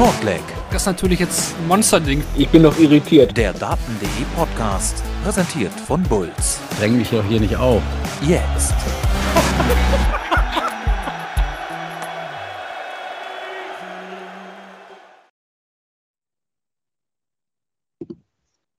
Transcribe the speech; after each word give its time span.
Shortleg. 0.00 0.40
Das 0.70 0.80
ist 0.80 0.86
natürlich 0.86 1.20
jetzt 1.20 1.54
ein 1.58 1.68
Monsterding. 1.68 2.24
Ich 2.34 2.48
bin 2.48 2.62
noch 2.62 2.78
irritiert. 2.78 3.36
Der 3.36 3.52
Daten.de 3.52 4.08
Podcast, 4.34 5.04
präsentiert 5.22 5.72
von 5.72 6.02
Bulls. 6.04 6.58
Dräng 6.78 6.96
mich 6.96 7.10
doch 7.10 7.22
hier 7.26 7.38
nicht 7.38 7.54
auf. 7.54 7.82
Jetzt. 8.22 8.72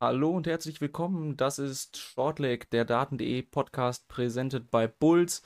Hallo 0.01 0.31
und 0.31 0.47
herzlich 0.47 0.81
willkommen. 0.81 1.37
Das 1.37 1.59
ist 1.59 1.97
Shortleg, 1.97 2.71
der 2.71 2.85
Daten.de 2.85 3.43
Podcast, 3.43 4.07
präsentiert 4.07 4.71
bei 4.71 4.87
Bulls. 4.87 5.43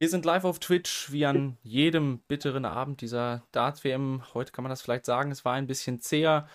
Wir 0.00 0.08
sind 0.08 0.24
live 0.24 0.44
auf 0.44 0.60
Twitch, 0.60 1.10
wie 1.10 1.26
an 1.26 1.58
jedem 1.62 2.20
bitteren 2.28 2.64
Abend 2.64 3.00
dieser 3.00 3.42
Darts-WM. 3.50 4.22
Heute 4.32 4.52
kann 4.52 4.62
man 4.62 4.70
das 4.70 4.80
vielleicht 4.80 5.04
sagen, 5.04 5.32
es 5.32 5.44
war 5.44 5.54
ein 5.54 5.66
bisschen 5.66 6.00
zäher, 6.00 6.48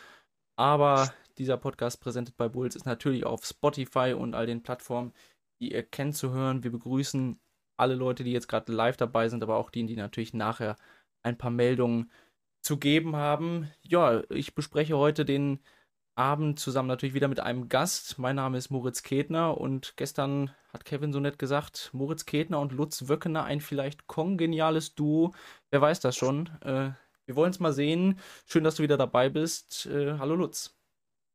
aber 0.56 1.14
dieser 1.38 1.58
Podcast 1.58 2.00
präsentiert 2.00 2.38
bei 2.38 2.48
Bulls 2.48 2.78
ist 2.78 2.86
natürlich 2.86 3.26
auf 3.26 3.44
Spotify 3.44 4.16
und 4.18 4.34
all 4.34 4.46
den 4.46 4.64
Plattformen, 4.64 5.12
die 5.60 5.74
ihr 5.74 5.84
kennt, 5.84 6.16
zu 6.16 6.32
hören. 6.32 6.64
Wir 6.64 6.72
begrüßen 6.72 7.38
alle 7.76 7.96
Leute, 7.96 8.24
die 8.24 8.32
jetzt 8.32 8.48
gerade 8.48 8.72
live 8.72 8.96
dabei 8.96 9.28
sind, 9.28 9.44
aber 9.44 9.58
auch 9.58 9.72
die, 9.72 9.86
die 9.86 9.98
natürlich 9.98 10.34
nachher 10.34 10.78
ein 11.22 11.38
paar 11.38 11.52
Meldungen 11.52 12.10
zu 12.62 12.78
geben 12.78 13.18
haben. 13.18 13.70
Ja, 13.82 14.24
ich 14.30 14.56
bespreche 14.56 14.98
heute 14.98 15.26
den 15.26 15.60
Abend 16.16 16.60
zusammen 16.60 16.88
natürlich 16.88 17.16
wieder 17.16 17.28
mit 17.28 17.40
einem 17.40 17.70
Gast. 17.70 18.20
Mein 18.20 18.36
Name 18.36 18.58
ist 18.58 18.70
Moritz 18.70 19.02
Ketner 19.02 19.58
und 19.58 19.94
gestern 19.98 20.52
hat 20.72 20.86
Kevin 20.86 21.12
so 21.12 21.20
nett 21.20 21.40
gesagt, 21.40 21.90
Moritz 21.94 22.26
Ketner 22.26 22.60
und 22.60 22.72
Lutz 22.72 23.08
Wöckener 23.08 23.44
ein 23.46 23.62
vielleicht 23.62 24.08
kongeniales 24.08 24.94
Duo. 24.94 25.34
Wer 25.72 25.82
weiß 25.82 26.00
das 26.02 26.16
schon? 26.16 26.50
Äh, 26.62 26.92
wir 27.26 27.36
wollen 27.36 27.52
es 27.52 27.60
mal 27.60 27.74
sehen. 27.74 28.20
Schön, 28.46 28.64
dass 28.64 28.76
du 28.76 28.84
wieder 28.84 28.98
dabei 28.98 29.30
bist. 29.30 29.88
Äh, 29.88 30.18
hallo 30.20 30.36
Lutz. 30.36 30.78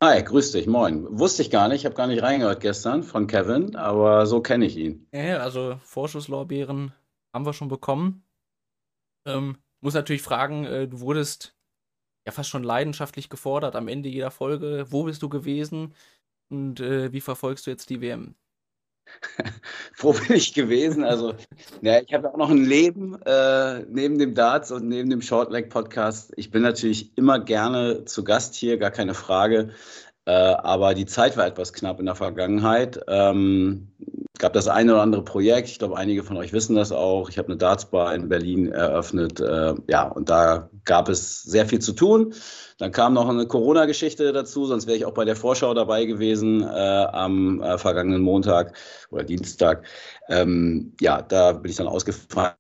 Hi, 0.01 0.23
grüß 0.23 0.53
dich, 0.53 0.69
moin. 0.69 1.07
Wusste 1.19 1.43
ich 1.43 1.51
gar 1.51 1.67
nicht, 1.67 1.81
ich 1.81 1.85
habe 1.85 1.97
gar 1.97 2.07
nicht 2.07 2.23
reingehört 2.23 2.61
gestern 2.61 3.03
von 3.03 3.27
Kevin, 3.27 3.75
aber 3.75 4.27
so 4.27 4.41
kenne 4.41 4.65
ich 4.65 4.77
ihn. 4.77 5.09
Ja, 5.13 5.39
also 5.39 5.81
Vorschusslorbeeren 5.83 6.93
haben 7.35 7.47
wir 7.47 7.53
schon 7.53 7.67
bekommen. 7.67 8.23
Ähm, 9.27 9.59
muss 9.81 9.95
natürlich 9.95 10.23
fragen, 10.23 10.65
äh, 10.65 10.87
du 10.87 11.01
wurdest 11.01 11.58
ja 12.29 12.33
fast 12.33 12.51
schon 12.51 12.63
leidenschaftlich 12.63 13.31
gefordert 13.31 13.75
am 13.75 13.89
Ende 13.89 14.09
jeder 14.11 14.31
Folge. 14.31 14.87
Wo 14.91 15.05
bist 15.05 15.23
du 15.23 15.31
gewesen 15.31 15.95
und 16.51 16.79
äh, 16.79 17.11
wie 17.13 17.23
verfolgst 17.23 17.67
du 17.67 17.71
jetzt 17.71 17.89
die 17.89 18.03
WM? 18.03 18.35
Wo 19.97 20.13
bin 20.13 20.37
ich 20.37 20.53
gewesen? 20.53 21.03
Also, 21.03 21.35
ja, 21.81 22.03
ich 22.03 22.13
habe 22.13 22.31
auch 22.31 22.37
noch 22.37 22.51
ein 22.51 22.67
Leben 22.67 23.19
äh, 23.23 23.81
neben 23.89 24.19
dem 24.19 24.35
Darts 24.35 24.71
und 24.71 24.87
neben 24.87 25.09
dem 25.09 25.23
Shortleg 25.23 25.71
Podcast. 25.71 26.35
Ich 26.37 26.51
bin 26.51 26.61
natürlich 26.61 27.17
immer 27.17 27.41
gerne 27.41 28.05
zu 28.05 28.23
Gast 28.23 28.55
hier, 28.55 28.77
gar 28.77 28.91
keine 28.91 29.15
Frage. 29.15 29.71
Äh, 30.29 30.31
aber 30.31 30.93
die 30.93 31.07
Zeit 31.07 31.39
war 31.39 31.47
etwas 31.47 31.73
knapp 31.73 32.01
in 32.01 32.05
der 32.05 32.15
Vergangenheit. 32.15 33.01
Ähm, 33.09 33.89
gab 34.39 34.53
das 34.53 34.69
eine 34.69 34.93
oder 34.93 35.01
andere 35.01 35.25
Projekt. 35.25 35.71
Ich 35.71 35.79
glaube, 35.79 35.97
einige 35.97 36.23
von 36.23 36.37
euch 36.37 36.53
wissen 36.53 36.77
das 36.77 36.93
auch. 36.93 37.31
Ich 37.31 37.39
habe 37.39 37.49
eine 37.49 37.57
Dartsbar 37.57 38.15
in 38.15 38.29
Berlin 38.29 38.71
eröffnet. 38.71 39.41
Äh, 39.41 39.75
ja, 39.89 40.03
und 40.03 40.29
da 40.29 40.69
gab 40.85 41.09
es 41.09 41.43
sehr 41.45 41.65
viel 41.65 41.79
zu 41.79 41.95
tun. 41.95 42.35
Dann 42.79 42.93
kam 42.93 43.15
noch 43.15 43.29
eine 43.29 43.47
Corona-Geschichte 43.47 44.33
dazu, 44.33 44.65
sonst 44.67 44.87
wäre 44.87 44.97
ich 44.97 45.05
auch 45.05 45.13
bei 45.13 45.25
der 45.25 45.37
Vorschau 45.37 45.75
dabei 45.75 46.05
gewesen 46.05 46.63
äh, 46.63 46.67
am 46.67 47.61
äh, 47.61 47.77
vergangenen 47.77 48.23
Montag 48.23 48.77
oder 49.11 49.25
Dienstag. 49.25 49.85
Ähm, 50.29 50.93
ja, 51.01 51.21
da 51.23 51.53
bin 51.53 51.71
ich 51.71 51.77
dann 51.77 51.89
ausgefallen. 51.89 52.55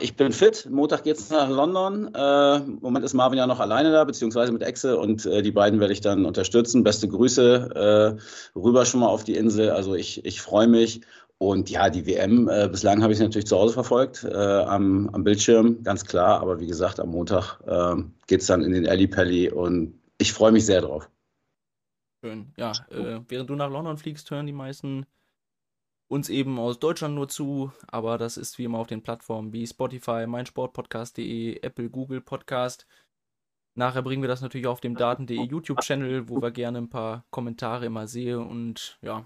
Ich 0.00 0.16
bin 0.16 0.32
fit. 0.32 0.68
Montag 0.70 1.04
geht 1.04 1.16
es 1.16 1.30
nach 1.30 1.48
London. 1.48 2.14
Äh, 2.14 2.56
Im 2.56 2.78
Moment 2.82 3.04
ist 3.04 3.14
Marvin 3.14 3.38
ja 3.38 3.46
noch 3.46 3.60
alleine 3.60 3.90
da, 3.90 4.04
beziehungsweise 4.04 4.52
mit 4.52 4.62
Exe 4.62 4.98
und 4.98 5.24
äh, 5.24 5.40
die 5.40 5.52
beiden 5.52 5.80
werde 5.80 5.94
ich 5.94 6.02
dann 6.02 6.26
unterstützen. 6.26 6.84
Beste 6.84 7.08
Grüße 7.08 8.18
äh, 8.54 8.58
rüber 8.58 8.84
schon 8.84 9.00
mal 9.00 9.08
auf 9.08 9.24
die 9.24 9.36
Insel. 9.36 9.70
Also 9.70 9.94
ich, 9.94 10.24
ich 10.26 10.42
freue 10.42 10.68
mich. 10.68 11.00
Und 11.42 11.70
ja, 11.70 11.88
die 11.88 12.06
WM, 12.06 12.48
äh, 12.48 12.68
bislang 12.68 13.02
habe 13.02 13.12
ich 13.12 13.18
sie 13.18 13.24
natürlich 13.24 13.46
zu 13.46 13.56
Hause 13.56 13.72
verfolgt, 13.72 14.24
äh, 14.24 14.34
am, 14.34 15.08
am 15.08 15.24
Bildschirm, 15.24 15.82
ganz 15.82 16.04
klar. 16.04 16.42
Aber 16.42 16.60
wie 16.60 16.66
gesagt, 16.66 17.00
am 17.00 17.08
Montag 17.08 17.58
äh, 17.66 17.96
geht 18.26 18.42
es 18.42 18.46
dann 18.46 18.62
in 18.62 18.72
den 18.72 18.86
Alley 18.86 19.08
Pally 19.08 19.50
und 19.50 19.98
ich 20.18 20.34
freue 20.34 20.52
mich 20.52 20.66
sehr 20.66 20.82
drauf. 20.82 21.10
Schön. 22.22 22.52
Ja, 22.58 22.72
äh, 22.90 23.20
während 23.26 23.48
du 23.48 23.54
nach 23.54 23.70
London 23.70 23.96
fliegst, 23.96 24.30
hören 24.30 24.46
die 24.46 24.52
meisten 24.52 25.06
uns 26.08 26.28
eben 26.28 26.58
aus 26.58 26.78
Deutschland 26.78 27.14
nur 27.14 27.28
zu. 27.28 27.72
Aber 27.86 28.18
das 28.18 28.36
ist 28.36 28.58
wie 28.58 28.64
immer 28.64 28.78
auf 28.78 28.88
den 28.88 29.02
Plattformen 29.02 29.54
wie 29.54 29.66
Spotify, 29.66 30.26
meinsportpodcast.de, 30.26 31.62
Apple, 31.62 31.88
Google 31.88 32.20
Podcast. 32.20 32.86
Nachher 33.74 34.02
bringen 34.02 34.22
wir 34.22 34.28
das 34.28 34.42
natürlich 34.42 34.66
auf 34.66 34.82
dem 34.82 34.94
Daten.de 34.94 35.42
YouTube-Channel, 35.42 36.28
wo 36.28 36.42
wir 36.42 36.50
gerne 36.50 36.78
ein 36.78 36.90
paar 36.90 37.24
Kommentare 37.30 37.86
immer 37.86 38.06
sehen 38.06 38.46
und 38.46 38.98
ja, 39.00 39.24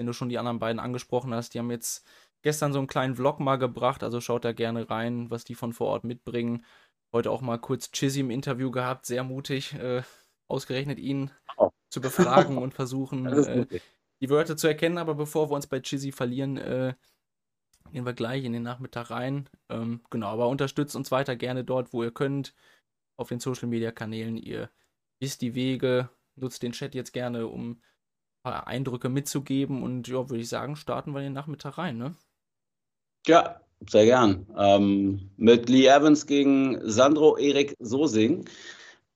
wenn 0.00 0.06
du 0.06 0.14
schon 0.14 0.30
die 0.30 0.38
anderen 0.38 0.58
beiden 0.58 0.80
angesprochen 0.80 1.34
hast, 1.34 1.52
die 1.52 1.58
haben 1.58 1.70
jetzt 1.70 2.06
gestern 2.40 2.72
so 2.72 2.78
einen 2.78 2.88
kleinen 2.88 3.16
Vlog 3.16 3.38
mal 3.38 3.56
gebracht, 3.56 4.02
also 4.02 4.22
schaut 4.22 4.46
da 4.46 4.52
gerne 4.52 4.88
rein, 4.88 5.30
was 5.30 5.44
die 5.44 5.54
von 5.54 5.74
vor 5.74 5.88
Ort 5.88 6.04
mitbringen. 6.04 6.64
Heute 7.12 7.30
auch 7.30 7.42
mal 7.42 7.58
kurz 7.58 7.90
Chizzy 7.92 8.20
im 8.20 8.30
Interview 8.30 8.70
gehabt, 8.70 9.04
sehr 9.04 9.24
mutig, 9.24 9.74
äh, 9.74 10.02
ausgerechnet 10.48 10.98
ihn 10.98 11.30
oh. 11.58 11.68
zu 11.90 12.00
befragen 12.00 12.56
und 12.56 12.72
versuchen, 12.72 13.26
äh, 13.26 13.66
die 14.22 14.30
Wörter 14.30 14.56
zu 14.56 14.68
erkennen. 14.68 14.96
Aber 14.96 15.14
bevor 15.14 15.50
wir 15.50 15.54
uns 15.54 15.66
bei 15.66 15.80
Chizzy 15.80 16.12
verlieren, 16.12 16.56
äh, 16.56 16.94
gehen 17.92 18.06
wir 18.06 18.14
gleich 18.14 18.44
in 18.44 18.54
den 18.54 18.62
Nachmittag 18.62 19.10
rein. 19.10 19.50
Ähm, 19.68 20.00
genau, 20.08 20.28
aber 20.28 20.48
unterstützt 20.48 20.96
uns 20.96 21.10
weiter 21.10 21.36
gerne 21.36 21.62
dort, 21.62 21.92
wo 21.92 22.02
ihr 22.02 22.10
könnt, 22.10 22.54
auf 23.18 23.28
den 23.28 23.40
Social 23.40 23.68
Media 23.68 23.92
Kanälen. 23.92 24.38
Ihr 24.38 24.70
wisst 25.18 25.42
die 25.42 25.54
Wege, 25.54 26.08
nutzt 26.36 26.62
den 26.62 26.72
Chat 26.72 26.94
jetzt 26.94 27.12
gerne, 27.12 27.48
um 27.48 27.82
Eindrücke 28.44 29.08
mitzugeben. 29.08 29.82
Und 29.82 30.08
ja, 30.08 30.28
würde 30.28 30.42
ich 30.42 30.48
sagen, 30.48 30.76
starten 30.76 31.12
wir 31.12 31.20
den 31.20 31.32
Nachmittag 31.32 31.78
rein, 31.78 31.98
ne? 31.98 32.14
Ja, 33.26 33.60
sehr 33.88 34.04
gern. 34.04 34.46
Ähm, 34.56 35.30
mit 35.36 35.68
Lee 35.68 35.86
Evans 35.86 36.26
gegen 36.26 36.78
Sandro 36.82 37.36
Erik 37.36 37.76
Sosing. 37.80 38.44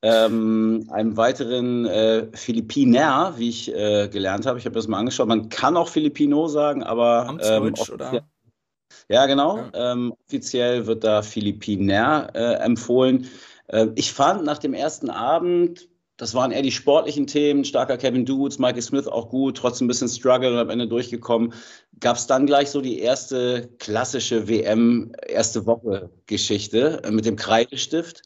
Ähm, 0.03 0.87
einem 0.91 1.17
weiteren 1.17 1.87
äh, 1.87 2.27
Philippiner, 2.35 3.35
wie 3.39 3.49
ich 3.49 3.75
äh, 3.75 4.09
gelernt 4.09 4.45
habe. 4.45 4.59
Ich 4.59 4.67
habe 4.67 4.75
das 4.75 4.87
mal 4.87 4.99
angeschaut. 4.99 5.29
Man 5.29 5.49
kann 5.49 5.79
auch 5.79 5.89
Filipino 5.89 6.47
sagen, 6.49 6.83
aber. 6.83 7.27
Amtsdeutsch, 7.27 7.89
ähm, 7.89 7.95
oder? 7.95 8.27
Ja, 9.09 9.27
genau. 9.27 9.59
Ja. 9.59 9.93
Ähm, 9.93 10.15
offiziell 10.27 10.87
wird 10.87 11.05
da 11.05 11.23
Philippiner 11.23 12.31
äh, 12.35 12.55
empfohlen. 12.63 13.29
Äh, 13.69 13.89
ich 13.95 14.13
fand 14.13 14.45
nach 14.45 14.59
dem 14.59 14.75
ersten 14.75 15.11
Abend 15.11 15.89
das 16.17 16.35
waren 16.35 16.53
eher 16.53 16.63
die 16.63 16.71
sportlichen 16.71 17.27
Themen. 17.27 17.65
Starker 17.65 17.97
Kevin 17.97 18.25
Dudes, 18.25 18.59
Mikey 18.59 18.81
Smith 18.83 19.09
auch 19.09 19.29
gut, 19.29 19.57
trotzdem 19.57 19.87
ein 19.87 19.89
bisschen 19.89 20.09
Struggle 20.09 20.53
und 20.53 20.59
am 20.59 20.71
Ende 20.71 20.87
durchgekommen. 20.87 21.53
Gab 21.99 22.17
es 22.17 22.27
dann 22.27 22.47
gleich 22.47 22.71
so 22.71 22.81
die 22.81 23.01
erste 23.01 23.69
klassische 23.79 24.49
WM, 24.49 25.13
erste 25.27 25.67
Woche-Geschichte 25.67 27.03
äh, 27.05 27.11
mit 27.11 27.25
dem 27.25 27.37
Kreidestift 27.37 28.23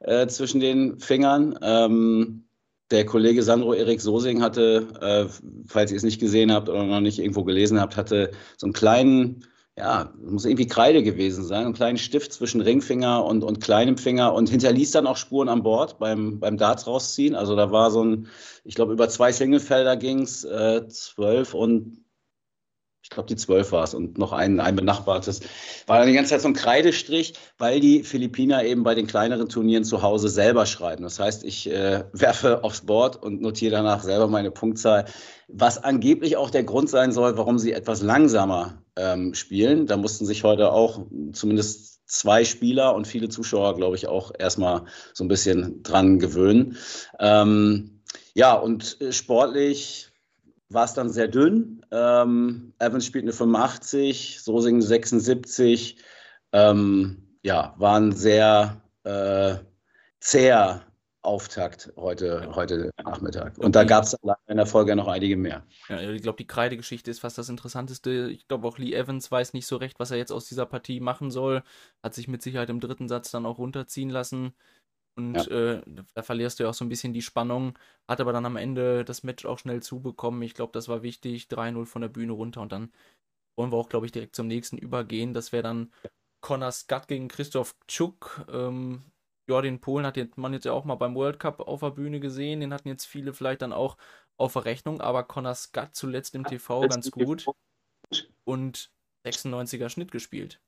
äh, 0.00 0.26
zwischen 0.26 0.60
den 0.60 0.98
Fingern. 0.98 1.58
Ähm, 1.62 2.44
der 2.90 3.04
Kollege 3.04 3.42
Sandro 3.42 3.74
Erik 3.74 4.00
Sosing 4.00 4.42
hatte, 4.42 4.88
äh, 5.00 5.26
falls 5.66 5.90
ihr 5.92 5.96
es 5.98 6.02
nicht 6.02 6.20
gesehen 6.20 6.50
habt 6.50 6.68
oder 6.68 6.84
noch 6.84 7.00
nicht 7.00 7.18
irgendwo 7.18 7.44
gelesen 7.44 7.80
habt, 7.80 7.96
hatte 7.96 8.30
so 8.56 8.66
einen 8.66 8.72
kleinen 8.72 9.44
ja, 9.78 10.12
muss 10.20 10.44
irgendwie 10.44 10.66
Kreide 10.66 11.04
gewesen 11.04 11.44
sein, 11.44 11.64
einen 11.64 11.74
kleinen 11.74 11.98
Stift 11.98 12.32
zwischen 12.32 12.60
Ringfinger 12.60 13.24
und, 13.24 13.44
und 13.44 13.60
kleinem 13.60 13.96
Finger 13.96 14.34
und 14.34 14.48
hinterließ 14.48 14.90
dann 14.90 15.06
auch 15.06 15.16
Spuren 15.16 15.48
an 15.48 15.62
Bord 15.62 16.00
beim, 16.00 16.40
beim 16.40 16.56
Darts 16.56 16.86
rausziehen. 16.88 17.36
Also 17.36 17.54
da 17.54 17.70
war 17.70 17.92
so 17.92 18.04
ein, 18.04 18.26
ich 18.64 18.74
glaube, 18.74 18.92
über 18.92 19.08
zwei 19.08 19.30
Singlefelder 19.30 19.96
ging 19.96 20.22
es, 20.22 20.42
äh, 20.44 20.88
zwölf 20.88 21.54
und 21.54 22.04
ich 23.08 23.14
glaube, 23.14 23.26
die 23.26 23.36
zwölf 23.36 23.72
war 23.72 23.84
es 23.84 23.94
und 23.94 24.18
noch 24.18 24.32
ein, 24.32 24.60
ein 24.60 24.76
benachbartes. 24.76 25.40
War 25.86 25.98
dann 25.98 26.08
die 26.08 26.12
ganze 26.12 26.32
Zeit 26.32 26.42
so 26.42 26.48
ein 26.48 26.52
Kreidestrich, 26.52 27.32
weil 27.56 27.80
die 27.80 28.02
Philippiner 28.04 28.64
eben 28.64 28.82
bei 28.82 28.94
den 28.94 29.06
kleineren 29.06 29.48
Turnieren 29.48 29.84
zu 29.84 30.02
Hause 30.02 30.28
selber 30.28 30.66
schreiben. 30.66 31.04
Das 31.04 31.18
heißt, 31.18 31.42
ich 31.42 31.70
äh, 31.70 32.04
werfe 32.12 32.62
aufs 32.64 32.82
Board 32.82 33.16
und 33.16 33.40
notiere 33.40 33.76
danach 33.76 34.02
selber 34.02 34.28
meine 34.28 34.50
Punktzahl, 34.50 35.06
was 35.48 35.82
angeblich 35.82 36.36
auch 36.36 36.50
der 36.50 36.64
Grund 36.64 36.90
sein 36.90 37.10
soll, 37.10 37.38
warum 37.38 37.58
sie 37.58 37.72
etwas 37.72 38.02
langsamer 38.02 38.82
ähm, 38.94 39.32
spielen. 39.32 39.86
Da 39.86 39.96
mussten 39.96 40.26
sich 40.26 40.44
heute 40.44 40.70
auch 40.70 41.06
zumindest 41.32 42.06
zwei 42.06 42.44
Spieler 42.44 42.94
und 42.94 43.06
viele 43.06 43.30
Zuschauer, 43.30 43.74
glaube 43.76 43.96
ich, 43.96 44.06
auch 44.06 44.32
erstmal 44.38 44.84
so 45.14 45.24
ein 45.24 45.28
bisschen 45.28 45.82
dran 45.82 46.18
gewöhnen. 46.18 46.76
Ähm, 47.18 48.02
ja, 48.34 48.52
und 48.52 49.00
äh, 49.00 49.12
sportlich 49.12 50.07
war 50.70 50.84
es 50.84 50.94
dann 50.94 51.10
sehr 51.10 51.28
dünn. 51.28 51.84
Ähm, 51.90 52.74
Evans 52.78 53.06
spielt 53.06 53.24
eine 53.24 53.32
85, 53.32 54.40
Sosing 54.42 54.80
76. 54.80 55.96
Ähm, 56.52 57.38
ja, 57.42 57.74
waren 57.78 58.12
sehr 58.12 58.82
äh, 59.04 59.56
zäher 60.20 60.82
Auftakt 61.22 61.92
heute, 61.96 62.54
heute 62.54 62.90
Nachmittag. 63.04 63.58
Und 63.58 63.74
da 63.74 63.84
gab 63.84 64.04
es 64.04 64.16
in 64.46 64.56
der 64.56 64.66
Folge 64.66 64.94
noch 64.94 65.08
einige 65.08 65.36
mehr. 65.36 65.66
Ja, 65.88 66.00
ich 66.00 66.22
glaube, 66.22 66.38
die 66.38 66.46
Kreidegeschichte 66.46 67.10
ist 67.10 67.18
fast 67.20 67.36
das 67.36 67.48
Interessanteste. 67.48 68.30
Ich 68.30 68.46
glaube, 68.46 68.66
auch 68.66 68.78
Lee 68.78 68.94
Evans 68.94 69.30
weiß 69.30 69.52
nicht 69.52 69.66
so 69.66 69.76
recht, 69.76 69.98
was 69.98 70.10
er 70.10 70.16
jetzt 70.16 70.30
aus 70.30 70.48
dieser 70.48 70.64
Partie 70.64 71.00
machen 71.00 71.30
soll. 71.30 71.62
Hat 72.02 72.14
sich 72.14 72.28
mit 72.28 72.40
Sicherheit 72.40 72.70
im 72.70 72.80
dritten 72.80 73.08
Satz 73.08 73.30
dann 73.30 73.46
auch 73.46 73.58
runterziehen 73.58 74.10
lassen. 74.10 74.54
Und 75.18 75.34
ja. 75.34 75.72
äh, 75.72 75.82
da 76.14 76.22
verlierst 76.22 76.58
du 76.58 76.62
ja 76.62 76.70
auch 76.70 76.74
so 76.74 76.84
ein 76.84 76.88
bisschen 76.88 77.12
die 77.12 77.22
Spannung. 77.22 77.76
Hat 78.06 78.20
aber 78.20 78.32
dann 78.32 78.46
am 78.46 78.54
Ende 78.54 79.04
das 79.04 79.24
Match 79.24 79.44
auch 79.46 79.58
schnell 79.58 79.82
zubekommen. 79.82 80.40
Ich 80.42 80.54
glaube, 80.54 80.72
das 80.72 80.86
war 80.86 81.02
wichtig. 81.02 81.48
3-0 81.48 81.86
von 81.86 82.02
der 82.02 82.08
Bühne 82.08 82.32
runter 82.32 82.60
und 82.60 82.70
dann 82.70 82.92
wollen 83.56 83.72
wir 83.72 83.76
auch, 83.76 83.88
glaube 83.88 84.06
ich, 84.06 84.12
direkt 84.12 84.36
zum 84.36 84.46
nächsten 84.46 84.78
übergehen. 84.78 85.34
Das 85.34 85.50
wäre 85.50 85.64
dann 85.64 85.92
Connor 86.40 86.70
Scott 86.70 87.08
gegen 87.08 87.26
Christoph 87.26 87.74
Tschuk. 87.88 88.46
Ähm, 88.48 89.02
ja, 89.50 89.60
den 89.60 89.80
Polen 89.80 90.06
hat 90.06 90.16
man 90.36 90.52
jetzt 90.52 90.66
ja 90.66 90.72
auch 90.72 90.84
mal 90.84 90.94
beim 90.94 91.16
World 91.16 91.40
Cup 91.40 91.60
auf 91.60 91.80
der 91.80 91.90
Bühne 91.90 92.20
gesehen. 92.20 92.60
Den 92.60 92.72
hatten 92.72 92.88
jetzt 92.88 93.06
viele 93.06 93.32
vielleicht 93.32 93.62
dann 93.62 93.72
auch 93.72 93.96
auf 94.36 94.52
der 94.52 94.66
Rechnung, 94.66 95.00
aber 95.00 95.24
Connor 95.24 95.56
Scott 95.56 95.96
zuletzt 95.96 96.36
im 96.36 96.44
TV 96.44 96.82
ganz 96.82 97.10
gut 97.10 97.44
und 98.44 98.92
96er 99.26 99.88
Schnitt 99.88 100.12
gespielt. 100.12 100.60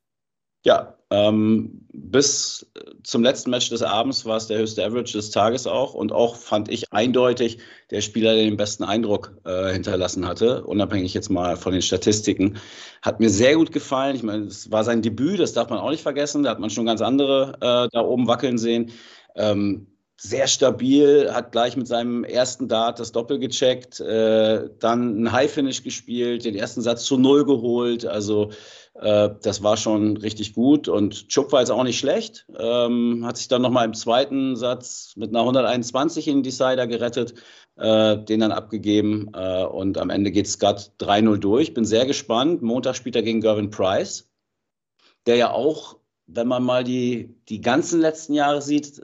Ja, 0.62 0.94
ähm, 1.12 1.86
bis 1.92 2.70
zum 3.02 3.22
letzten 3.24 3.50
Match 3.50 3.70
des 3.70 3.82
Abends 3.82 4.26
war 4.26 4.36
es 4.36 4.46
der 4.46 4.58
höchste 4.58 4.84
Average 4.84 5.14
des 5.14 5.30
Tages 5.30 5.66
auch 5.66 5.94
und 5.94 6.12
auch 6.12 6.36
fand 6.36 6.70
ich 6.70 6.92
eindeutig 6.92 7.58
der 7.90 8.00
Spieler, 8.00 8.34
der 8.34 8.44
den 8.44 8.56
besten 8.56 8.84
Eindruck 8.84 9.32
äh, 9.44 9.72
hinterlassen 9.72 10.26
hatte, 10.26 10.62
unabhängig 10.64 11.14
jetzt 11.14 11.30
mal 11.30 11.56
von 11.56 11.72
den 11.72 11.82
Statistiken. 11.82 12.58
Hat 13.02 13.20
mir 13.20 13.30
sehr 13.30 13.56
gut 13.56 13.72
gefallen. 13.72 14.14
Ich 14.14 14.22
meine, 14.22 14.44
es 14.44 14.70
war 14.70 14.84
sein 14.84 15.02
Debüt, 15.02 15.40
das 15.40 15.52
darf 15.52 15.70
man 15.70 15.80
auch 15.80 15.90
nicht 15.90 16.02
vergessen. 16.02 16.42
Da 16.42 16.50
hat 16.50 16.60
man 16.60 16.70
schon 16.70 16.86
ganz 16.86 17.00
andere 17.00 17.54
äh, 17.60 17.88
da 17.90 18.02
oben 18.02 18.28
wackeln 18.28 18.58
sehen. 18.58 18.92
Ähm, 19.34 19.86
sehr 20.22 20.46
stabil, 20.48 21.32
hat 21.32 21.50
gleich 21.50 21.78
mit 21.78 21.88
seinem 21.88 22.24
ersten 22.24 22.68
Dart 22.68 23.00
das 23.00 23.10
Doppel 23.10 23.38
gecheckt, 23.38 24.00
äh, 24.00 24.68
dann 24.78 25.22
ein 25.22 25.32
High-Finish 25.32 25.82
gespielt, 25.82 26.44
den 26.44 26.54
ersten 26.54 26.82
Satz 26.82 27.04
zu 27.04 27.16
Null 27.16 27.46
geholt. 27.46 28.04
Also 28.04 28.50
äh, 28.94 29.30
das 29.42 29.62
war 29.62 29.76
schon 29.76 30.16
richtig 30.16 30.54
gut 30.54 30.88
und 30.88 31.28
Chuck 31.28 31.52
war 31.52 31.60
jetzt 31.60 31.70
auch 31.70 31.84
nicht 31.84 31.98
schlecht. 31.98 32.46
Ähm, 32.58 33.24
hat 33.24 33.36
sich 33.36 33.48
dann 33.48 33.62
nochmal 33.62 33.86
im 33.86 33.94
zweiten 33.94 34.56
Satz 34.56 35.14
mit 35.16 35.30
einer 35.30 35.40
121 35.40 36.28
in 36.28 36.38
den 36.38 36.42
Decider 36.42 36.86
gerettet, 36.86 37.34
äh, 37.76 38.18
den 38.18 38.40
dann 38.40 38.52
abgegeben 38.52 39.30
äh, 39.34 39.64
und 39.64 39.98
am 39.98 40.10
Ende 40.10 40.30
geht 40.30 40.48
Scott 40.48 40.92
3-0 41.00 41.38
durch. 41.38 41.74
Bin 41.74 41.84
sehr 41.84 42.06
gespannt. 42.06 42.62
Montag 42.62 42.96
spielt 42.96 43.16
er 43.16 43.22
gegen 43.22 43.40
Gervin 43.40 43.70
Price, 43.70 44.28
der 45.26 45.36
ja 45.36 45.50
auch 45.52 46.00
wenn 46.32 46.46
man 46.46 46.62
mal 46.62 46.84
die, 46.84 47.34
die 47.48 47.60
ganzen 47.60 48.00
letzten 48.00 48.34
Jahre 48.34 48.62
sieht, 48.62 49.02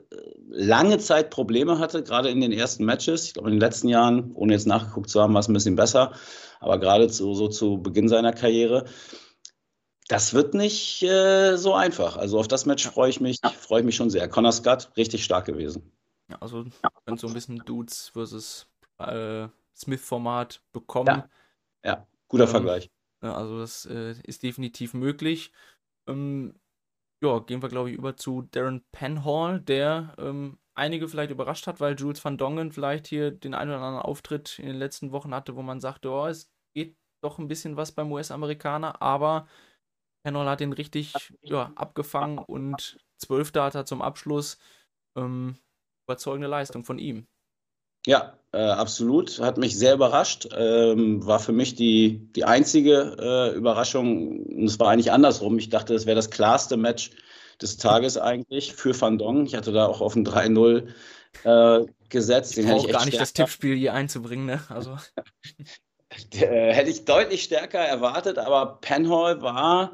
lange 0.49 0.97
Zeit 0.97 1.29
Probleme 1.29 1.79
hatte, 1.79 2.03
gerade 2.03 2.29
in 2.29 2.41
den 2.41 2.51
ersten 2.51 2.85
Matches. 2.85 3.25
Ich 3.25 3.33
glaube, 3.33 3.49
in 3.49 3.55
den 3.55 3.61
letzten 3.61 3.89
Jahren, 3.89 4.31
ohne 4.33 4.53
jetzt 4.53 4.67
nachgeguckt 4.67 5.09
zu 5.09 5.21
haben, 5.21 5.33
war 5.33 5.41
es 5.41 5.49
ein 5.49 5.53
bisschen 5.53 5.75
besser, 5.75 6.13
aber 6.59 6.79
gerade 6.79 7.09
zu, 7.09 7.33
so 7.33 7.47
zu 7.49 7.81
Beginn 7.81 8.07
seiner 8.07 8.31
Karriere. 8.31 8.85
Das 10.07 10.33
wird 10.33 10.53
nicht 10.53 11.03
äh, 11.03 11.57
so 11.57 11.73
einfach. 11.73 12.17
Also 12.17 12.39
auf 12.39 12.47
das 12.47 12.65
Match 12.65 12.87
freue 12.87 13.09
ich 13.09 13.19
mich, 13.19 13.39
freue 13.59 13.81
ich 13.81 13.85
mich 13.85 13.95
schon 13.95 14.09
sehr. 14.09 14.27
Connor 14.29 14.53
Scott, 14.53 14.91
richtig 14.95 15.23
stark 15.23 15.45
gewesen. 15.45 15.91
Ja, 16.29 16.37
also 16.39 16.65
so 17.15 17.27
ein 17.27 17.33
bisschen 17.33 17.57
Dudes 17.59 18.09
versus 18.09 18.67
äh, 18.99 19.47
Smith-Format 19.75 20.61
bekommen. 20.71 21.07
Ja, 21.07 21.29
ja 21.83 22.07
guter 22.27 22.45
ähm, 22.45 22.49
Vergleich. 22.49 22.89
Also 23.21 23.59
das 23.59 23.85
äh, 23.85 24.15
ist 24.23 24.43
definitiv 24.43 24.93
möglich. 24.93 25.51
Ähm, 26.07 26.55
ja, 27.21 27.39
gehen 27.39 27.61
wir, 27.61 27.69
glaube 27.69 27.89
ich, 27.89 27.97
über 27.97 28.15
zu 28.15 28.43
Darren 28.43 28.83
Penhall, 28.91 29.59
der 29.59 30.13
ähm, 30.19 30.59
einige 30.75 31.07
vielleicht 31.07 31.31
überrascht 31.31 31.67
hat, 31.67 31.79
weil 31.79 31.95
Jules 31.95 32.23
van 32.23 32.37
Dongen 32.37 32.71
vielleicht 32.71 33.07
hier 33.07 33.31
den 33.31 33.55
einen 33.55 33.71
oder 33.71 33.81
anderen 33.81 34.05
Auftritt 34.05 34.59
in 34.59 34.67
den 34.67 34.77
letzten 34.77 35.11
Wochen 35.11 35.33
hatte, 35.33 35.55
wo 35.55 35.63
man 35.63 35.79
sagte, 35.79 36.11
oh, 36.11 36.27
es 36.27 36.51
geht 36.75 36.95
doch 37.21 37.39
ein 37.39 37.47
bisschen 37.47 37.75
was 37.75 37.91
beim 37.91 38.11
US-Amerikaner, 38.11 39.01
aber 39.01 39.47
Penhall 40.27 40.49
hat 40.49 40.59
den 40.59 40.73
richtig 40.73 41.13
ja, 41.41 41.71
abgefangen 41.75 42.37
und 42.37 42.97
zwölf 43.15 43.53
Data 43.53 43.85
zum 43.85 44.01
Abschluss. 44.01 44.57
Ähm, 45.15 45.55
überzeugende 46.05 46.49
Leistung 46.49 46.83
von 46.83 46.99
ihm. 46.99 47.27
Ja, 48.05 48.37
äh, 48.51 48.57
absolut. 48.57 49.39
Hat 49.39 49.57
mich 49.57 49.77
sehr 49.77 49.93
überrascht. 49.93 50.49
Ähm, 50.53 51.25
war 51.25 51.39
für 51.39 51.53
mich 51.53 51.75
die, 51.75 52.29
die 52.33 52.43
einzige 52.43 53.15
äh, 53.19 53.55
Überraschung. 53.55 54.45
Und 54.45 54.65
es 54.65 54.79
war 54.81 54.89
eigentlich 54.89 55.13
andersrum. 55.13 55.57
Ich 55.59 55.69
dachte, 55.69 55.93
es 55.93 56.05
wäre 56.05 56.15
das 56.17 56.29
klarste 56.29 56.75
Match 56.75 57.11
des 57.61 57.77
Tages 57.77 58.17
eigentlich 58.17 58.73
für 58.73 58.99
Van 58.99 59.17
Dong. 59.17 59.45
Ich 59.45 59.55
hatte 59.55 59.71
da 59.71 59.85
auch 59.85 60.01
auf 60.01 60.17
ein 60.17 60.27
3-0 60.27 60.87
äh, 61.45 61.85
gesetzt. 62.09 62.57
Ich 62.57 62.65
brauche 62.65 62.91
gar 62.91 63.05
nicht 63.05 63.19
das 63.19 63.31
Tippspiel 63.31 63.77
hier 63.77 63.93
einzubringen. 63.93 64.45
Ne? 64.45 64.61
Also. 64.67 64.97
hätte 66.33 66.89
ich 66.89 67.05
deutlich 67.05 67.43
stärker 67.43 67.79
erwartet, 67.79 68.37
aber 68.37 68.79
Penhall 68.81 69.41
war 69.41 69.91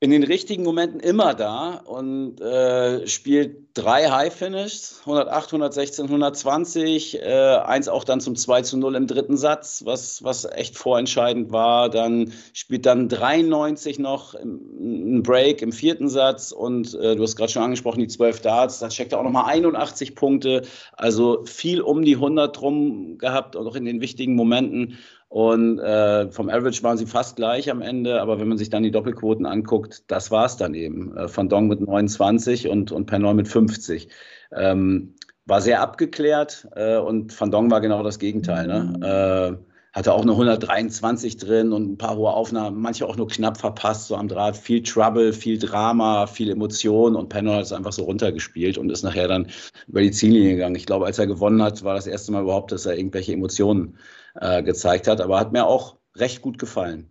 in 0.00 0.10
den 0.10 0.22
richtigen 0.22 0.62
Momenten 0.62 1.00
immer 1.00 1.34
da 1.34 1.82
und 1.84 2.40
äh, 2.40 3.04
spielt 3.08 3.68
drei 3.74 4.08
High 4.08 4.32
Finishes, 4.32 5.00
108, 5.00 5.48
116, 5.48 6.04
120, 6.04 7.20
äh, 7.20 7.56
eins 7.64 7.88
auch 7.88 8.04
dann 8.04 8.20
zum 8.20 8.36
2 8.36 8.62
zu 8.62 8.76
0 8.78 8.94
im 8.94 9.06
dritten 9.08 9.36
Satz, 9.36 9.82
was, 9.84 10.22
was 10.22 10.44
echt 10.44 10.76
vorentscheidend 10.76 11.50
war. 11.50 11.90
Dann 11.90 12.32
spielt 12.52 12.86
dann 12.86 13.08
93 13.08 13.98
noch 13.98 14.34
ein 14.34 15.24
Break 15.24 15.62
im 15.62 15.72
vierten 15.72 16.08
Satz 16.08 16.52
und 16.52 16.94
äh, 16.94 17.16
du 17.16 17.22
hast 17.24 17.34
gerade 17.34 17.50
schon 17.50 17.62
angesprochen, 17.64 17.98
die 17.98 18.08
12 18.08 18.40
Darts, 18.40 18.78
dann 18.78 18.90
checkt 18.90 19.12
er 19.12 19.18
auch 19.18 19.24
nochmal 19.24 19.46
81 19.46 20.14
Punkte, 20.14 20.62
also 20.92 21.44
viel 21.44 21.80
um 21.80 22.04
die 22.04 22.14
100 22.14 22.56
drum 22.56 23.18
gehabt, 23.18 23.56
auch 23.56 23.74
in 23.74 23.84
den 23.84 24.00
wichtigen 24.00 24.36
Momenten. 24.36 24.98
Und 25.28 25.78
äh, 25.78 26.30
vom 26.30 26.48
Average 26.48 26.82
waren 26.82 26.96
sie 26.96 27.06
fast 27.06 27.36
gleich 27.36 27.70
am 27.70 27.82
Ende, 27.82 28.20
aber 28.22 28.40
wenn 28.40 28.48
man 28.48 28.56
sich 28.56 28.70
dann 28.70 28.82
die 28.82 28.90
Doppelquoten 28.90 29.44
anguckt, 29.44 30.04
das 30.10 30.30
war 30.30 30.46
es 30.46 30.56
dann 30.56 30.74
eben. 30.74 31.16
Äh, 31.16 31.34
Van 31.34 31.50
Dong 31.50 31.68
mit 31.68 31.80
29 31.80 32.68
und, 32.68 32.92
und 32.92 33.06
Pernod 33.06 33.36
mit 33.36 33.48
50. 33.48 34.08
Ähm, 34.52 35.14
war 35.44 35.60
sehr 35.60 35.82
abgeklärt 35.82 36.68
äh, 36.74 36.96
und 36.96 37.38
Van 37.38 37.50
Dong 37.50 37.70
war 37.70 37.80
genau 37.80 38.02
das 38.02 38.18
Gegenteil. 38.18 38.66
Ne? 38.66 39.58
Hatte 39.92 40.12
auch 40.12 40.22
eine 40.22 40.32
123 40.32 41.38
drin 41.38 41.72
und 41.72 41.90
ein 41.90 41.98
paar 41.98 42.16
hohe 42.16 42.32
Aufnahmen, 42.32 42.80
manche 42.80 43.06
auch 43.06 43.16
nur 43.16 43.26
knapp 43.26 43.56
verpasst, 43.56 44.08
so 44.08 44.16
am 44.16 44.28
Draht. 44.28 44.56
Viel 44.56 44.82
Trouble, 44.82 45.32
viel 45.32 45.58
Drama, 45.58 46.26
viel 46.26 46.50
Emotion 46.50 47.16
und 47.16 47.30
Penno 47.30 47.52
hat 47.54 47.62
es 47.62 47.72
einfach 47.72 47.92
so 47.92 48.04
runtergespielt 48.04 48.76
und 48.76 48.90
ist 48.90 49.02
nachher 49.02 49.28
dann 49.28 49.50
über 49.86 50.02
die 50.02 50.10
Ziellinie 50.10 50.52
gegangen. 50.52 50.76
Ich 50.76 50.86
glaube, 50.86 51.06
als 51.06 51.18
er 51.18 51.26
gewonnen 51.26 51.62
hat, 51.62 51.82
war 51.84 51.94
das 51.94 52.06
erste 52.06 52.32
Mal 52.32 52.42
überhaupt, 52.42 52.70
dass 52.70 52.86
er 52.86 52.98
irgendwelche 52.98 53.32
Emotionen 53.32 53.98
äh, 54.34 54.62
gezeigt 54.62 55.08
hat, 55.08 55.20
aber 55.20 55.40
hat 55.40 55.52
mir 55.52 55.66
auch 55.66 55.98
recht 56.16 56.42
gut 56.42 56.58
gefallen. 56.58 57.10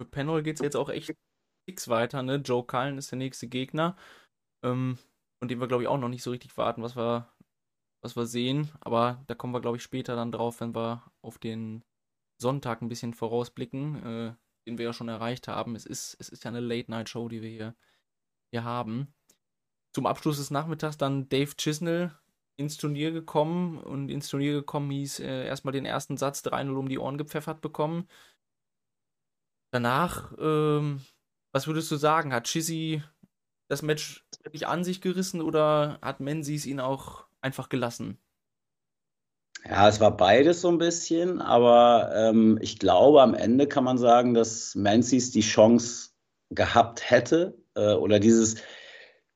Für 0.00 0.06
Penol 0.06 0.42
geht 0.42 0.56
es 0.56 0.62
jetzt 0.62 0.76
auch 0.76 0.90
echt 0.90 1.14
fix 1.68 1.88
weiter, 1.88 2.22
ne? 2.22 2.36
Joe 2.36 2.64
Cullen 2.64 2.98
ist 2.98 3.10
der 3.10 3.18
nächste 3.18 3.48
Gegner. 3.48 3.96
Ähm, 4.64 4.98
und 5.40 5.50
den 5.50 5.60
wir, 5.60 5.66
glaube 5.66 5.82
ich, 5.82 5.88
auch 5.88 5.98
noch 5.98 6.08
nicht 6.08 6.22
so 6.22 6.30
richtig 6.30 6.56
warten, 6.56 6.82
was 6.82 6.96
wir, 6.96 7.28
was 8.02 8.16
wir 8.16 8.26
sehen. 8.26 8.70
Aber 8.80 9.22
da 9.26 9.34
kommen 9.34 9.52
wir, 9.52 9.60
glaube 9.60 9.76
ich, 9.76 9.82
später 9.82 10.14
dann 10.14 10.32
drauf, 10.32 10.60
wenn 10.60 10.74
wir 10.74 11.02
auf 11.20 11.38
den 11.38 11.82
Sonntag 12.42 12.82
ein 12.82 12.90
bisschen 12.90 13.14
vorausblicken, 13.14 13.96
äh, 14.04 14.34
den 14.66 14.76
wir 14.76 14.84
ja 14.84 14.92
schon 14.92 15.08
erreicht 15.08 15.48
haben. 15.48 15.74
Es 15.74 15.86
ist, 15.86 16.16
es 16.20 16.28
ist 16.28 16.44
ja 16.44 16.50
eine 16.50 16.60
Late-Night-Show, 16.60 17.28
die 17.28 17.40
wir 17.40 17.48
hier, 17.48 17.74
hier 18.50 18.64
haben. 18.64 19.14
Zum 19.94 20.06
Abschluss 20.06 20.36
des 20.36 20.50
Nachmittags 20.50 20.98
dann 20.98 21.30
Dave 21.30 21.54
Chisnell 21.56 22.14
ins 22.56 22.76
Turnier 22.76 23.12
gekommen 23.12 23.78
und 23.78 24.10
ins 24.10 24.28
Turnier 24.28 24.52
gekommen 24.52 24.90
hieß 24.90 25.20
äh, 25.20 25.46
erstmal 25.46 25.72
den 25.72 25.86
ersten 25.86 26.16
Satz 26.16 26.42
3-0 26.44 26.74
um 26.74 26.88
die 26.88 26.98
Ohren 26.98 27.18
gepfeffert 27.18 27.60
bekommen. 27.62 28.08
Danach, 29.72 30.34
ähm, 30.38 31.02
was 31.52 31.66
würdest 31.66 31.90
du 31.90 31.96
sagen? 31.96 32.32
Hat 32.34 32.46
Chizzy 32.46 33.02
das 33.68 33.82
Match 33.82 34.26
wirklich 34.42 34.66
an 34.66 34.84
sich 34.84 35.00
gerissen 35.00 35.40
oder 35.40 35.98
hat 36.02 36.20
Menzies 36.20 36.66
ihn 36.66 36.80
auch 36.80 37.26
einfach 37.40 37.70
gelassen? 37.70 38.18
Ja, 39.68 39.88
es 39.88 40.00
war 40.00 40.16
beides 40.16 40.60
so 40.60 40.68
ein 40.68 40.78
bisschen, 40.78 41.40
aber 41.40 42.12
ähm, 42.14 42.58
ich 42.60 42.78
glaube, 42.78 43.22
am 43.22 43.34
Ende 43.34 43.68
kann 43.68 43.84
man 43.84 43.96
sagen, 43.96 44.34
dass 44.34 44.74
Menzies 44.74 45.30
die 45.30 45.40
Chance 45.40 46.10
gehabt 46.50 47.08
hätte 47.10 47.56
äh, 47.76 47.94
oder 47.94 48.18
dieses, 48.18 48.56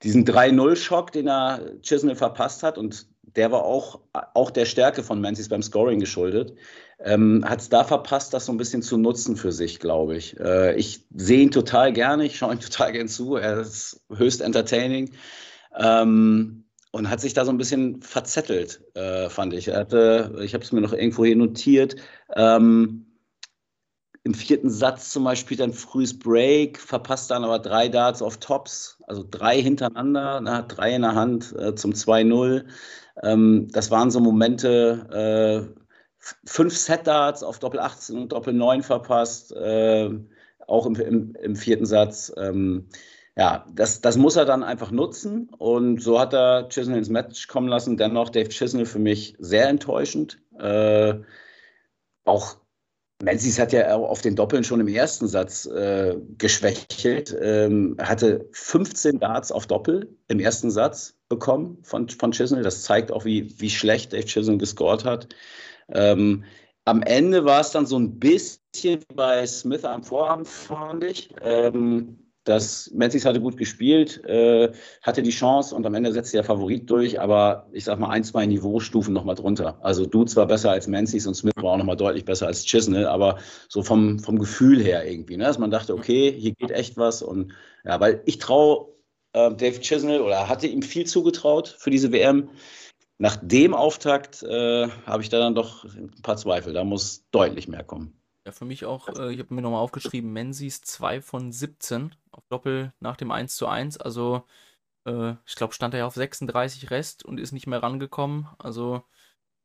diesen 0.03 0.25
3-0-Schock, 0.25 1.13
den 1.13 1.29
er 1.29 1.81
Chisnell 1.83 2.17
verpasst 2.17 2.63
hat 2.65 2.77
und 2.77 3.07
der 3.23 3.53
war 3.53 3.65
auch, 3.65 4.01
auch 4.35 4.51
der 4.51 4.65
Stärke 4.65 5.03
von 5.03 5.21
Menzies 5.21 5.49
beim 5.49 5.63
Scoring 5.63 6.01
geschuldet, 6.01 6.55
ähm, 6.99 7.45
hat 7.49 7.61
es 7.61 7.69
da 7.69 7.85
verpasst, 7.85 8.35
das 8.35 8.47
so 8.47 8.53
ein 8.53 8.57
bisschen 8.57 8.83
zu 8.83 8.97
nutzen 8.97 9.37
für 9.37 9.53
sich, 9.53 9.79
glaube 9.79 10.17
ich. 10.17 10.39
Äh, 10.41 10.75
ich 10.77 11.07
sehe 11.15 11.41
ihn 11.43 11.51
total 11.51 11.93
gerne, 11.93 12.25
ich 12.25 12.37
schaue 12.39 12.55
ihm 12.55 12.61
total 12.61 12.93
gern 12.93 13.09
zu, 13.09 13.37
er 13.37 13.61
ist 13.61 14.05
höchst 14.13 14.41
entertaining. 14.41 15.13
Ähm, 15.79 16.66
und 16.93 17.11
hat 17.11 17.21
sich 17.21 17.35
da 17.35 17.45
so 17.45 17.51
ein 17.51 17.59
bisschen 17.59 18.01
verzettelt, 18.03 18.83
äh, 18.95 19.29
fand 19.29 19.53
ich. 19.55 19.69
Er 19.69 19.81
hatte, 19.81 20.39
ich 20.43 20.55
habe 20.55 20.65
es 20.65 20.73
mir 20.73 20.81
noch 20.81 20.93
irgendwo 20.93 21.25
hier 21.25 21.37
notiert, 21.37 21.97
ähm, 22.35 23.07
im 24.27 24.35
vierten 24.35 24.71
Satz 24.71 25.11
zum 25.11 25.23
Beispiel 25.23 25.57
dann 25.57 25.73
frühes 25.73 26.19
Break, 26.19 26.81
verpasst 26.81 27.31
dann 27.31 27.45
aber 27.45 27.61
drei 27.61 27.89
Darts 27.89 28.23
auf 28.23 28.39
Tops, 28.39 28.99
also 29.07 29.25
drei 29.31 29.63
hintereinander, 29.63 30.41
ne, 30.41 30.65
drei 30.67 30.97
in 30.97 31.03
der 31.03 31.15
Hand 31.15 31.55
äh, 31.57 31.77
zum 31.77 31.93
2-0. 31.93 32.65
Ähm, 33.23 33.69
das 33.71 33.93
waren 33.93 34.11
so 34.11 34.19
Momente, 34.19 35.71
äh, 35.71 35.83
fünf 36.45 36.77
Set-Darts 36.77 37.45
auf 37.45 37.61
Doppel 37.61 37.79
18 37.79 38.19
und 38.19 38.33
Doppel 38.33 38.53
9 38.53 38.83
verpasst, 38.83 39.53
äh, 39.53 40.11
auch 40.67 40.87
im, 40.87 40.97
im, 40.97 41.35
im, 41.37 41.55
vierten 41.55 41.87
Satz. 41.87 42.33
Ähm, 42.37 42.89
ja, 43.39 43.67
das, 43.73 44.01
das 44.01 44.17
muss 44.17 44.37
er 44.37 44.47
dann 44.47 44.63
einfach 44.63 44.91
nutzen. 44.91 45.51
Und 45.59 46.03
so 46.03 46.19
hat 46.19 46.33
er 46.33 46.69
Chisnell 46.71 46.99
ins 46.99 47.11
Match 47.11 47.49
kommen 47.49 47.69
lassen. 47.69 47.97
Dennoch 47.99 48.31
Dave 48.31 48.49
Chisnell 48.49 48.87
für 48.87 48.99
mich 48.99 49.37
sehr 49.39 49.69
enttäuschend. 49.69 50.41
Äh, 50.59 51.15
auch 52.25 52.57
Menzies 53.23 53.59
hat 53.59 53.73
ja 53.73 53.95
auf 53.95 54.21
den 54.21 54.37
Doppeln 54.37 54.65
schon 54.65 54.81
im 54.81 54.89
ersten 54.89 55.29
Satz 55.29 55.67
äh, 55.67 56.17
geschwächelt. 56.39 57.37
Ähm, 57.41 57.97
hatte 58.01 58.49
15 58.53 59.21
Darts 59.21 59.53
auf 59.53 59.67
Doppel 59.67 60.17
im 60.29 60.41
ersten 60.41 60.71
Satz 60.71 61.19
bekommen 61.29 61.79
von, 61.83 62.09
von 62.09 62.33
Chisnell. 62.33 62.63
Das 62.63 62.83
zeigt 62.83 63.13
auch, 63.13 63.27
wie, 63.27 63.59
wie 63.61 63.71
schlecht 63.71 64.15
Dave 64.15 64.25
Chisnell 64.25 64.59
gescored 64.59 65.05
hat. 65.05 65.29
Ähm, 65.89 66.45
am 66.87 67.03
Ende 67.03 67.45
war 67.45 67.61
es 67.61 67.71
dann 67.71 67.85
so 67.85 67.99
ein 67.99 68.19
bisschen 68.19 69.01
bei 69.15 69.47
Smith 69.47 69.85
am 69.85 70.05
Vorabend, 70.05 70.49
fand 70.49 71.05
ich. 71.05 71.35
Ähm, 71.43 72.26
das 72.47 72.93
Menzies 72.95 73.25
hatte 73.25 73.41
gut 73.41 73.57
gespielt, 73.57 74.25
äh, 74.25 74.73
hatte 75.03 75.23
die 75.23 75.31
Chance 75.31 75.75
und 75.75 75.85
am 75.85 75.95
Ende 75.95 76.13
setzte 76.13 76.37
der 76.37 76.45
Favorit 76.45 76.89
durch, 76.89 77.21
aber 77.21 77.67
ich 77.73 77.85
sag 77.85 77.99
mal 77.99 78.11
ein, 78.11 78.23
zwei 78.23 78.47
Niveaustufen 78.47 79.13
nochmal 79.13 79.35
drunter. 79.35 79.79
Also 79.83 80.07
du 80.07 80.25
zwar 80.25 80.47
besser 80.47 80.71
als 80.71 80.87
Menzies 80.87 81.27
und 81.27 81.35
Smith 81.35 81.55
war 81.57 81.73
auch 81.73 81.77
nochmal 81.77 81.97
deutlich 81.97 82.25
besser 82.25 82.47
als 82.47 82.65
Chisnell, 82.65 83.07
aber 83.07 83.39
so 83.69 83.83
vom, 83.83 84.21
vom 84.21 84.39
Gefühl 84.39 84.81
her 84.81 85.05
irgendwie, 85.11 85.37
ne? 85.37 85.45
dass 85.45 85.59
man 85.59 85.73
dachte, 85.73 85.93
okay, 85.93 86.33
hier 86.33 86.53
geht 86.53 86.71
echt 86.71 86.97
was 86.97 87.21
und 87.21 87.53
ja, 87.85 87.99
weil 87.99 88.23
ich 88.27 88.39
traue 88.39 88.93
äh, 89.33 89.53
Dave 89.53 89.81
Chisnell 89.81 90.21
oder 90.21 90.49
hatte 90.49 90.69
ihm 90.69 90.83
viel 90.83 91.05
zugetraut 91.05 91.75
für 91.79 91.91
diese 91.91 92.13
WM. 92.13 92.51
Nach 93.19 93.37
dem 93.43 93.75
Auftakt 93.75 94.45
äh, 94.45 94.89
habe 95.05 95.23
ich 95.23 95.31
da 95.31 95.41
dann 95.41 95.57
doch 95.57 95.85
ein 95.85 96.13
paar 96.23 96.37
Zweifel. 96.37 96.75
Da 96.75 96.85
muss 96.85 97.25
deutlich 97.33 97.67
mehr 97.67 97.83
kommen. 97.83 98.21
Ja, 98.47 98.53
für 98.53 98.65
mich 98.65 98.85
auch, 98.85 99.09
äh, 99.09 99.33
ich 99.33 99.41
habe 99.41 99.53
mir 99.53 99.61
nochmal 99.61 99.81
aufgeschrieben, 99.81 100.33
Menzies 100.33 100.81
2 100.81 101.21
von 101.21 101.51
17 101.51 102.15
auf 102.31 102.47
Doppel 102.49 102.93
nach 103.01 103.17
dem 103.17 103.33
1 103.33 103.57
zu 103.57 103.67
1. 103.67 103.99
Also, 103.99 104.45
äh, 105.05 105.35
ich 105.45 105.57
glaube, 105.57 105.75
stand 105.75 105.95
er 105.95 105.99
ja 105.99 106.07
auf 106.07 106.15
36 106.15 106.93
Rest 106.93 107.25
und 107.25 107.41
ist 107.41 107.51
nicht 107.51 107.67
mehr 107.67 107.83
rangekommen. 107.83 108.47
Also, 108.59 109.03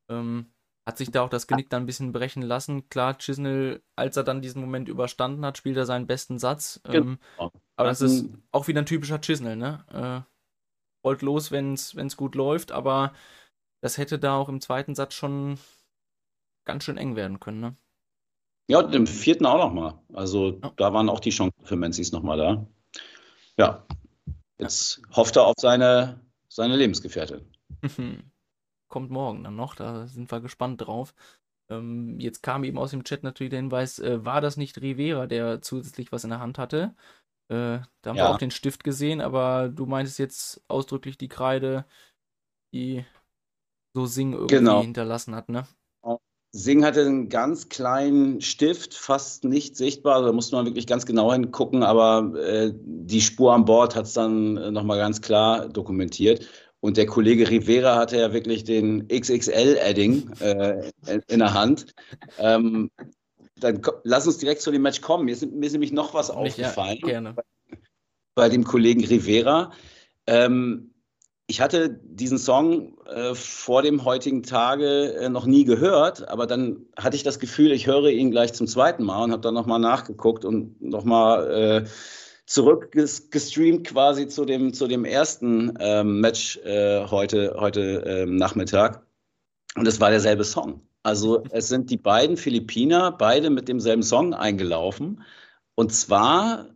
ähm, 0.09 0.51
hat 0.87 0.97
sich 0.97 1.11
da 1.11 1.21
auch 1.21 1.29
das 1.29 1.45
Genick 1.45 1.69
dann 1.69 1.83
ein 1.83 1.85
bisschen 1.85 2.11
brechen 2.11 2.41
lassen. 2.41 2.89
Klar, 2.89 3.19
Chisnell, 3.19 3.83
als 3.95 4.17
er 4.17 4.23
dann 4.23 4.41
diesen 4.41 4.61
Moment 4.61 4.89
überstanden 4.89 5.45
hat, 5.45 5.59
spielt 5.59 5.77
er 5.77 5.85
seinen 5.85 6.07
besten 6.07 6.39
Satz. 6.39 6.81
Ähm, 6.85 7.19
genau. 7.37 7.51
Aber 7.75 7.89
das 7.89 8.01
ist 8.01 8.25
auch 8.51 8.67
wieder 8.67 8.81
ein 8.81 8.87
typischer 8.87 9.21
Chisnell, 9.21 9.57
ne? 9.57 9.85
Äh, 9.91 11.05
rollt 11.05 11.21
los, 11.21 11.51
wenn 11.51 11.73
es 11.73 12.17
gut 12.17 12.33
läuft, 12.33 12.71
aber 12.71 13.13
das 13.83 13.99
hätte 13.99 14.17
da 14.17 14.37
auch 14.37 14.49
im 14.49 14.59
zweiten 14.59 14.95
Satz 14.95 15.13
schon 15.13 15.59
ganz 16.65 16.83
schön 16.83 16.97
eng 16.97 17.15
werden 17.15 17.39
können, 17.39 17.59
ne? 17.59 17.75
Ja, 18.71 18.79
und 18.79 18.95
im 18.95 19.05
vierten 19.05 19.45
auch 19.45 19.57
nochmal. 19.57 19.99
Also 20.13 20.57
ja. 20.63 20.71
da 20.77 20.93
waren 20.93 21.09
auch 21.09 21.19
die 21.19 21.31
Chancen 21.31 21.65
für 21.65 21.75
Menzies 21.75 22.13
nochmal 22.13 22.37
da. 22.37 22.65
Ja, 23.57 23.85
jetzt 24.59 25.01
hofft 25.11 25.35
er 25.35 25.45
auf 25.45 25.55
seine, 25.59 26.21
seine 26.47 26.77
Lebensgefährtin. 26.77 27.45
Kommt 28.87 29.11
morgen 29.11 29.43
dann 29.43 29.57
noch, 29.57 29.75
da 29.75 30.07
sind 30.07 30.31
wir 30.31 30.39
gespannt 30.39 30.79
drauf. 30.79 31.13
Ähm, 31.69 32.17
jetzt 32.21 32.43
kam 32.43 32.63
eben 32.63 32.77
aus 32.77 32.91
dem 32.91 33.03
Chat 33.03 33.23
natürlich 33.23 33.49
der 33.49 33.59
Hinweis, 33.59 33.99
äh, 33.99 34.23
war 34.23 34.39
das 34.39 34.55
nicht 34.55 34.81
Rivera, 34.81 35.27
der 35.27 35.61
zusätzlich 35.61 36.13
was 36.13 36.23
in 36.23 36.29
der 36.29 36.39
Hand 36.39 36.57
hatte? 36.57 36.95
Äh, 37.49 37.79
da 38.01 38.09
haben 38.09 38.15
ja. 38.15 38.23
wir 38.23 38.29
auch 38.29 38.37
den 38.37 38.51
Stift 38.51 38.85
gesehen, 38.85 39.19
aber 39.19 39.67
du 39.67 39.85
meintest 39.85 40.17
jetzt 40.17 40.63
ausdrücklich 40.69 41.17
die 41.17 41.27
Kreide, 41.27 41.83
die 42.73 43.05
so 43.93 44.05
Sing 44.05 44.31
irgendwie 44.31 44.55
genau. 44.55 44.81
hinterlassen 44.81 45.35
hat, 45.35 45.49
ne? 45.49 45.67
Sing 46.53 46.83
hatte 46.83 47.05
einen 47.05 47.29
ganz 47.29 47.69
kleinen 47.69 48.41
Stift, 48.41 48.93
fast 48.93 49.45
nicht 49.45 49.77
sichtbar. 49.77 50.21
Da 50.21 50.33
musste 50.33 50.55
man 50.57 50.65
wirklich 50.65 50.85
ganz 50.85 51.05
genau 51.05 51.31
hingucken, 51.31 51.81
aber 51.81 52.37
äh, 52.37 52.73
die 52.75 53.21
Spur 53.21 53.53
an 53.53 53.63
Bord 53.63 53.95
hat 53.95 54.05
es 54.05 54.13
dann 54.13 54.57
äh, 54.57 54.69
nochmal 54.71 54.97
ganz 54.97 55.21
klar 55.21 55.69
dokumentiert. 55.69 56.45
Und 56.81 56.97
der 56.97 57.05
Kollege 57.05 57.49
Rivera 57.49 57.95
hatte 57.95 58.17
ja 58.17 58.33
wirklich 58.33 58.65
den 58.65 59.07
XXL-Adding 59.07 60.31
äh, 60.39 60.91
in 61.27 61.39
der 61.39 61.53
Hand. 61.53 61.93
Ähm, 62.37 62.91
dann 63.55 63.81
lass 64.03 64.27
uns 64.27 64.39
direkt 64.39 64.61
zu 64.61 64.71
dem 64.71 64.81
Match 64.81 64.99
kommen. 64.99 65.25
Mir 65.25 65.33
ist, 65.33 65.49
mir 65.49 65.65
ist 65.65 65.73
nämlich 65.73 65.93
noch 65.93 66.13
was 66.13 66.31
aufgefallen. 66.31 66.97
Ja, 67.01 67.07
gerne. 67.07 67.35
Bei 68.35 68.49
dem 68.49 68.63
Kollegen 68.63 69.05
Rivera. 69.05 69.71
Ähm, 70.27 70.90
ich 71.51 71.59
hatte 71.59 71.89
diesen 71.89 72.37
Song 72.37 72.97
äh, 73.07 73.35
vor 73.35 73.81
dem 73.81 74.05
heutigen 74.05 74.41
Tage 74.41 75.15
äh, 75.15 75.27
noch 75.27 75.45
nie 75.45 75.65
gehört, 75.65 76.29
aber 76.29 76.47
dann 76.47 76.85
hatte 76.95 77.17
ich 77.17 77.23
das 77.23 77.39
Gefühl, 77.39 77.73
ich 77.73 77.87
höre 77.87 78.07
ihn 78.07 78.31
gleich 78.31 78.53
zum 78.53 78.67
zweiten 78.67 79.03
Mal 79.03 79.25
und 79.25 79.31
habe 79.33 79.41
dann 79.41 79.53
nochmal 79.53 79.79
nachgeguckt 79.79 80.45
und 80.45 80.81
nochmal 80.81 81.83
äh, 81.83 81.89
zurückgestreamt 82.45 83.85
quasi 83.85 84.29
zu 84.29 84.45
dem, 84.45 84.73
zu 84.73 84.87
dem 84.87 85.03
ersten 85.03 85.73
ähm, 85.81 86.21
Match 86.21 86.55
äh, 86.59 87.05
heute, 87.07 87.57
heute 87.59 87.81
ähm, 88.05 88.37
Nachmittag. 88.37 89.05
Und 89.75 89.85
es 89.85 89.99
war 89.99 90.09
derselbe 90.09 90.45
Song. 90.45 90.79
Also 91.03 91.43
es 91.49 91.67
sind 91.67 91.89
die 91.89 91.97
beiden 91.97 92.37
Philippiner, 92.37 93.11
beide 93.11 93.49
mit 93.49 93.67
demselben 93.67 94.03
Song 94.03 94.33
eingelaufen. 94.33 95.21
Und 95.75 95.91
zwar 95.91 96.70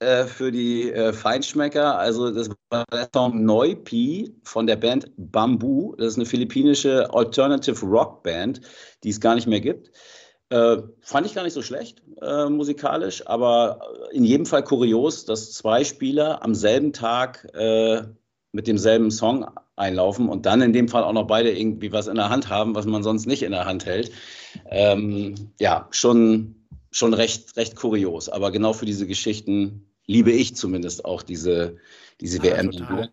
äh, 0.00 0.24
für 0.24 0.50
die 0.50 0.90
äh, 0.90 1.12
Feinschmecker. 1.12 1.98
Also 1.98 2.30
das 2.30 2.50
war 2.70 2.84
der 2.92 3.08
Song 3.14 3.44
Neupi 3.44 4.34
von 4.42 4.66
der 4.66 4.76
Band 4.76 5.10
Bamboo. 5.16 5.94
Das 5.96 6.08
ist 6.08 6.16
eine 6.16 6.26
philippinische 6.26 7.12
Alternative 7.12 7.84
Rock 7.86 8.22
Band, 8.22 8.60
die 9.04 9.10
es 9.10 9.20
gar 9.20 9.34
nicht 9.34 9.46
mehr 9.46 9.60
gibt. 9.60 9.90
Äh, 10.48 10.78
fand 11.00 11.26
ich 11.26 11.34
gar 11.34 11.44
nicht 11.44 11.52
so 11.52 11.62
schlecht 11.62 12.02
äh, 12.22 12.48
musikalisch, 12.48 13.26
aber 13.26 13.80
in 14.10 14.24
jedem 14.24 14.46
Fall 14.46 14.64
kurios, 14.64 15.24
dass 15.24 15.52
zwei 15.52 15.84
Spieler 15.84 16.42
am 16.42 16.54
selben 16.54 16.92
Tag 16.92 17.46
äh, 17.54 18.02
mit 18.52 18.66
demselben 18.66 19.10
Song 19.10 19.46
einlaufen 19.76 20.28
und 20.28 20.46
dann 20.46 20.60
in 20.60 20.72
dem 20.72 20.88
Fall 20.88 21.04
auch 21.04 21.12
noch 21.12 21.26
beide 21.26 21.50
irgendwie 21.50 21.92
was 21.92 22.08
in 22.08 22.16
der 22.16 22.30
Hand 22.30 22.48
haben, 22.48 22.74
was 22.74 22.86
man 22.86 23.02
sonst 23.02 23.26
nicht 23.26 23.42
in 23.42 23.52
der 23.52 23.64
Hand 23.64 23.86
hält. 23.86 24.10
Ähm, 24.68 25.34
ja, 25.60 25.88
schon, 25.90 26.66
schon 26.90 27.14
recht, 27.14 27.56
recht 27.56 27.76
kurios. 27.76 28.28
Aber 28.28 28.50
genau 28.50 28.72
für 28.72 28.86
diese 28.86 29.06
Geschichten 29.06 29.89
liebe 30.10 30.32
ich 30.32 30.56
zumindest 30.56 31.04
auch 31.04 31.22
diese, 31.22 31.76
diese 32.20 32.38
ja, 32.38 32.56
WM. 32.56 32.72
Total. 32.72 33.10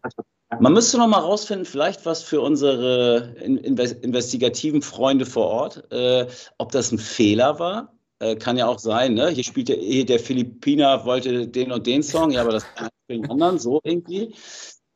Man 0.59 0.73
müsste 0.73 0.97
noch 0.97 1.07
mal 1.07 1.19
rausfinden, 1.19 1.65
vielleicht 1.65 2.05
was 2.05 2.23
für 2.23 2.41
unsere 2.41 3.35
investigativen 3.43 4.81
Freunde 4.81 5.25
vor 5.25 5.47
Ort, 5.47 5.91
äh, 5.91 6.25
ob 6.57 6.71
das 6.71 6.91
ein 6.91 6.97
Fehler 6.97 7.59
war. 7.59 7.93
Äh, 8.19 8.35
kann 8.37 8.57
ja 8.57 8.65
auch 8.65 8.79
sein, 8.79 9.13
ne? 9.13 9.29
Hier 9.29 9.43
spielt 9.43 9.69
der, 9.69 9.77
der 10.05 10.19
Philippiner, 10.19 11.05
wollte 11.05 11.47
den 11.47 11.71
und 11.71 11.85
den 11.85 12.01
Song, 12.01 12.31
ja, 12.31 12.41
aber 12.41 12.53
das 12.53 12.65
kann 12.75 12.89
für 13.05 13.13
den 13.13 13.29
anderen 13.29 13.59
so 13.59 13.79
irgendwie. 13.83 14.33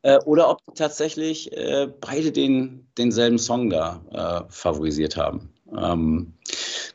Äh, 0.00 0.18
oder 0.24 0.50
ob 0.50 0.58
tatsächlich 0.74 1.52
äh, 1.52 1.88
beide 2.00 2.32
den, 2.32 2.88
denselben 2.98 3.38
Song 3.38 3.70
da 3.70 4.02
äh, 4.10 4.52
favorisiert 4.52 5.16
haben. 5.16 5.52
Ähm, 5.76 6.34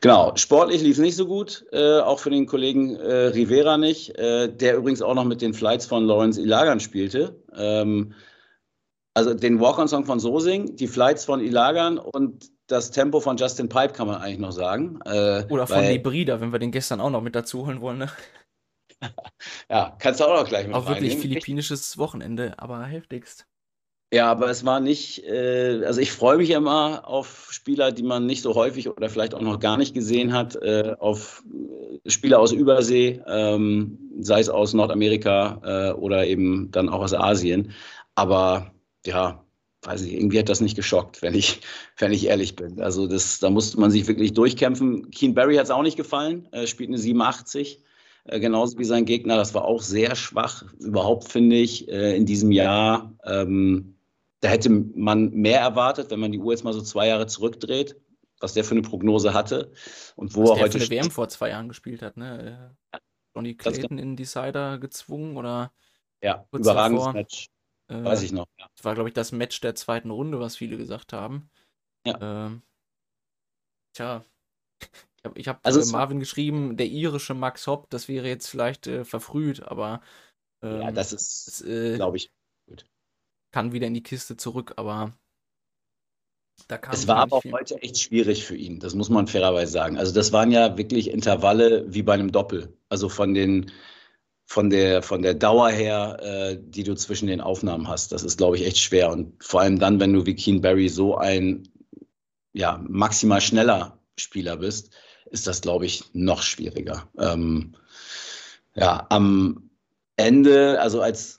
genau, 0.00 0.34
sportlich 0.36 0.82
lief 0.82 0.92
es 0.92 0.98
nicht 0.98 1.16
so 1.16 1.26
gut, 1.26 1.64
äh, 1.72 2.00
auch 2.00 2.18
für 2.18 2.30
den 2.30 2.46
Kollegen 2.46 2.96
äh, 2.96 3.26
Rivera 3.26 3.78
nicht, 3.78 4.18
äh, 4.18 4.48
der 4.48 4.76
übrigens 4.76 5.02
auch 5.02 5.14
noch 5.14 5.24
mit 5.24 5.42
den 5.42 5.54
Flights 5.54 5.86
von 5.86 6.04
Lawrence 6.04 6.40
Ilagan 6.40 6.80
spielte. 6.80 7.40
Ähm, 7.56 8.14
also 9.18 9.34
den 9.34 9.60
Walk-on-Song 9.60 10.04
von 10.04 10.20
Sosing, 10.20 10.76
die 10.76 10.86
Flights 10.86 11.24
von 11.24 11.40
Ilagan 11.40 11.98
und 11.98 12.52
das 12.68 12.92
Tempo 12.92 13.18
von 13.18 13.36
Justin 13.36 13.68
Pipe 13.68 13.92
kann 13.92 14.06
man 14.06 14.20
eigentlich 14.20 14.38
noch 14.38 14.52
sagen. 14.52 15.00
Äh, 15.04 15.44
Oder 15.48 15.66
von 15.66 15.78
weil, 15.78 15.92
Librida, 15.94 16.40
wenn 16.40 16.52
wir 16.52 16.60
den 16.60 16.70
gestern 16.70 17.00
auch 17.00 17.10
noch 17.10 17.22
mit 17.22 17.34
dazu 17.34 17.66
holen 17.66 17.80
wollen. 17.80 17.98
Ne? 17.98 18.10
ja, 19.68 19.96
kannst 19.98 20.20
du 20.20 20.24
auch 20.24 20.40
noch 20.40 20.48
gleich 20.48 20.68
mit 20.68 20.76
Auch 20.76 20.88
wirklich 20.88 21.16
philippinisches 21.16 21.98
Wochenende, 21.98 22.54
aber 22.58 22.84
heftigst. 22.84 23.47
Ja, 24.10 24.30
aber 24.30 24.48
es 24.48 24.64
war 24.64 24.80
nicht, 24.80 25.22
äh, 25.24 25.82
also 25.84 26.00
ich 26.00 26.12
freue 26.12 26.38
mich 26.38 26.48
immer 26.50 27.06
auf 27.06 27.48
Spieler, 27.50 27.92
die 27.92 28.02
man 28.02 28.24
nicht 28.24 28.40
so 28.40 28.54
häufig 28.54 28.88
oder 28.88 29.10
vielleicht 29.10 29.34
auch 29.34 29.42
noch 29.42 29.60
gar 29.60 29.76
nicht 29.76 29.92
gesehen 29.92 30.32
hat, 30.32 30.56
äh, 30.56 30.96
auf 30.98 31.44
äh, 32.04 32.10
Spieler 32.10 32.38
aus 32.40 32.52
Übersee, 32.52 33.20
ähm, 33.26 33.98
sei 34.20 34.40
es 34.40 34.48
aus 34.48 34.72
Nordamerika 34.72 35.60
äh, 35.62 35.92
oder 35.92 36.26
eben 36.26 36.70
dann 36.70 36.88
auch 36.88 37.02
aus 37.02 37.12
Asien. 37.12 37.72
Aber 38.14 38.72
ja, 39.04 39.44
weiß 39.82 40.02
ich, 40.02 40.14
irgendwie 40.14 40.38
hat 40.38 40.48
das 40.48 40.62
nicht 40.62 40.76
geschockt, 40.76 41.20
wenn 41.20 41.34
ich, 41.34 41.60
wenn 41.98 42.12
ich 42.12 42.28
ehrlich 42.28 42.56
bin. 42.56 42.80
Also 42.80 43.06
das, 43.06 43.40
da 43.40 43.50
musste 43.50 43.78
man 43.78 43.90
sich 43.90 44.08
wirklich 44.08 44.32
durchkämpfen. 44.32 45.10
Keen 45.10 45.34
Barry 45.34 45.56
hat 45.56 45.64
es 45.64 45.70
auch 45.70 45.82
nicht 45.82 45.98
gefallen, 45.98 46.48
äh, 46.52 46.66
spielt 46.66 46.88
eine 46.88 46.98
87 46.98 47.82
äh, 48.24 48.40
genauso 48.40 48.78
wie 48.78 48.84
sein 48.84 49.04
Gegner. 49.04 49.36
Das 49.36 49.52
war 49.52 49.66
auch 49.66 49.82
sehr 49.82 50.16
schwach, 50.16 50.64
überhaupt 50.80 51.30
finde 51.30 51.56
ich, 51.56 51.88
in 51.88 52.24
diesem 52.24 52.52
Jahr. 52.52 53.12
Ähm, 53.26 53.96
da 54.40 54.48
hätte 54.48 54.70
man 54.70 55.30
mehr 55.30 55.60
erwartet, 55.60 56.10
wenn 56.10 56.20
man 56.20 56.32
die 56.32 56.38
Uhr 56.38 56.52
jetzt 56.52 56.64
mal 56.64 56.72
so 56.72 56.82
zwei 56.82 57.08
Jahre 57.08 57.26
zurückdreht, 57.26 58.00
was 58.40 58.54
der 58.54 58.64
für 58.64 58.72
eine 58.72 58.82
Prognose 58.82 59.34
hatte 59.34 59.72
und 60.16 60.34
wo 60.34 60.44
was 60.44 60.50
er 60.50 60.64
heute. 60.64 60.78
Für 60.78 60.84
eine 60.84 60.90
WM 60.90 61.10
vor 61.10 61.28
zwei 61.28 61.50
Jahren 61.50 61.68
gespielt 61.68 62.02
hat, 62.02 62.16
ne? 62.16 62.76
Ja. 62.92 63.00
Johnny 63.34 63.54
Clayton 63.54 63.98
in 63.98 64.16
Decider 64.16 64.78
gezwungen 64.78 65.36
oder? 65.36 65.72
Ja, 66.22 66.46
überragendes 66.52 67.04
davor. 67.04 67.12
Match. 67.12 67.48
Äh, 67.88 68.04
Weiß 68.04 68.22
ich 68.22 68.32
noch. 68.32 68.46
Ja. 68.58 68.66
Das 68.74 68.84
war, 68.84 68.94
glaube 68.94 69.08
ich, 69.08 69.14
das 69.14 69.32
Match 69.32 69.60
der 69.60 69.74
zweiten 69.74 70.10
Runde, 70.10 70.40
was 70.40 70.56
viele 70.56 70.76
gesagt 70.76 71.12
haben. 71.12 71.50
Ja. 72.04 72.46
Ähm, 72.46 72.62
tja. 73.92 74.24
Ich 75.34 75.48
habe 75.48 75.58
hab 75.58 75.66
also 75.66 75.92
Marvin 75.92 76.20
geschrieben, 76.20 76.76
der 76.76 76.86
irische 76.86 77.34
Max 77.34 77.66
Hopp, 77.66 77.90
das 77.90 78.08
wäre 78.08 78.28
jetzt 78.28 78.46
vielleicht 78.46 78.86
äh, 78.86 79.04
verfrüht, 79.04 79.62
aber 79.62 80.00
Ähm, 80.62 80.80
ja, 80.80 80.90
das 80.90 81.12
ist, 81.12 81.62
äh, 81.62 81.96
glaube 81.96 82.16
ich. 82.16 82.32
Kann 83.58 83.72
wieder 83.72 83.88
in 83.88 83.94
die 83.94 84.04
Kiste 84.04 84.36
zurück, 84.36 84.74
aber 84.76 85.12
da 86.68 86.78
kam 86.78 86.94
es 86.94 87.08
war 87.08 87.16
aber 87.16 87.38
auch 87.38 87.44
heute 87.50 87.82
echt 87.82 87.98
schwierig 87.98 88.44
für 88.44 88.54
ihn, 88.54 88.78
das 88.78 88.94
muss 88.94 89.10
man 89.10 89.26
fairerweise 89.26 89.72
sagen. 89.72 89.98
Also 89.98 90.14
das 90.14 90.32
waren 90.32 90.52
ja 90.52 90.78
wirklich 90.78 91.10
Intervalle 91.10 91.84
wie 91.92 92.04
bei 92.04 92.14
einem 92.14 92.30
Doppel. 92.30 92.72
Also 92.88 93.08
von 93.08 93.34
den 93.34 93.72
von 94.44 94.70
der, 94.70 95.02
von 95.02 95.22
der 95.22 95.34
Dauer 95.34 95.70
her, 95.70 96.18
äh, 96.20 96.56
die 96.60 96.84
du 96.84 96.94
zwischen 96.94 97.26
den 97.26 97.40
Aufnahmen 97.40 97.88
hast. 97.88 98.12
Das 98.12 98.22
ist, 98.22 98.38
glaube 98.38 98.58
ich, 98.58 98.64
echt 98.64 98.78
schwer. 98.78 99.10
Und 99.10 99.42
vor 99.42 99.62
allem 99.62 99.80
dann, 99.80 99.98
wenn 99.98 100.12
du 100.12 100.24
wie 100.24 100.36
Keen 100.36 100.60
Barry 100.60 100.88
so 100.88 101.16
ein 101.16 101.68
ja, 102.52 102.80
maximal 102.88 103.40
schneller 103.40 103.98
Spieler 104.16 104.58
bist, 104.58 104.94
ist 105.32 105.48
das, 105.48 105.62
glaube 105.62 105.84
ich, 105.84 106.04
noch 106.12 106.42
schwieriger. 106.42 107.08
Ähm, 107.18 107.74
ja, 108.76 109.04
am 109.10 109.68
Ende, 110.14 110.80
also 110.80 111.02
als 111.02 111.38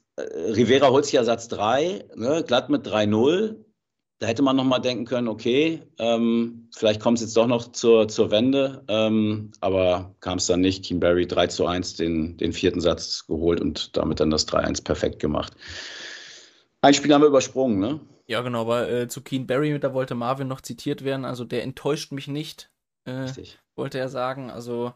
Rivera 0.56 0.90
holt 0.90 1.06
sich 1.06 1.14
ja 1.14 1.24
Satz 1.24 1.48
3, 1.48 2.06
ne, 2.16 2.44
glatt 2.46 2.70
mit 2.70 2.86
3-0. 2.88 3.56
Da 4.20 4.28
hätte 4.28 4.42
man 4.42 4.58
nochmal 4.58 4.82
denken 4.82 5.06
können, 5.06 5.30
okay, 5.30 5.82
ähm, 5.98 6.70
vielleicht 6.76 7.00
kommt 7.00 7.20
es 7.20 7.24
jetzt 7.24 7.38
doch 7.38 7.48
noch 7.48 7.72
zur, 7.72 8.10
zur 8.10 8.32
Wende, 8.32 8.84
ähm, 8.90 9.52
aber 9.62 10.16
kam 10.20 10.40
es 10.40 10.48
dann 10.48 10.60
nicht. 10.60 10.84
Kim 10.84 11.00
Barry 11.00 11.26
3 11.26 11.48
zu 11.48 11.66
1 11.66 11.96
den, 11.96 12.36
den 12.36 12.52
vierten 12.52 12.82
Satz 12.82 13.26
geholt 13.28 13.62
und 13.62 13.96
damit 13.96 14.20
dann 14.20 14.30
das 14.30 14.46
3-1 14.48 14.84
perfekt 14.84 15.20
gemacht. 15.20 15.54
Ein 16.82 16.94
Spiel 16.94 17.14
haben 17.14 17.22
wir 17.22 17.28
übersprungen, 17.28 17.80
ne? 17.80 18.00
Ja, 18.28 18.42
genau, 18.42 18.62
aber 18.62 18.90
äh, 18.90 19.08
zu 19.08 19.22
Keen 19.22 19.48
Barry, 19.48 19.80
da 19.80 19.94
wollte 19.94 20.16
Marvin 20.16 20.48
noch 20.48 20.62
zitiert 20.62 21.04
werden, 21.04 21.26
also 21.26 21.46
der 21.46 21.64
enttäuscht 21.64 22.12
mich 22.12 22.28
nicht, 22.28 22.72
äh, 23.06 23.28
wollte 23.76 23.98
er 23.98 24.08
sagen, 24.08 24.52
also 24.52 24.94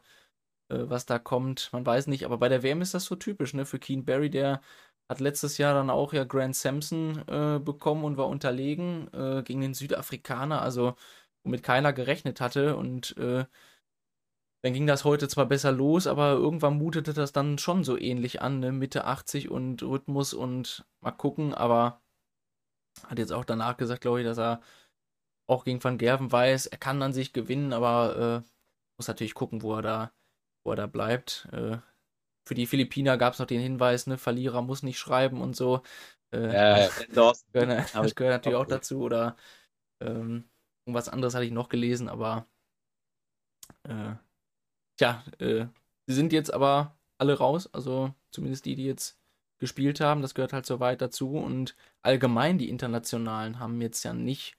äh, 0.70 0.84
was 0.90 1.06
da 1.06 1.18
kommt, 1.18 1.70
man 1.72 1.86
weiß 1.86 2.08
nicht, 2.08 2.26
aber 2.26 2.38
bei 2.38 2.48
der 2.48 2.62
WM 2.62 2.82
ist 2.82 2.94
das 2.94 3.06
so 3.06 3.16
typisch, 3.16 3.54
ne, 3.54 3.66
für 3.66 3.80
Keen 3.80 4.06
Barry, 4.06 4.30
der 4.30 4.62
hat 5.10 5.20
letztes 5.20 5.58
Jahr 5.58 5.74
dann 5.74 5.90
auch 5.90 6.14
ja 6.14 6.24
Grant 6.24 6.56
Sampson 6.56 7.24
äh, 7.28 7.60
bekommen 7.60 8.04
und 8.04 8.18
war 8.18 8.28
unterlegen 8.28 9.14
äh, 9.14 9.44
gegen 9.44 9.62
den 9.62 9.74
Südafrikaner, 9.74 10.62
also 10.62 10.96
womit 11.44 11.64
keiner 11.64 11.94
gerechnet 11.94 12.42
hatte. 12.42 12.76
Und 12.78 13.16
äh, 13.18 13.46
dann 14.64 14.74
ging 14.74 14.88
das 14.88 15.04
heute 15.04 15.28
zwar 15.28 15.46
besser 15.46 15.72
los, 15.72 16.08
aber 16.08 16.32
irgendwann 16.32 16.78
mutete 16.78 17.14
das 17.14 17.34
dann 17.34 17.58
schon 17.58 17.84
so 17.84 17.98
ähnlich 17.98 18.42
an, 18.42 18.60
ne? 18.60 18.72
Mitte 18.72 19.06
80 19.06 19.52
und 19.52 19.84
Rhythmus 19.84 20.34
und 20.34 20.86
mal 21.02 21.12
gucken, 21.12 21.54
aber 21.54 22.02
hat 23.08 23.20
jetzt 23.20 23.34
auch 23.34 23.46
danach 23.46 23.78
gesagt, 23.78 24.02
glaube 24.02 24.22
ich, 24.22 24.26
dass 24.26 24.38
er 24.38 24.62
auch 25.48 25.66
gegen 25.66 25.84
Van 25.84 25.98
Gerven 25.98 26.32
weiß, 26.32 26.68
er 26.68 26.78
kann 26.78 27.02
an 27.02 27.14
sich 27.14 27.34
gewinnen, 27.34 27.74
aber 27.74 28.44
äh, 28.46 28.50
muss 28.98 29.08
natürlich 29.08 29.34
gucken, 29.34 29.62
wo 29.62 29.76
er 29.76 29.82
da, 29.82 30.14
wo 30.66 30.72
er 30.72 30.78
da 30.78 30.88
bleibt. 30.88 31.50
Äh, 32.44 32.48
für 32.48 32.56
die 32.56 32.66
Philippiner 32.68 33.18
gab 33.18 33.34
es 33.34 33.40
noch 33.40 33.48
den 33.48 33.62
Hinweis, 33.62 34.08
ne, 34.08 34.18
Verlierer 34.18 34.62
muss 34.62 34.84
nicht 34.84 35.00
schreiben 35.00 35.42
und 35.42 35.56
so. 35.56 35.82
Äh, 36.34 36.54
ja, 36.54 36.90
das, 37.14 37.46
gehört, 37.52 37.96
das 37.96 38.16
gehört 38.16 38.34
natürlich 38.34 38.58
auch 38.58 38.68
dazu. 38.68 39.02
Oder 39.02 39.36
ähm, 40.02 40.46
irgendwas 40.86 41.10
anderes 41.10 41.36
hatte 41.36 41.46
ich 41.46 41.52
noch 41.52 41.70
gelesen, 41.70 42.10
aber 42.10 42.48
äh, 43.84 44.16
tja, 44.98 45.24
äh, 45.40 45.68
sie 46.08 46.16
sind 46.16 46.34
jetzt 46.34 46.54
aber 46.54 46.98
alle 47.18 47.38
raus, 47.38 47.70
also 47.74 48.14
zumindest 48.32 48.66
die, 48.66 48.76
die 48.76 48.86
jetzt 48.86 49.20
gespielt 49.60 50.02
haben, 50.02 50.22
das 50.22 50.36
gehört 50.36 50.52
halt 50.52 50.66
so 50.66 50.80
weit 50.82 51.02
dazu. 51.02 51.38
Und 51.38 51.76
allgemein 52.02 52.58
die 52.58 52.70
Internationalen 52.70 53.60
haben 53.60 53.82
jetzt 53.82 54.04
ja 54.04 54.14
nicht 54.14 54.58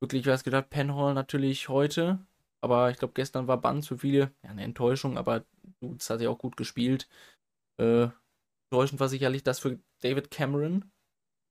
wirklich 0.00 0.26
was 0.26 0.44
gedacht. 0.44 0.70
Penhall 0.70 1.12
natürlich 1.12 1.68
heute, 1.68 2.24
aber 2.64 2.90
ich 2.90 2.96
glaube, 2.98 3.14
gestern 3.14 3.46
war 3.46 3.60
Banz 3.60 3.88
für 3.88 3.98
viele 3.98 4.32
ja, 4.42 4.50
eine 4.50 4.64
Enttäuschung, 4.64 5.18
aber 5.18 5.44
das 5.80 6.08
hat 6.08 6.22
ja 6.22 6.30
auch 6.30 6.38
gut 6.38 6.56
gespielt. 6.56 7.08
Äh, 7.78 8.08
enttäuschend 8.70 9.00
war 9.00 9.08
sicherlich 9.08 9.42
das 9.44 9.58
für 9.58 9.78
David 10.02 10.30
Cameron 10.30 10.90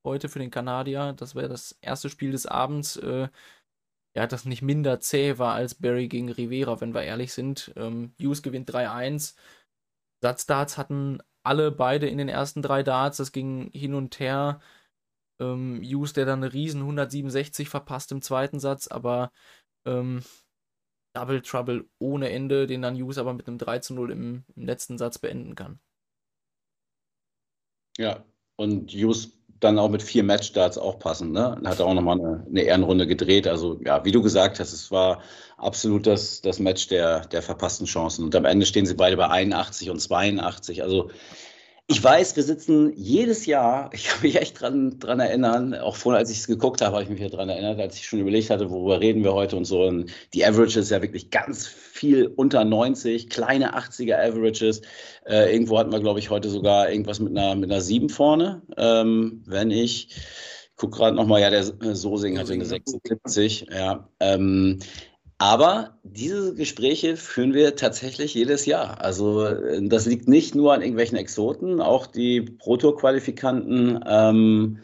heute 0.03 0.27
für 0.27 0.39
den 0.39 0.51
Kanadier. 0.51 1.13
Das 1.13 1.36
wäre 1.36 1.50
das 1.50 1.77
erste 1.82 2.10
Spiel 2.10 2.32
des 2.32 2.48
Abends. 2.48 2.98
Äh, 2.98 3.29
ja, 4.15 4.28
das 4.28 4.45
nicht 4.45 4.63
minder 4.63 4.99
zäh 4.99 5.38
war 5.38 5.54
als 5.54 5.76
Barry 5.76 6.08
gegen 6.08 6.32
Rivera, 6.32 6.82
wenn 6.82 6.95
wir 6.95 7.04
ehrlich 7.04 7.32
sind. 7.34 7.71
Ähm, 7.76 8.13
Hughes 8.19 8.41
gewinnt 8.41 8.71
3-1. 8.71 9.36
Satzdarts 10.23 10.78
hatten 10.80 11.19
alle 11.43 11.71
beide 11.71 12.08
in 12.08 12.17
den 12.17 12.30
ersten 12.30 12.63
drei 12.63 12.82
Darts. 12.82 13.17
Das 13.17 13.32
ging 13.32 13.69
hin 13.71 13.93
und 13.93 14.19
her. 14.19 14.60
Ähm, 15.39 15.82
Hughes, 15.84 16.13
der 16.13 16.26
dann 16.26 16.43
eine 16.43 16.54
riesen 16.54 16.82
167 16.82 17.69
verpasst 17.69 18.12
im 18.12 18.23
zweiten 18.23 18.60
Satz, 18.60 18.88
aber 18.88 19.32
ähm, 19.86 20.23
Double 21.13 21.41
Trouble 21.41 21.86
ohne 21.99 22.30
Ende, 22.30 22.67
den 22.67 22.82
dann 22.82 22.95
Hughes 22.95 23.17
aber 23.17 23.34
mit 23.34 23.47
einem 23.47 23.58
3 23.58 23.80
zu 23.80 23.93
0 23.93 24.12
im, 24.12 24.43
im 24.56 24.65
letzten 24.65 24.97
Satz 24.97 25.19
beenden 25.19 25.56
kann. 25.56 25.80
Ja, 27.97 28.26
und 28.56 28.91
Hughes 28.91 29.32
dann 29.60 29.80
auch 29.80 29.89
mit 29.89 30.04
vier 30.04 30.23
Matchstarts 30.23 30.78
auch 30.78 30.99
passend, 30.99 31.32
ne? 31.32 31.60
Hat 31.63 31.80
auch 31.80 31.93
nochmal 31.93 32.19
eine, 32.19 32.45
eine 32.47 32.62
Ehrenrunde 32.62 33.08
gedreht. 33.08 33.47
Also 33.47 33.80
ja, 33.86 34.04
wie 34.04 34.12
du 34.12 34.21
gesagt 34.21 34.60
hast, 34.60 34.73
es 34.73 34.91
war 34.91 35.21
absolut 35.58 36.06
das, 36.06 36.41
das 36.41 36.60
Match 36.60 36.88
der, 36.88 37.21
der 37.28 37.41
verpassten 37.41 37.86
Chancen. 37.86 38.26
Und 38.26 38.36
am 38.36 38.45
Ende 38.45 38.65
stehen 38.65 38.86
sie 38.86 38.95
beide 38.95 39.15
bei 39.15 39.30
81 39.30 39.89
und 39.89 39.99
82. 39.99 40.84
Also 40.84 41.12
ich 41.88 42.02
weiß, 42.02 42.36
wir 42.38 42.43
sitzen 42.43 42.93
jedes 42.96 43.46
Jahr, 43.46 43.89
ich 43.93 44.06
kann 44.06 44.22
mich 44.22 44.38
echt 44.38 44.62
dran, 44.62 45.00
dran 45.00 45.19
erinnern, 45.19 45.76
auch 45.76 45.96
vorher, 45.96 46.19
als 46.19 46.32
ich 46.32 46.39
es 46.39 46.48
geguckt 46.48 46.82
habe, 46.82 46.93
habe 46.93 47.04
ich 47.04 47.10
mich 47.10 47.19
ja 47.19 47.30
dran 47.30 47.50
erinnert, 47.50 47.80
als 47.80 47.96
ich 47.96 48.06
schon 48.06 48.19
überlegt 48.19 48.50
hatte, 48.50 48.69
worüber 48.69 49.00
reden 49.00 49.24
wir 49.24 49.34
heute 49.34 49.58
und 49.58 49.65
so. 49.65 49.84
Und 49.84 50.12
die 50.34 50.46
Average 50.46 50.80
ist 50.80 50.91
ja 50.91 51.02
wirklich 51.02 51.30
ganz 51.30 51.67
viel 51.67 52.28
unter 52.28 52.63
90, 52.63 53.30
kleine 53.30 53.78
80er 53.78 54.15
Averages. 54.15 54.82
Äh, 55.26 55.54
irgendwo 55.54 55.78
hatten 55.78 55.91
wir, 55.91 56.00
glaube 56.00 56.19
ich, 56.19 56.30
heute 56.30 56.50
sogar 56.50 56.89
irgendwas 56.89 57.19
mit 57.19 57.38
einer, 57.38 57.56
mit 57.56 57.69
einer 57.69 57.82
7 57.82 58.10
vorne. 58.10 58.62
Ähm, 58.78 59.43
wenn 59.46 59.72
ich, 59.72 60.08
ich 60.08 60.76
gucke 60.78 60.98
gerade 60.98 61.15
nochmal, 61.15 61.41
ja, 61.41 61.50
der 61.50 61.63
Sosing 61.63 62.39
hatte 62.39 62.54
eine 62.54 62.65
76, 62.65 63.67
ja. 63.72 64.10
Ähm, 64.19 64.80
aber 65.43 65.99
diese 66.03 66.56
Gespräche 66.56 67.17
führen 67.17 67.53
wir 67.53 67.75
tatsächlich 67.75 68.34
jedes 68.34 68.65
Jahr. 68.65 69.01
Also 69.01 69.43
das 69.82 70.06
liegt 70.06 70.29
nicht 70.29 70.56
nur 70.56 70.73
an 70.73 70.82
irgendwelchen 70.82 71.17
Exoten, 71.17 71.82
auch 71.82 72.08
die 72.08 72.39
Pro-Tour-Qualifikanten 72.39 73.99
ähm, 74.08 74.79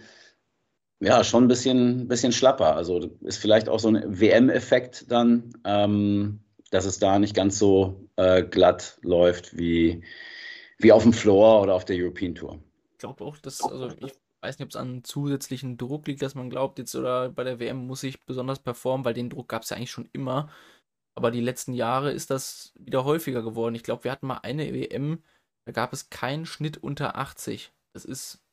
ja 0.99 1.23
schon 1.23 1.45
ein 1.45 1.47
bisschen, 1.47 2.09
bisschen 2.09 2.33
schlapper. 2.33 2.75
Also 2.75 3.09
ist 3.21 3.37
vielleicht 3.37 3.69
auch 3.69 3.79
so 3.79 3.87
ein 3.87 4.19
WM-Effekt 4.19 5.09
dann, 5.09 5.53
ähm, 5.63 6.41
dass 6.71 6.83
es 6.83 6.99
da 6.99 7.19
nicht 7.19 7.37
ganz 7.37 7.57
so 7.57 8.09
äh, 8.17 8.43
glatt 8.43 8.99
läuft 9.01 9.57
wie, 9.57 10.03
wie 10.77 10.91
auf 10.91 11.03
dem 11.03 11.13
Floor 11.13 11.61
oder 11.61 11.73
auf 11.73 11.85
der 11.85 11.95
European 11.95 12.35
Tour. 12.35 12.59
Ich 12.91 12.97
glaube 12.97 13.23
auch, 13.23 13.37
dass, 13.37 13.63
also 13.63 13.91
ich 13.97 14.18
weiß 14.41 14.58
nicht, 14.58 14.65
ob 14.65 14.69
es 14.69 14.75
an 14.75 15.04
zusätzlichen 15.04 15.78
Druck 15.78 16.08
liegt, 16.08 16.21
dass 16.21 16.36
man 16.36 16.49
glaubt, 16.49 16.80
jetzt 16.80 16.95
oder 16.95 17.30
bei 17.30 17.43
der 17.43 17.60
WM 17.60 17.88
muss 17.88 18.04
ich 18.04 18.23
besonders 18.25 18.60
performen, 18.60 19.06
weil 19.06 19.13
den 19.13 19.30
Druck 19.30 19.49
gab 19.49 19.63
es 19.63 19.69
ja 19.69 19.78
eigentlich 19.78 19.91
schon 19.91 20.10
immer. 20.13 20.49
Aber 21.15 21.32
die 21.32 21.41
letzten 21.41 21.73
Jahre 21.73 22.12
ist 22.12 22.30
das 22.30 22.73
wieder 22.80 23.04
häufiger 23.04 23.43
geworden. 23.43 23.75
Ich 23.75 23.84
glaube, 23.84 24.06
wir 24.06 24.12
hatten 24.12 24.28
mal 24.28 24.39
eine 24.43 24.73
WM, 24.73 25.23
da 25.65 25.71
gab 25.73 25.93
es 25.93 26.10
keinen 26.10 26.45
Schnitt 26.45 26.78
unter 26.78 27.17
80. 27.17 27.73
Das 27.93 28.06
ist 28.06 28.43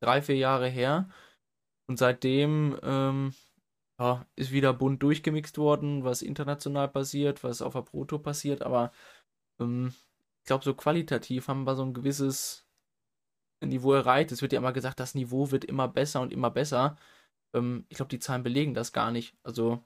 drei, 0.00 0.22
vier 0.22 0.36
Jahre 0.36 0.68
her. 0.68 1.08
Und 1.86 1.98
seitdem 1.98 2.78
ähm, 2.82 3.34
ja, 3.98 4.26
ist 4.36 4.52
wieder 4.52 4.72
bunt 4.72 5.02
durchgemixt 5.02 5.58
worden, 5.58 6.04
was 6.04 6.22
international 6.22 6.88
passiert, 6.88 7.44
was 7.44 7.62
auf 7.62 7.74
der 7.74 7.82
Proto 7.82 8.18
passiert. 8.18 8.62
Aber 8.62 8.92
ähm, 9.60 9.94
ich 10.42 10.46
glaube, 10.46 10.64
so 10.64 10.74
qualitativ 10.74 11.48
haben 11.48 11.64
wir 11.64 11.76
so 11.76 11.84
ein 11.84 11.94
gewisses 11.94 12.63
Niveau 13.66 13.92
erreicht. 13.92 14.32
Es 14.32 14.42
wird 14.42 14.52
ja 14.52 14.58
immer 14.58 14.72
gesagt, 14.72 15.00
das 15.00 15.14
Niveau 15.14 15.50
wird 15.50 15.64
immer 15.64 15.88
besser 15.88 16.20
und 16.20 16.32
immer 16.32 16.50
besser. 16.50 16.96
Ähm, 17.54 17.86
ich 17.88 17.96
glaube, 17.96 18.10
die 18.10 18.18
Zahlen 18.18 18.42
belegen 18.42 18.74
das 18.74 18.92
gar 18.92 19.10
nicht. 19.10 19.36
Also, 19.42 19.82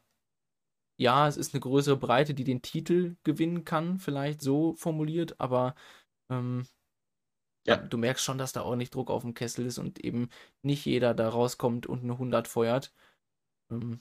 ja, 1.01 1.29
es 1.29 1.37
ist 1.37 1.55
eine 1.55 1.61
größere 1.61 1.97
Breite, 1.97 2.35
die 2.35 2.45
den 2.45 2.63
Titel 2.63 3.17
gewinnen 3.25 3.65
kann, 3.65 3.99
vielleicht 3.99 4.41
so 4.43 4.75
formuliert, 4.75 5.41
aber 5.41 5.75
ähm, 6.31 6.67
ja. 7.67 7.77
du 7.77 7.99
merkst 7.99 8.25
schon, 8.25 8.39
dass 8.39 8.53
da 8.53 8.63
auch 8.63 8.77
nicht 8.77 8.95
Druck 8.95 9.11
auf 9.11 9.23
dem 9.23 9.35
Kessel 9.35 9.67
ist 9.67 9.79
und 9.79 10.01
eben 10.05 10.29
nicht 10.63 10.85
jeder 10.87 11.15
da 11.15 11.29
rauskommt 11.29 11.87
und 11.87 12.03
eine 12.03 12.13
100 12.15 12.49
feuert. 12.49 12.93
Ähm, 13.71 14.01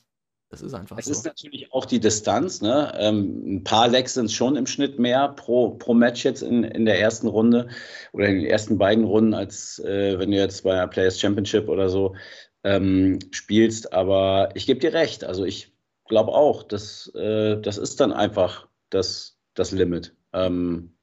das 0.49 0.61
ist 0.61 0.73
einfach 0.73 0.97
es 0.97 1.05
so. 1.05 1.11
Es 1.11 1.17
ist 1.19 1.25
natürlich 1.25 1.73
auch 1.73 1.85
die 1.85 1.99
Distanz. 1.99 2.61
Ne? 2.61 2.93
Ähm, 2.97 3.57
ein 3.57 3.63
paar 3.63 3.87
Legs 3.87 4.13
sind 4.13 4.31
schon 4.31 4.55
im 4.55 4.65
Schnitt 4.65 4.97
mehr 4.97 5.29
pro, 5.29 5.71
pro 5.71 5.93
Match 5.93 6.23
jetzt 6.23 6.41
in, 6.41 6.63
in 6.63 6.85
der 6.85 6.99
ersten 6.99 7.27
Runde 7.27 7.67
oder 8.13 8.27
in 8.27 8.37
den 8.37 8.45
ersten 8.45 8.77
beiden 8.77 9.03
Runden, 9.03 9.33
als 9.33 9.79
äh, 9.79 10.17
wenn 10.19 10.31
du 10.31 10.37
jetzt 10.37 10.63
bei 10.63 10.73
einer 10.73 10.87
Players 10.87 11.19
Championship 11.19 11.67
oder 11.67 11.89
so 11.89 12.15
ähm, 12.63 13.19
spielst. 13.31 13.93
Aber 13.93 14.49
ich 14.55 14.65
gebe 14.65 14.79
dir 14.79 14.93
recht. 14.93 15.23
Also 15.25 15.43
ich 15.43 15.73
glaube 16.05 16.31
auch, 16.31 16.63
dass, 16.63 17.11
äh, 17.15 17.59
das 17.59 17.77
ist 17.77 17.99
dann 17.99 18.13
einfach 18.13 18.67
das, 18.89 19.37
das 19.53 19.71
Limit. 19.71 20.15
Ähm, 20.33 20.96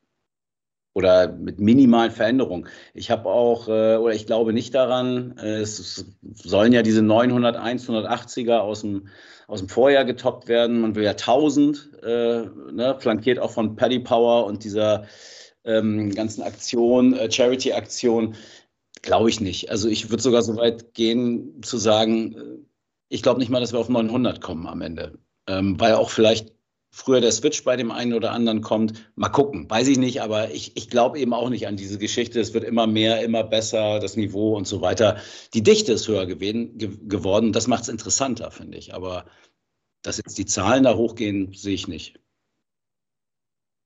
oder 0.95 1.33
mit 1.33 1.61
minimalen 1.61 2.13
Veränderungen. 2.13 2.69
Ich 2.95 3.11
habe 3.11 3.29
auch, 3.29 3.69
äh, 3.69 3.97
oder 3.97 4.15
ich 4.15 4.27
glaube 4.27 4.53
nicht 4.53 4.75
daran, 4.75 5.37
äh, 5.39 5.59
es 5.59 6.07
sollen 6.35 6.73
ja 6.73 6.83
diese 6.83 7.03
900, 7.03 7.57
180er 7.57 8.59
aus 8.59 8.81
dem, 8.83 9.09
aus 9.49 9.59
dem 9.59 9.69
Vorjahr 9.69 10.05
getoppt 10.05 10.49
werden. 10.49 10.81
Man 10.81 10.95
will 10.95 11.05
ja 11.05 11.11
1000, 11.11 11.91
äh, 12.03 12.45
ne, 12.73 12.97
flankiert 12.99 13.41
auch 13.41 13.51
von 13.51 13.77
Paddy 13.77 13.99
Power 13.99 14.47
und 14.47 14.65
dieser 14.65 15.07
ähm, 15.65 16.15
ganzen 16.15 16.43
Aktionen, 16.43 17.15
äh, 17.15 17.31
Charity-Aktionen, 17.31 18.37
glaube 19.03 19.31
ich 19.31 19.41
nicht. 19.41 19.71
Also 19.71 19.89
ich 19.89 20.11
würde 20.11 20.23
sogar 20.23 20.43
so 20.43 20.57
weit 20.57 20.95
gehen 20.95 21.61
zu 21.63 21.77
sagen, 21.77 22.35
äh, 22.37 22.65
ich 23.09 23.23
glaube 23.23 23.41
nicht 23.41 23.51
mal, 23.51 23.61
dass 23.61 23.73
wir 23.73 23.81
auf 23.81 23.89
900 23.89 24.41
kommen 24.41 24.67
am 24.67 24.81
Ende. 24.81 25.19
Ähm, 25.47 25.79
weil 25.79 25.95
auch 25.95 26.11
vielleicht 26.11 26.54
früher 26.95 27.21
der 27.21 27.33
Switch 27.33 27.65
bei 27.65 27.77
dem 27.77 27.91
einen 27.91 28.15
oder 28.15 28.31
anderen 28.31 28.61
kommt. 28.61 29.11
Mal 29.17 29.29
gucken, 29.29 29.69
weiß 29.69 29.89
ich 29.89 29.99
nicht, 29.99 30.23
aber 30.23 30.53
ich, 30.53 30.77
ich 30.77 30.89
glaube 30.89 31.19
eben 31.19 31.35
auch 31.35 31.51
nicht 31.51 31.67
an 31.67 31.77
diese 31.77 31.99
Geschichte. 31.99 32.39
Es 32.39 32.55
wird 32.55 32.63
immer 32.63 32.87
mehr, 32.87 33.23
immer 33.25 33.43
besser, 33.43 33.99
das 33.99 34.17
Niveau 34.17 34.57
und 34.57 34.69
so 34.69 34.81
weiter. 34.81 35.19
Die 35.55 35.63
Dichte 35.65 35.93
ist 35.93 36.07
höher 36.07 36.25
gewesen, 36.27 36.79
ge 36.79 36.97
geworden. 37.03 37.53
Das 37.53 37.67
macht 37.67 37.83
es 37.83 37.89
interessanter, 37.89 38.53
finde 38.53 38.79
ich. 38.79 38.95
Aber 38.95 39.27
dass 40.03 40.19
jetzt 40.19 40.39
die 40.39 40.47
Zahlen 40.47 40.85
da 40.85 40.95
hochgehen, 40.95 41.53
sehe 41.53 41.75
ich 41.75 41.89
nicht. 41.89 42.21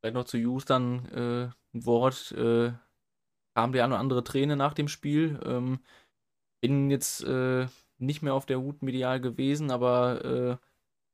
Vielleicht 0.00 0.14
noch 0.14 0.24
zu 0.24 0.36
Hughes 0.38 0.66
dann 0.66 1.06
äh, 1.06 1.76
ein 1.76 1.86
Wort. 1.86 2.32
Äh, 2.32 2.72
kam 3.54 3.72
die 3.72 3.80
eine 3.80 3.94
oder 3.94 4.00
andere 4.00 4.22
Träne 4.22 4.54
nach 4.56 4.74
dem 4.74 4.88
Spiel. 4.88 5.40
Ähm, 5.46 5.80
bin 6.60 6.90
jetzt 6.90 7.24
äh, 7.24 7.66
nicht 7.96 8.20
mehr 8.20 8.34
auf 8.34 8.44
der 8.44 8.60
Hut 8.60 8.82
medial 8.82 9.18
gewesen, 9.18 9.70
aber 9.70 10.60
äh, 10.60 10.67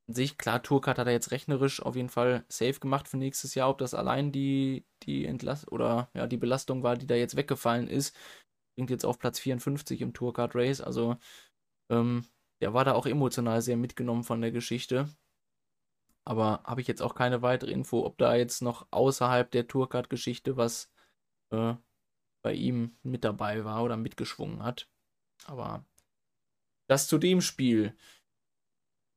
sich, 0.06 0.36
klar, 0.38 0.62
Tourcard 0.62 0.98
hat 0.98 1.06
er 1.06 1.12
jetzt 1.12 1.30
rechnerisch 1.30 1.80
auf 1.80 1.96
jeden 1.96 2.10
Fall 2.10 2.44
safe 2.48 2.78
gemacht 2.80 3.08
für 3.08 3.16
nächstes 3.16 3.54
Jahr. 3.54 3.70
Ob 3.70 3.78
das 3.78 3.94
allein 3.94 4.32
die, 4.32 4.84
die 5.02 5.24
Entlass 5.24 5.66
oder 5.70 6.10
ja, 6.14 6.26
die 6.26 6.36
Belastung 6.36 6.82
war, 6.82 6.96
die 6.96 7.06
da 7.06 7.14
jetzt 7.14 7.36
weggefallen 7.36 7.88
ist, 7.88 8.16
bringt 8.76 8.90
jetzt 8.90 9.04
auf 9.04 9.18
Platz 9.18 9.38
54 9.38 10.00
im 10.02 10.12
Tourcard 10.12 10.54
Race. 10.54 10.80
Also, 10.80 11.16
ähm, 11.90 12.26
der 12.60 12.74
war 12.74 12.84
da 12.84 12.94
auch 12.94 13.06
emotional 13.06 13.62
sehr 13.62 13.76
mitgenommen 13.76 14.24
von 14.24 14.40
der 14.40 14.52
Geschichte. 14.52 15.08
Aber 16.26 16.62
habe 16.64 16.80
ich 16.80 16.88
jetzt 16.88 17.02
auch 17.02 17.14
keine 17.14 17.42
weitere 17.42 17.70
Info, 17.70 18.04
ob 18.04 18.18
da 18.18 18.34
jetzt 18.34 18.62
noch 18.62 18.86
außerhalb 18.90 19.50
der 19.50 19.68
Tourcard-Geschichte 19.68 20.56
was 20.56 20.90
äh, 21.50 21.74
bei 22.42 22.54
ihm 22.54 22.96
mit 23.02 23.24
dabei 23.24 23.64
war 23.64 23.82
oder 23.84 23.96
mitgeschwungen 23.96 24.62
hat. 24.62 24.88
Aber 25.46 25.84
das 26.88 27.08
zu 27.08 27.18
dem 27.18 27.40
Spiel. 27.40 27.96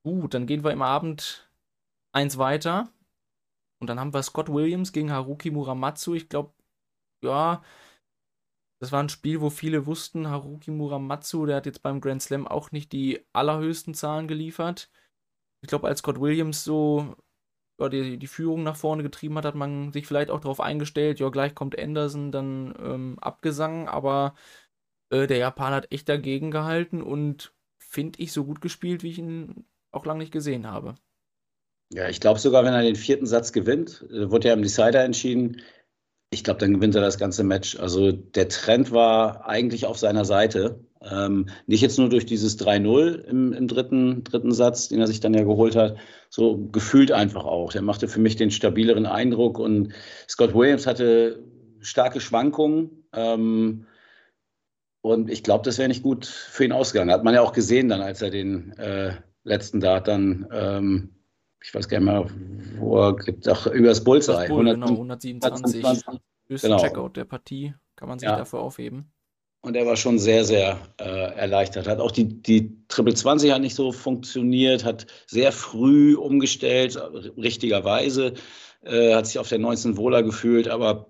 Gut, 0.08 0.34
dann 0.34 0.48
gehen 0.48 0.64
wir 0.64 0.72
im 0.72 0.82
Abend 0.82 1.52
eins 2.14 2.38
weiter. 2.38 2.90
Und 3.82 3.90
dann 3.90 4.00
haben 4.00 4.14
wir 4.14 4.24
Scott 4.24 4.48
Williams 4.48 4.94
gegen 4.94 5.12
Haruki 5.12 5.52
Muramatsu. 5.52 6.14
Ich 6.14 6.30
glaube, 6.30 6.54
ja, 7.22 7.62
das 8.80 8.94
war 8.94 9.04
ein 9.04 9.10
Spiel, 9.10 9.42
wo 9.42 9.50
viele 9.50 9.86
wussten, 9.86 10.30
Haruki 10.30 10.72
Muramatsu, 10.72 11.46
der 11.46 11.58
hat 11.58 11.66
jetzt 11.66 11.84
beim 11.84 12.00
Grand 12.00 12.22
Slam 12.22 12.48
auch 12.48 12.72
nicht 12.72 12.94
die 12.94 13.26
allerhöchsten 13.34 13.94
Zahlen 13.94 14.30
geliefert. 14.30 14.90
Ich 15.62 15.68
glaube, 15.68 15.88
als 15.90 16.00
Scott 16.00 16.22
Williams 16.22 16.64
so 16.64 17.18
ja, 17.82 17.90
die, 17.90 18.18
die 18.18 18.28
Führung 18.28 18.64
nach 18.64 18.78
vorne 18.78 19.04
getrieben 19.04 19.36
hat, 19.38 19.46
hat 19.46 19.56
man 19.56 19.92
sich 19.92 20.08
vielleicht 20.08 20.32
auch 20.32 20.40
darauf 20.40 20.62
eingestellt, 20.62 21.20
ja, 21.20 21.30
gleich 21.30 21.54
kommt 21.56 21.78
Anderson 21.78 22.32
dann 22.32 22.74
ähm, 22.80 23.20
abgesang, 23.20 23.90
aber 23.90 24.36
äh, 25.12 25.28
der 25.28 25.38
Japaner 25.40 25.78
hat 25.78 25.92
echt 25.92 26.10
dagegen 26.10 26.52
gehalten 26.52 27.02
und 27.04 27.54
finde 27.80 28.22
ich 28.22 28.32
so 28.32 28.46
gut 28.46 28.62
gespielt, 28.62 29.04
wie 29.04 29.12
ich 29.12 29.20
ihn 29.20 29.66
auch 29.98 30.06
lange 30.06 30.20
nicht 30.20 30.32
gesehen 30.32 30.68
habe. 30.68 30.96
Ja, 31.92 32.10
ich 32.10 32.20
glaube 32.20 32.40
sogar, 32.40 32.66
wenn 32.66 32.74
er 32.74 32.82
den 32.82 32.96
vierten 32.96 33.26
Satz 33.26 33.54
gewinnt, 33.54 34.06
äh, 34.12 34.30
wurde 34.30 34.50
ja 34.50 34.54
im 34.54 34.62
Decider 34.62 35.04
entschieden. 35.04 35.62
Ich 36.32 36.44
glaube, 36.44 36.60
dann 36.60 36.74
gewinnt 36.74 36.96
er 36.96 37.02
das 37.02 37.18
ganze 37.18 37.44
Match. 37.44 37.80
Also 37.80 38.12
der 38.12 38.50
Trend 38.50 38.92
war 38.92 39.48
eigentlich 39.48 39.86
auf 39.86 39.98
seiner 39.98 40.26
Seite. 40.26 40.84
Ähm, 41.02 41.48
nicht 41.68 41.82
jetzt 41.82 41.98
nur 41.98 42.10
durch 42.10 42.26
dieses 42.26 42.60
3-0 42.60 43.22
im, 43.24 43.54
im, 43.54 43.68
dritten, 43.68 44.24
dritten 44.24 44.52
Satz, 44.52 44.90
den 44.90 45.00
er 45.00 45.08
sich 45.08 45.22
dann 45.22 45.34
ja 45.34 45.44
geholt 45.44 45.76
hat, 45.76 45.96
so 46.30 46.58
gefühlt 46.72 47.12
einfach 47.12 47.46
auch. 47.46 47.72
Der 47.72 47.82
machte 47.82 48.08
für 48.10 48.20
mich 48.20 48.36
den 48.36 48.52
stabileren 48.52 49.06
Eindruck 49.06 49.58
und 49.60 49.94
Scott 50.28 50.54
Williams 50.54 50.88
hatte 50.88 51.44
starke 51.80 52.20
Schwankungen. 52.20 53.08
Ähm, 53.14 53.86
und 55.02 55.30
ich 55.30 55.44
glaube, 55.44 55.64
das 55.64 55.78
wäre 55.78 55.88
nicht 55.88 56.04
gut 56.04 56.26
für 56.26 56.66
ihn 56.66 56.74
ausgegangen. 56.74 57.12
Hat 57.12 57.24
man 57.24 57.34
ja 57.34 57.42
auch 57.42 57.54
gesehen 57.54 57.88
dann, 57.88 58.02
als 58.02 58.22
er 58.22 58.30
den 58.30 58.74
äh, 58.74 59.14
letzten 59.48 59.80
Dart 59.80 60.08
dann, 60.08 60.48
ähm, 60.52 61.10
ich 61.64 61.74
weiß 61.74 61.88
gar 61.88 62.00
nicht 62.00 62.06
mehr, 62.06 62.28
wo 62.80 63.00
er 63.00 63.16
gibt, 63.16 63.48
ach, 63.48 63.66
übers 63.68 64.04
Bullseye. 64.04 64.48
Bull, 64.48 64.68
100, 64.68 64.76
genau, 64.76 64.88
127. 64.88 65.84
120, 65.84 66.22
Höchsten 66.50 66.68
genau. 66.68 66.82
Checkout 66.82 67.18
der 67.18 67.26
Partie 67.26 67.74
kann 67.96 68.08
man 68.08 68.20
sich 68.20 68.30
ja. 68.30 68.38
dafür 68.38 68.60
aufheben. 68.60 69.12
Und 69.62 69.76
er 69.76 69.86
war 69.86 69.98
schon 69.98 70.20
sehr, 70.20 70.46
sehr 70.46 70.78
äh, 71.00 71.04
erleichtert. 71.36 71.88
Hat 71.88 72.00
auch 72.00 72.12
die, 72.12 72.42
die 72.42 72.78
Triple 72.88 73.16
20 73.16 73.52
hat 73.52 73.62
nicht 73.62 73.76
so 73.76 73.92
funktioniert, 73.92 74.86
hat 74.86 75.08
sehr 75.26 75.52
früh 75.52 76.16
umgestellt, 76.16 76.96
richtigerweise, 77.38 78.34
äh, 78.84 79.16
hat 79.16 79.26
sich 79.26 79.40
auf 79.40 79.50
der 79.50 79.60
19 79.60 79.98
wohler 79.98 80.24
gefühlt, 80.24 80.68
aber 80.70 81.10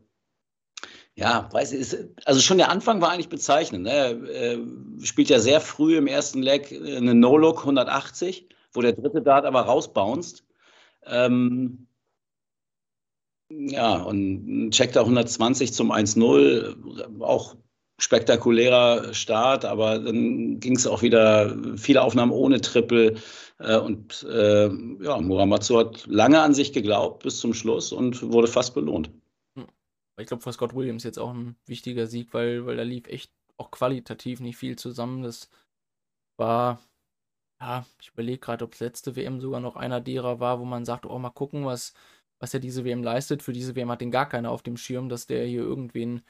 ja, 1.18 1.50
weiß 1.52 1.74
ich, 1.74 1.98
also 2.26 2.40
schon 2.42 2.60
der 2.60 2.70
Anfang 2.70 3.02
war 3.02 3.10
eigentlich 3.10 3.30
bezeichnend. 3.30 3.86
Ne? 3.86 3.92
Er 3.92 4.12
äh, 4.12 4.60
spielt 5.02 5.30
ja 5.30 5.40
sehr 5.40 5.62
früh 5.62 5.98
im 5.98 6.06
ersten 6.06 6.44
Leg 6.44 6.72
äh, 6.72 6.98
eine 6.98 7.16
No-Look 7.16 7.62
180, 7.62 8.48
wo 8.72 8.82
der 8.82 8.94
dritte 8.94 9.24
Dart 9.24 9.46
aber 9.46 9.62
rausbounced. 9.62 10.44
Ähm, 11.08 11.88
ja, 13.50 13.96
und 14.04 14.70
checkt 14.72 14.96
da 14.96 15.02
120 15.02 15.74
zum 15.74 15.92
1-0, 15.92 17.22
auch 17.22 17.56
spektakulärer 18.00 19.14
Start, 19.16 19.66
aber 19.66 19.98
dann 19.98 20.60
ging 20.60 20.76
es 20.76 20.86
auch 20.86 21.02
wieder 21.02 21.58
viele 21.78 22.04
Aufnahmen 22.04 22.32
ohne 22.32 22.62
Triple. 22.62 23.16
Äh, 23.60 23.78
und 23.78 24.24
äh, 24.30 24.70
ja, 25.02 25.20
Muramatsu 25.20 25.80
hat 25.80 26.06
lange 26.06 26.42
an 26.42 26.54
sich 26.54 26.74
geglaubt 26.74 27.24
bis 27.24 27.40
zum 27.40 27.56
Schluss 27.56 27.92
und 27.92 28.22
wurde 28.32 28.48
fast 28.48 28.76
belohnt. 28.76 29.10
Ich 30.20 30.28
glaube, 30.28 30.42
für 30.42 30.52
Scott 30.54 30.74
Williams 30.74 31.04
jetzt 31.04 31.20
auch 31.20 31.34
ein 31.34 31.56
wichtiger 31.66 32.08
Sieg, 32.08 32.34
weil, 32.34 32.66
weil 32.66 32.78
da 32.78 32.84
lief 32.84 33.08
echt 33.08 33.32
auch 33.58 33.72
qualitativ 33.72 34.40
nicht 34.40 34.58
viel 34.58 34.78
zusammen. 34.78 35.24
Das 35.24 35.50
war, 36.38 36.80
ja, 37.62 37.86
ich 38.02 38.10
überlege 38.10 38.40
gerade, 38.40 38.66
ob 38.66 38.72
das 38.72 38.80
letzte 38.82 39.16
WM 39.16 39.42
sogar 39.42 39.60
noch 39.60 39.76
einer 39.76 40.02
derer 40.02 40.40
war, 40.40 40.60
wo 40.60 40.66
man 40.66 40.86
sagt, 40.86 41.06
oh, 41.06 41.20
mal 41.20 41.30
gucken, 41.32 41.66
was, 41.66 41.94
was 42.40 42.54
er 42.54 42.60
diese 42.60 42.84
WM 42.86 43.04
leistet. 43.04 43.44
Für 43.44 43.54
diese 43.54 43.76
WM 43.76 43.92
hat 43.92 44.02
den 44.02 44.12
gar 44.12 44.28
keiner 44.28 44.52
auf 44.52 44.64
dem 44.64 44.78
Schirm, 44.78 45.10
dass 45.10 45.28
der 45.28 45.46
hier 45.46 45.62
irgendwen 45.62 46.24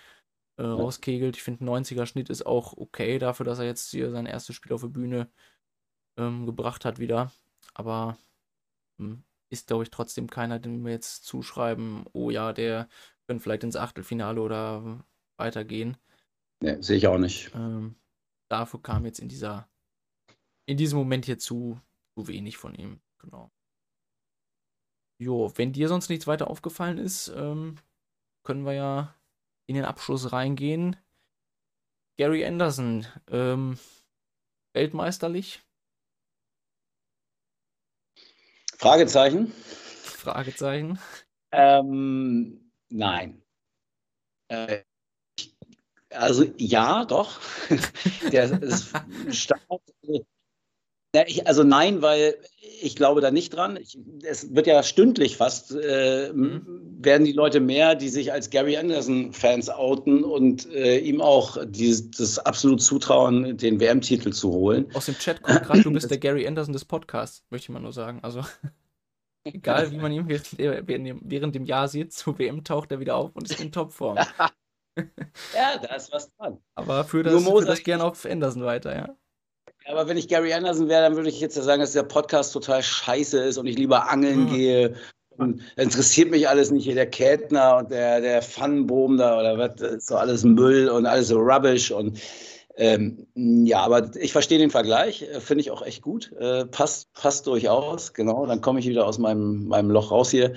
äh, 0.58 0.64
rauskegelt. 0.64 1.38
Ich 1.38 1.44
finde, 1.44 1.66
ein 1.66 1.84
90er 1.86 2.06
Schnitt 2.06 2.30
ist 2.30 2.46
auch 2.46 2.74
okay 2.78 3.20
dafür, 3.20 3.46
dass 3.46 3.60
er 3.60 3.66
jetzt 3.66 3.92
hier 3.92 4.12
sein 4.12 4.26
erstes 4.26 4.56
Spiel 4.56 4.74
auf 4.74 4.82
der 4.82 4.90
Bühne 4.90 5.30
ähm, 6.18 6.46
gebracht 6.46 6.86
hat 6.86 7.00
wieder. 7.00 7.32
Aber 7.74 8.18
hm, 9.00 9.24
ist, 9.50 9.68
glaube 9.68 9.84
ich, 9.84 9.90
trotzdem 9.90 10.30
keiner, 10.30 10.60
den 10.60 10.84
wir 10.84 10.92
jetzt 10.92 11.26
zuschreiben, 11.26 12.06
oh 12.14 12.30
ja, 12.30 12.54
der 12.54 12.90
können 13.28 13.40
vielleicht 13.40 13.64
ins 13.64 13.76
Achtelfinale 13.76 14.42
oder 14.42 15.04
weitergehen. 15.38 15.98
Nee, 16.62 16.82
sehe 16.82 16.98
ich 16.98 17.08
auch 17.08 17.18
nicht. 17.18 17.52
Ähm, 17.54 17.96
dafür 18.50 18.82
kam 18.82 19.06
jetzt 19.06 19.20
in 19.20 19.30
dieser, 19.30 19.70
in 20.66 20.78
diesem 20.78 20.98
Moment 20.98 21.26
hier 21.26 21.38
zu, 21.38 21.80
zu 22.18 22.28
wenig 22.28 22.58
von 22.58 22.74
ihm. 22.76 23.00
Genau. 23.20 23.52
Jo, 25.20 25.52
wenn 25.56 25.74
dir 25.74 25.88
sonst 25.88 26.10
nichts 26.10 26.28
weiter 26.28 26.50
aufgefallen 26.50 26.98
ist, 26.98 27.30
ähm, 27.30 27.76
können 28.44 28.66
wir 28.66 28.74
ja 28.74 29.16
in 29.68 29.76
den 29.76 29.86
Abschluss 29.86 30.32
reingehen. 30.32 30.96
Gary 32.18 32.46
Anderson, 32.46 33.06
ähm, 33.30 33.78
weltmeisterlich? 34.74 35.62
Fragezeichen. 38.78 39.52
Fragezeichen. 40.04 41.00
Ähm, 41.52 42.72
Nein. 42.90 43.42
Äh, 44.50 44.84
also 46.12 46.46
ja, 46.58 47.06
doch. 47.06 47.40
Der 48.32 48.48
ist 51.14 51.32
Start. 51.34 51.48
Also 51.48 51.64
nein, 51.64 52.02
weil 52.02 52.36
ich 52.82 52.96
glaube 52.96 53.22
da 53.22 53.32
nicht 53.32 53.56
dran. 53.56 53.78
Ich, 53.78 53.98
es 54.24 54.54
wird 54.54 54.68
ja 54.68 54.84
stündlich 54.84 55.38
fast, 55.38 55.72
äh, 55.72 56.32
mhm. 56.34 56.98
werden 57.00 57.26
die 57.26 57.34
Leute 57.34 57.60
mehr, 57.60 57.96
die 57.96 58.10
sich 58.10 58.32
als 58.32 58.50
Gary 58.50 58.78
Anderson-Fans 58.78 59.70
outen 59.70 60.24
und 60.24 60.72
äh, 60.72 61.00
ihm 61.00 61.22
auch 61.22 61.58
dieses, 61.66 62.12
das 62.12 62.40
absolut 62.40 62.82
zutrauen, 62.82 63.58
den 63.58 63.80
WM-Titel 63.80 64.32
zu 64.32 64.52
holen. 64.52 64.88
Aus 64.94 65.06
dem 65.06 65.16
Chat 65.18 65.42
kommt 65.42 65.64
gerade, 65.64 65.82
du 65.82 65.92
bist 65.92 66.10
der 66.10 66.18
Gary 66.20 66.48
Anderson 66.48 66.74
des 66.74 66.86
Podcasts, 66.86 67.44
möchte 67.50 67.66
ich 67.66 67.70
mal 67.70 67.80
nur 67.80 67.94
sagen. 67.94 68.20
Also. 68.22 68.42
Egal, 69.44 69.92
wie 69.92 69.98
man 69.98 70.12
ihn 70.12 70.28
während 70.28 71.56
dem 71.56 71.66
Jahr 71.66 71.88
sieht, 71.88 72.12
zu 72.12 72.38
WM 72.38 72.66
taucht 72.66 72.92
er 72.92 73.00
wieder 73.00 73.16
auf 73.16 73.34
und 73.34 73.50
ist 73.50 73.62
in 73.62 73.72
Topform. 73.72 74.18
ja, 75.56 75.78
da 75.82 75.96
ist 75.96 76.12
was 76.12 76.36
dran. 76.36 76.58
Aber 76.76 77.06
für 77.06 77.24
das, 77.24 77.44
für 77.46 77.66
das 77.66 77.84
gerne 77.84 78.04
auf 78.04 78.26
Anderson 78.26 78.66
weiter, 78.66 78.94
ja. 78.94 79.16
Aber 79.90 80.08
wenn 80.08 80.18
ich 80.18 80.28
Gary 80.28 80.54
Anderson 80.54 80.90
wäre, 80.90 81.04
dann 81.04 81.16
würde 81.16 81.30
ich 81.30 81.40
jetzt 81.40 81.56
ja 81.56 81.64
sagen, 81.64 81.82
dass 81.82 81.94
der 81.94 82.04
Podcast 82.04 82.54
total 82.54 82.84
scheiße 82.84 83.40
ist 83.40 83.58
und 83.58 83.68
ich 83.68 83.78
lieber 83.78 84.10
angeln 84.10 84.46
mhm. 84.46 84.50
gehe. 84.50 84.96
Und 85.38 85.62
interessiert 85.76 86.32
mich 86.32 86.50
alles 86.50 86.72
nicht 86.72 86.86
hier, 86.86 86.96
der 86.96 87.10
Kätner 87.10 87.78
und 87.78 87.92
der, 87.92 88.22
der 88.22 88.42
Pfannenbohm 88.42 89.18
da 89.18 89.40
oder 89.40 89.58
was, 89.58 89.80
ist 89.82 90.08
so 90.08 90.16
alles 90.16 90.44
Müll 90.44 90.90
und 90.90 91.06
alles 91.06 91.28
so 91.28 91.40
Rubbish 91.40 91.92
und 91.92 92.20
ähm, 92.80 93.26
ja, 93.34 93.80
aber 93.80 94.16
ich 94.16 94.32
verstehe 94.32 94.60
den 94.60 94.70
Vergleich, 94.70 95.24
äh, 95.24 95.40
finde 95.40 95.62
ich 95.62 95.72
auch 95.72 95.82
echt 95.82 96.04
gut. 96.04 96.32
Äh, 96.34 96.66
passt, 96.66 97.12
passt 97.14 97.48
durchaus, 97.48 98.14
genau. 98.14 98.46
Dann 98.46 98.62
komme 98.62 98.80
ich 98.80 98.88
wieder 98.88 99.08
aus 99.08 99.18
meinem, 99.18 99.68
meinem 99.68 99.90
Loch 99.90 100.12
raus 100.12 100.30
hier. 100.30 100.54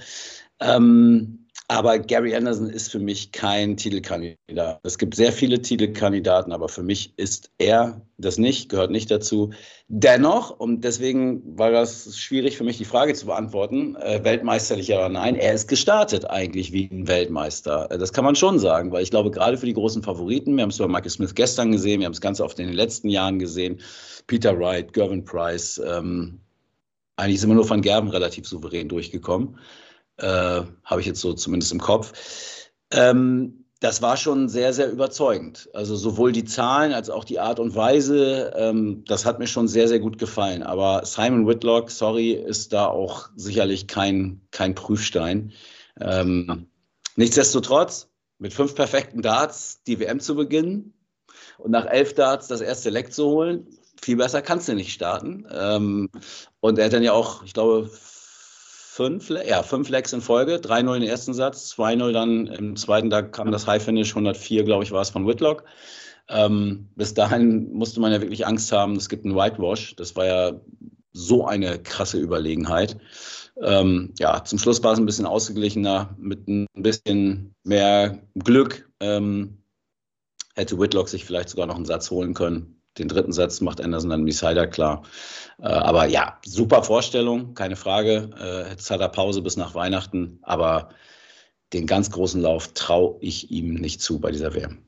Ähm, 0.61 1.40
Aber 1.71 2.01
Gary 2.01 2.35
Anderson 2.35 2.69
ist 2.69 2.91
für 2.91 2.99
mich 2.99 3.31
kein 3.31 3.77
Titelkandidat. 3.77 4.81
Es 4.83 4.99
gibt 4.99 5.15
sehr 5.15 5.31
viele 5.31 5.63
Titelkandidaten, 5.63 6.53
aber 6.53 6.69
für 6.69 6.83
mich 6.83 7.17
ist 7.17 7.53
er 7.59 8.05
das 8.19 8.39
nicht, 8.39 8.69
gehört 8.69 8.91
nicht 8.91 9.09
dazu. 9.09 9.53
Dennoch, 9.87 10.51
und 10.51 10.83
deswegen 10.83 11.57
war 11.57 11.71
das 11.71 12.19
schwierig 12.19 12.57
für 12.57 12.65
mich, 12.65 12.79
die 12.79 12.85
Frage 12.85 13.15
zu 13.15 13.27
beantworten, 13.27 13.95
äh, 13.95 14.19
weltmeisterlich 14.25 14.91
oder 14.91 15.09
nein, 15.09 15.37
er 15.37 15.55
ist 15.55 15.69
gestartet 15.69 16.29
eigentlich 16.29 16.73
wie 16.73 16.91
ein 16.91 17.07
Weltmeister. 17.07 17.89
Äh, 17.89 17.99
das 17.99 18.13
kann 18.13 18.25
man 18.25 18.35
schon 18.35 18.59
sagen, 18.59 18.91
weil 18.91 19.05
ich 19.05 19.13
glaube, 19.13 19.31
gerade 19.31 19.57
für 19.57 19.67
die 19.67 19.73
großen 19.73 20.03
Favoriten, 20.03 20.57
wir 20.57 20.63
haben 20.63 20.71
es 20.71 20.79
bei 20.79 20.89
Michael 20.89 21.11
Smith 21.11 21.37
gestern 21.37 21.71
gesehen, 21.71 22.01
wir 22.01 22.07
haben 22.07 22.15
es 22.15 22.21
ganz 22.21 22.41
oft 22.41 22.59
in 22.59 22.67
den 22.67 22.75
letzten 22.75 23.09
Jahren 23.09 23.39
gesehen, 23.39 23.79
Peter 24.27 24.59
Wright, 24.59 24.93
Gervin 24.93 25.25
Price, 25.25 25.81
ähm, 25.87 26.41
eigentlich 27.15 27.41
sind 27.41 27.51
wir 27.51 27.55
nur 27.55 27.65
von 27.65 27.81
Gerben 27.81 28.09
relativ 28.09 28.49
souverän 28.49 28.89
durchgekommen. 28.89 29.57
Äh, 30.21 30.63
Habe 30.85 31.01
ich 31.01 31.07
jetzt 31.07 31.21
so 31.21 31.33
zumindest 31.33 31.73
im 31.73 31.81
Kopf. 31.81 32.13
Ähm, 32.93 33.65
das 33.81 34.03
war 34.03 34.19
schon 34.19 34.51
sehr, 34.51 34.75
sehr 34.75 34.91
überzeugend. 34.91 35.71
Also 35.73 35.97
sowohl 35.97 36.33
die 36.33 36.45
Zahlen 36.45 36.93
als 36.93 37.09
auch 37.09 37.25
die 37.25 37.41
Art 37.41 37.59
und 37.59 37.75
Weise, 37.75 38.53
ähm, 38.55 39.05
das 39.07 39.25
hat 39.25 39.39
mir 39.39 39.47
schon 39.47 39.69
sehr, 39.69 39.89
sehr 39.89 40.01
gut 40.01 40.19
gefallen. 40.19 40.63
Aber 40.63 41.07
Simon 41.07 41.47
Whitlock, 41.47 41.91
sorry, 41.91 42.33
ist 42.33 42.75
da 42.75 42.87
auch 42.87 43.31
sicherlich 43.37 43.89
kein, 43.89 44.43
kein 44.51 44.75
Prüfstein. 44.75 45.53
Ähm, 45.99 46.67
nichtsdestotrotz, 47.17 48.09
mit 48.39 48.53
fünf 48.53 48.75
perfekten 48.75 49.23
Darts 49.23 49.83
die 49.85 49.99
WM 49.99 50.21
zu 50.21 50.35
beginnen 50.35 50.93
und 51.57 51.71
nach 51.71 51.87
elf 51.87 52.15
Darts 52.15 52.49
das 52.49 52.61
erste 52.61 52.91
Leck 52.91 53.13
zu 53.15 53.27
holen, 53.27 53.67
viel 54.03 54.17
besser 54.17 54.43
kannst 54.43 54.69
du 54.69 54.75
nicht 54.75 54.93
starten. 54.93 55.47
Ähm, 55.51 56.11
und 56.61 56.79
er 56.79 56.87
hat 56.87 56.93
dann 56.93 57.03
ja 57.03 57.13
auch, 57.13 57.45
ich 57.45 57.55
glaube, 57.55 57.91
fünf, 59.01 59.31
ja, 59.31 59.63
fünf 59.63 59.89
Legs 59.89 60.13
in 60.13 60.21
Folge, 60.21 60.57
3-0 60.57 60.97
im 60.99 61.03
ersten 61.03 61.33
Satz, 61.33 61.73
2-0 61.73 62.13
dann 62.13 62.47
im 62.49 62.77
zweiten, 62.77 63.09
da 63.09 63.23
kam 63.23 63.51
das 63.51 63.67
High 63.67 63.83
Finish, 63.83 64.11
104, 64.11 64.65
glaube 64.65 64.85
ich, 64.85 64.93
war 64.93 65.01
es 65.01 65.09
von 65.09 65.27
Whitlock. 65.27 65.65
Ähm, 66.29 66.91
bis 66.97 67.15
dahin 67.15 67.73
musste 67.73 67.99
man 68.01 68.13
ja 68.13 68.21
wirklich 68.21 68.47
Angst 68.47 68.71
haben, 68.73 68.97
es 68.97 69.09
gibt 69.09 69.25
einen 69.25 69.35
Whitewash. 69.35 69.97
Das 69.97 70.17
war 70.17 70.27
ja 70.27 70.61
so 71.13 71.47
eine 71.47 71.79
krasse 71.79 72.19
Überlegenheit. 72.19 72.99
Ähm, 73.63 74.13
ja, 74.19 74.45
zum 74.45 74.59
Schluss 74.59 74.85
war 74.85 74.93
es 74.93 74.99
ein 74.99 75.07
bisschen 75.07 75.27
ausgeglichener, 75.27 76.15
mit 76.19 76.47
ein 76.47 76.67
bisschen 76.75 77.55
mehr 77.65 78.19
Glück. 78.35 78.91
Ähm, 79.01 79.63
hätte 80.55 80.79
Whitlock 80.79 81.09
sich 81.09 81.25
vielleicht 81.25 81.49
sogar 81.49 81.67
noch 81.67 81.77
einen 81.77 81.87
Satz 81.87 82.11
holen 82.11 82.35
können 82.35 82.80
den 83.01 83.09
dritten 83.09 83.33
Satz 83.33 83.61
macht 83.61 83.81
Anderson 83.81 84.11
dann 84.11 84.27
Decider 84.27 84.67
klar. 84.67 85.03
Äh, 85.59 85.67
aber 85.67 86.07
ja, 86.07 86.39
super 86.45 86.83
Vorstellung, 86.83 87.55
keine 87.55 87.77
Frage. 87.77 88.31
Äh, 88.39 88.71
jetzt 88.71 88.91
hat 88.91 89.01
er 89.01 89.09
Pause 89.09 89.43
bis 89.43 89.57
nach 89.57 89.75
Weihnachten, 89.75 90.39
aber 90.43 90.91
den 91.73 91.87
ganz 91.87 92.11
großen 92.11 92.41
Lauf 92.41 92.73
traue 92.75 93.17
ich 93.21 93.51
ihm 93.51 93.75
nicht 93.75 94.01
zu 94.01 94.21
bei 94.21 94.31
dieser 94.31 94.55
WM. 94.55 94.85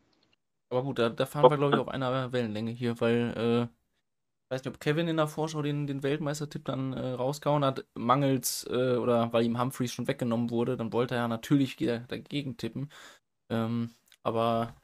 Aber 0.71 0.83
gut, 0.83 0.99
da, 0.99 1.11
da 1.11 1.27
fahren 1.27 1.51
wir, 1.51 1.57
glaube 1.57 1.75
ich, 1.75 1.81
auf 1.81 1.89
einer 1.89 2.33
Wellenlänge 2.33 2.71
hier, 2.71 3.01
weil 3.01 3.35
äh, 3.37 3.63
ich 3.65 4.51
weiß 4.51 4.65
nicht, 4.65 4.75
ob 4.75 4.81
Kevin 4.81 5.09
in 5.09 5.17
der 5.17 5.29
Vorschau 5.29 5.63
den, 5.63 5.87
den 5.87 6.03
Weltmeistertipp 6.03 6.65
dann 6.65 6.93
äh, 6.93 7.13
rausgehauen 7.13 7.65
hat, 7.65 7.85
mangels 7.95 8.67
äh, 8.71 8.97
oder 8.97 9.33
weil 9.33 9.45
ihm 9.45 9.59
Humphreys 9.59 9.93
schon 9.93 10.09
weggenommen 10.09 10.51
wurde, 10.51 10.77
dann 10.77 10.93
wollte 10.93 11.15
er 11.15 11.23
ja 11.23 11.29
natürlich 11.29 11.77
dagegen 11.77 12.57
tippen. 12.57 12.91
Ähm, 13.51 13.91
aber 14.23 14.75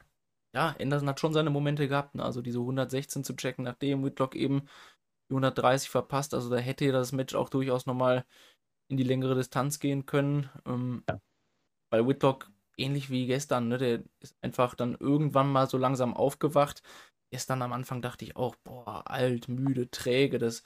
ja, 0.53 0.75
Anderson 0.79 1.09
hat 1.09 1.19
schon 1.19 1.33
seine 1.33 1.49
Momente 1.49 1.87
gehabt. 1.87 2.15
Ne? 2.15 2.23
Also 2.23 2.41
diese 2.41 2.59
116 2.59 3.23
zu 3.23 3.35
checken, 3.35 3.63
nachdem 3.65 4.03
Whitlock 4.03 4.35
eben 4.35 4.61
die 5.29 5.35
130 5.35 5.89
verpasst. 5.89 6.33
Also 6.33 6.49
da 6.49 6.57
hätte 6.57 6.91
das 6.91 7.11
Match 7.11 7.35
auch 7.35 7.49
durchaus 7.49 7.85
nochmal 7.85 8.25
in 8.89 8.97
die 8.97 9.03
längere 9.03 9.35
Distanz 9.35 9.79
gehen 9.79 10.05
können. 10.05 10.49
Ähm, 10.65 11.03
ja. 11.09 11.19
Weil 11.91 12.07
Whitlock, 12.07 12.49
ähnlich 12.77 13.09
wie 13.09 13.27
gestern, 13.27 13.67
ne, 13.67 13.77
der 13.77 14.03
ist 14.19 14.35
einfach 14.41 14.75
dann 14.75 14.95
irgendwann 14.99 15.51
mal 15.51 15.69
so 15.69 15.77
langsam 15.77 16.15
aufgewacht. 16.15 16.81
Gestern 17.31 17.61
am 17.61 17.73
Anfang 17.73 18.01
dachte 18.01 18.25
ich 18.25 18.35
auch, 18.35 18.55
boah, 18.63 19.03
alt, 19.09 19.49
müde, 19.49 19.91
träge, 19.91 20.39
das 20.39 20.63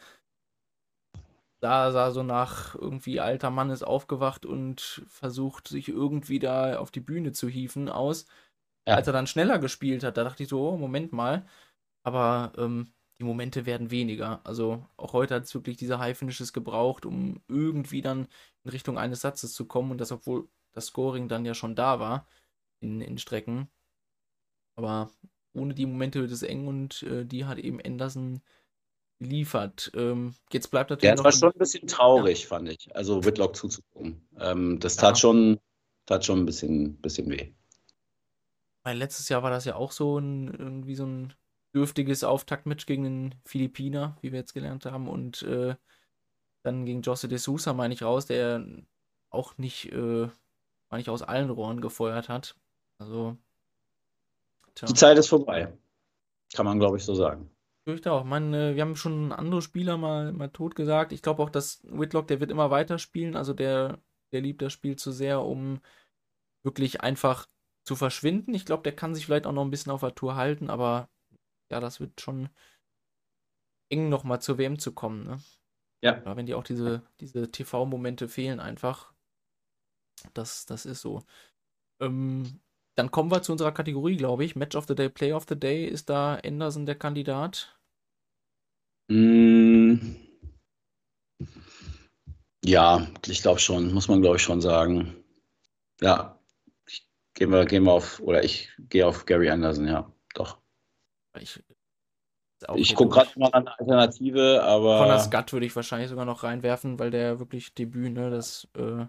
da 1.64 1.94
sah 1.94 2.12
so 2.12 2.24
nach 2.24 2.76
irgendwie 2.76 3.22
alter 3.22 3.50
Mann 3.50 3.70
ist 3.70 3.84
aufgewacht 3.84 4.46
und 4.46 5.02
versucht 5.08 5.70
sich 5.70 5.88
irgendwie 5.88 6.38
da 6.38 6.78
auf 6.78 6.92
die 6.92 7.00
Bühne 7.00 7.32
zu 7.32 7.48
hieven 7.48 7.88
aus. 7.88 8.26
Ja. 8.88 8.96
Als 8.96 9.08
er 9.08 9.14
dann 9.14 9.28
schneller 9.28 9.60
gespielt 9.60 10.04
hat, 10.04 10.18
da 10.18 10.24
dachte 10.24 10.44
ich 10.44 10.50
so, 10.50 10.70
oh, 10.70 10.78
Moment 10.78 11.14
mal. 11.14 11.46
Aber 12.04 12.52
ähm, 12.58 12.94
die 13.20 13.24
Momente 13.24 13.66
werden 13.66 13.92
weniger. 13.92 14.42
Also 14.44 14.86
auch 14.98 15.14
heute 15.14 15.36
hat 15.36 15.44
es 15.44 15.54
wirklich 15.54 15.78
diese 15.78 16.00
High 16.00 16.18
Finishes 16.18 16.52
gebraucht, 16.52 17.06
um 17.06 17.42
irgendwie 17.48 18.02
dann 18.02 18.28
in 18.64 18.72
Richtung 18.72 18.98
eines 18.98 19.22
Satzes 19.22 19.54
zu 19.54 19.66
kommen. 19.66 19.92
Und 19.92 20.00
das, 20.00 20.12
obwohl 20.12 20.50
das 20.74 20.88
Scoring 20.88 21.30
dann 21.30 21.46
ja 21.46 21.54
schon 21.54 21.76
da 21.76 22.00
war 22.00 22.28
in, 22.82 23.02
in 23.02 23.18
Strecken. 23.18 23.70
Aber 24.76 25.10
ohne 25.54 25.74
die 25.74 25.86
Momente 25.86 26.20
wird 26.20 26.32
es 26.32 26.44
eng 26.44 26.68
und 26.68 27.04
äh, 27.04 27.26
die 27.26 27.46
hat 27.46 27.60
eben 27.60 27.80
Anderson 27.80 28.42
geliefert. 29.20 29.92
Ähm, 29.96 30.34
jetzt 30.52 30.72
bleibt 30.72 30.90
natürlich. 30.90 31.10
Ja, 31.10 31.16
das 31.16 31.24
war 31.24 31.32
schon 31.32 31.52
ein 31.52 31.60
bisschen 31.60 31.88
traurig, 31.88 32.42
ja. 32.42 32.48
fand 32.48 32.70
ich. 32.70 32.94
Also 32.96 33.24
Whitlock 33.24 33.56
zuzugucken. 33.56 34.28
Ähm, 34.40 34.80
das 34.80 34.96
tat, 34.96 35.12
ja. 35.12 35.16
schon, 35.16 35.60
tat 36.06 36.26
schon 36.26 36.40
ein 36.40 36.46
bisschen, 36.46 36.98
bisschen 36.98 37.30
weh. 37.30 37.54
Weil 38.84 38.98
letztes 38.98 39.30
Jahr 39.30 39.44
war 39.44 39.52
das 39.52 39.66
ja 39.66 39.76
auch 39.76 39.92
so 39.92 40.18
ein, 40.18 40.54
irgendwie 40.54 40.96
so 40.96 41.06
ein 41.06 41.34
dürftiges 41.74 42.24
Auftaktmatch 42.24 42.86
gegen 42.86 43.04
den 43.04 43.36
Philippiner, 43.46 44.18
wie 44.22 44.32
wir 44.32 44.40
jetzt 44.40 44.54
gelernt 44.54 44.86
haben. 44.86 45.08
Und 45.08 45.42
äh, 45.44 45.76
dann 46.64 46.86
gegen 46.86 47.02
Jose 47.02 47.28
de 47.28 47.38
Sousa, 47.38 47.74
meine 47.74 47.94
ich, 47.94 48.04
raus, 48.04 48.26
der 48.26 48.66
auch 49.30 49.58
nicht, 49.58 49.92
äh, 49.92 50.28
meine 50.90 51.02
ich, 51.02 51.10
aus 51.10 51.22
allen 51.22 51.50
Rohren 51.50 51.82
gefeuert 51.82 52.30
hat. 52.30 52.56
Also. 53.00 53.38
Tja. 54.76 54.88
Die 54.88 54.94
Zeit 54.94 55.18
ist 55.18 55.30
vorbei. 55.30 55.74
Kann 56.54 56.66
man, 56.66 56.80
glaube 56.80 56.98
ich, 56.98 57.04
so 57.04 57.16
sagen. 57.16 57.50
Ich 57.80 57.92
fürchte 57.92 58.12
auch. 58.12 58.24
Man, 58.24 58.54
äh, 58.54 58.76
wir 58.76 58.82
haben 58.82 58.96
schon 58.96 59.32
andere 59.32 59.62
Spieler 59.62 59.98
mal, 59.98 60.32
mal 60.34 60.50
tot 60.50 60.76
gesagt. 60.76 61.12
Ich 61.12 61.22
glaube 61.22 61.42
auch, 61.42 61.50
dass 61.50 61.82
Whitlock, 61.84 62.28
der 62.28 62.40
wird 62.40 62.52
immer 62.52 62.70
weiter 62.70 63.00
spielen. 63.00 63.36
Also 63.36 63.54
der, 63.54 64.00
der 64.32 64.42
liebt 64.42 64.62
das 64.62 64.72
Spiel 64.74 64.96
zu 64.96 65.12
sehr, 65.12 65.42
um 65.42 65.82
wirklich 66.64 67.02
einfach 67.02 67.48
zu 67.84 67.96
verschwinden. 67.96 68.54
Ich 68.54 68.66
glaube, 68.66 68.84
der 68.84 68.96
kann 68.96 69.14
sich 69.14 69.26
vielleicht 69.26 69.46
auch 69.46 69.52
noch 69.52 69.64
ein 69.64 69.72
bisschen 69.72 69.92
auf 69.92 70.02
der 70.02 70.16
Tour 70.16 70.36
halten, 70.36 70.70
aber 70.70 71.10
ja, 71.72 71.80
das 71.80 72.00
wird 72.00 72.22
schon 72.22 72.50
eng 73.90 74.10
nochmal 74.10 74.42
zur 74.42 74.58
WM 74.58 74.80
zu 74.80 74.94
kommen. 74.94 75.24
Ne? 75.24 75.40
Ja. 76.02 76.22
ja. 76.26 76.36
Wenn 76.36 76.46
die 76.46 76.54
auch 76.54 76.64
diese, 76.64 77.04
diese 77.20 77.52
TV-Momente 77.52 78.28
fehlen 78.28 78.60
einfach. 78.60 79.14
Das, 80.34 80.66
das 80.66 80.86
ist 80.86 81.02
so. 81.02 81.24
Ähm, 82.00 82.60
dann 82.96 83.12
kommen 83.12 83.32
wir 83.32 83.42
zu 83.42 83.52
unserer 83.52 83.72
Kategorie, 83.72 84.18
glaube 84.18 84.46
ich. 84.46 84.56
Match 84.56 84.76
of 84.76 84.86
the 84.88 84.96
Day, 84.96 85.10
Play 85.10 85.34
of 85.34 85.46
the 85.50 85.60
Day. 85.60 85.86
Ist 85.86 86.10
da 86.10 86.36
Anderson 86.36 86.86
der 86.86 86.96
Kandidat? 86.96 87.78
Mm. 89.10 90.16
Ja, 92.64 93.08
ich 93.28 93.42
glaube 93.42 93.60
schon, 93.60 93.94
muss 93.94 94.08
man 94.08 94.22
glaube 94.22 94.38
ich 94.38 94.42
schon 94.42 94.62
sagen. 94.62 95.16
Ja, 96.00 96.40
Gehen 97.34 97.50
wir, 97.50 97.66
gehen 97.66 97.84
wir 97.84 97.94
auf, 97.94 98.20
oder 98.20 98.44
ich 98.44 98.70
gehe 98.78 99.08
auf 99.08 99.26
Gary 99.26 99.50
Anderson, 99.50 99.88
ja, 99.88 100.12
doch. 100.36 100.62
Ich, 101.40 101.64
ich 102.76 102.96
gucke 102.96 103.16
gerade 103.16 103.40
mal 103.40 103.48
an 103.48 103.68
eine 103.68 103.80
Alternative, 103.80 104.64
aber. 104.64 105.00
Von 105.00 105.08
der 105.08 105.20
Scott 105.20 105.52
würde 105.52 105.66
ich 105.66 105.76
wahrscheinlich 105.76 106.10
sogar 106.10 106.26
noch 106.26 106.44
reinwerfen, 106.44 107.00
weil 107.00 107.10
der 107.10 107.40
wirklich 107.40 107.74
Debüt, 107.74 108.14
ne, 108.14 108.30
das 108.30 108.68
äh, 108.76 109.06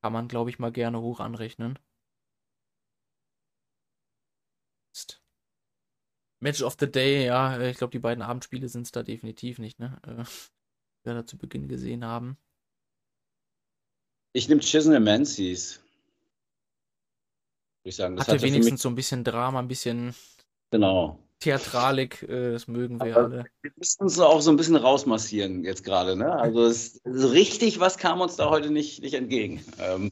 kann 0.00 0.12
man, 0.12 0.28
glaube 0.28 0.50
ich, 0.50 0.58
mal 0.58 0.72
gerne 0.72 1.00
hoch 1.00 1.20
anrechnen. 1.20 1.78
Match 6.40 6.62
of 6.62 6.76
the 6.78 6.90
Day, 6.90 7.26
ja, 7.26 7.60
ich 7.60 7.78
glaube, 7.78 7.90
die 7.90 7.98
beiden 7.98 8.22
Abendspiele 8.22 8.68
sind 8.68 8.82
es 8.82 8.92
da 8.92 9.02
definitiv 9.02 9.58
nicht, 9.58 9.78
ne? 9.78 10.00
Äh, 10.06 10.24
wir 11.04 11.14
da 11.14 11.26
zu 11.26 11.36
Beginn 11.36 11.68
gesehen 11.68 12.04
haben. 12.04 12.38
Ich 14.32 14.48
nehme 14.48 14.60
Chisholm 14.60 15.02
Menzies 15.02 15.82
ich 17.88 17.96
sagen. 17.96 18.16
Das 18.16 18.26
hatte, 18.26 18.36
hatte 18.36 18.46
wenigstens 18.46 18.82
so 18.82 18.88
ein 18.88 18.94
bisschen 18.94 19.24
Drama, 19.24 19.58
ein 19.58 19.68
bisschen 19.68 20.14
genau. 20.70 21.18
Theatralik, 21.40 22.22
äh, 22.24 22.52
das 22.52 22.66
mögen 22.66 23.00
wir 23.00 23.16
Aber 23.16 23.24
alle. 23.26 23.44
Wir 23.62 23.72
müssen 23.76 24.02
uns 24.02 24.18
auch 24.18 24.40
so 24.40 24.50
ein 24.50 24.56
bisschen 24.56 24.76
rausmassieren 24.76 25.62
jetzt 25.64 25.84
gerade, 25.84 26.16
ne? 26.16 26.32
Also 26.32 26.64
es, 26.64 27.00
so 27.04 27.28
richtig 27.28 27.78
was 27.78 27.96
kam 27.96 28.20
uns 28.20 28.36
da 28.36 28.50
heute 28.50 28.70
nicht, 28.70 29.02
nicht 29.02 29.14
entgegen. 29.14 29.64
Ähm. 29.78 30.10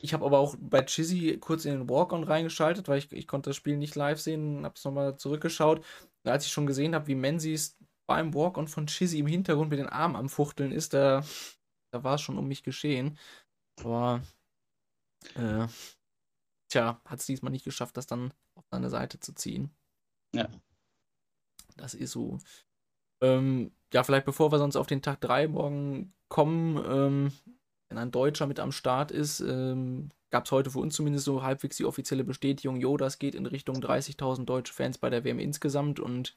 Ich 0.00 0.12
habe 0.14 0.24
aber 0.24 0.38
auch 0.38 0.56
bei 0.58 0.82
Chizzy 0.82 1.38
kurz 1.38 1.64
in 1.64 1.72
den 1.72 1.88
Walk-On 1.88 2.24
reingeschaltet, 2.24 2.88
weil 2.88 2.98
ich, 2.98 3.12
ich 3.12 3.26
konnte 3.26 3.50
das 3.50 3.56
Spiel 3.56 3.76
nicht 3.76 3.94
live 3.94 4.20
sehen, 4.20 4.64
habe 4.64 4.74
es 4.76 4.84
nochmal 4.84 5.16
zurückgeschaut. 5.16 5.78
Und 5.78 6.30
als 6.30 6.46
ich 6.46 6.52
schon 6.52 6.66
gesehen 6.66 6.94
habe, 6.94 7.06
wie 7.06 7.14
Menzies 7.14 7.76
beim 8.06 8.34
Walk-On 8.34 8.68
von 8.68 8.86
Chizzy 8.86 9.18
im 9.18 9.26
Hintergrund 9.26 9.70
mit 9.70 9.78
den 9.78 9.88
Armen 9.88 10.16
am 10.16 10.28
Fuchteln 10.28 10.72
ist, 10.72 10.94
da, 10.94 11.22
da 11.90 12.04
war 12.04 12.14
es 12.14 12.22
schon 12.22 12.38
um 12.38 12.48
mich 12.48 12.62
geschehen. 12.62 13.18
Aber 13.80 14.22
äh, 15.36 15.66
tja, 16.74 17.00
hat 17.04 17.20
es 17.20 17.26
diesmal 17.26 17.52
nicht 17.52 17.64
geschafft, 17.64 17.96
das 17.96 18.06
dann 18.06 18.32
auf 18.54 18.64
seine 18.70 18.90
Seite 18.90 19.20
zu 19.20 19.34
ziehen. 19.34 19.70
Ja. 20.34 20.48
Das 21.76 21.94
ist 21.94 22.10
so. 22.10 22.38
Ähm, 23.22 23.72
ja, 23.92 24.02
vielleicht 24.02 24.26
bevor 24.26 24.52
wir 24.52 24.58
sonst 24.58 24.76
auf 24.76 24.86
den 24.86 25.02
Tag 25.02 25.20
3 25.20 25.48
morgen 25.48 26.12
kommen, 26.28 26.84
ähm, 26.86 27.32
wenn 27.88 27.98
ein 27.98 28.10
Deutscher 28.10 28.46
mit 28.46 28.60
am 28.60 28.72
Start 28.72 29.12
ist, 29.12 29.40
ähm, 29.40 30.10
gab 30.30 30.46
es 30.46 30.52
heute 30.52 30.70
für 30.70 30.80
uns 30.80 30.96
zumindest 30.96 31.24
so 31.24 31.42
halbwegs 31.42 31.76
die 31.76 31.84
offizielle 31.84 32.24
Bestätigung, 32.24 32.76
jo, 32.76 32.96
das 32.96 33.18
geht 33.18 33.36
in 33.36 33.46
Richtung 33.46 33.76
30.000 33.76 34.44
deutsche 34.44 34.74
Fans 34.74 34.98
bei 34.98 35.10
der 35.10 35.24
WM 35.24 35.38
insgesamt 35.38 36.00
und 36.00 36.36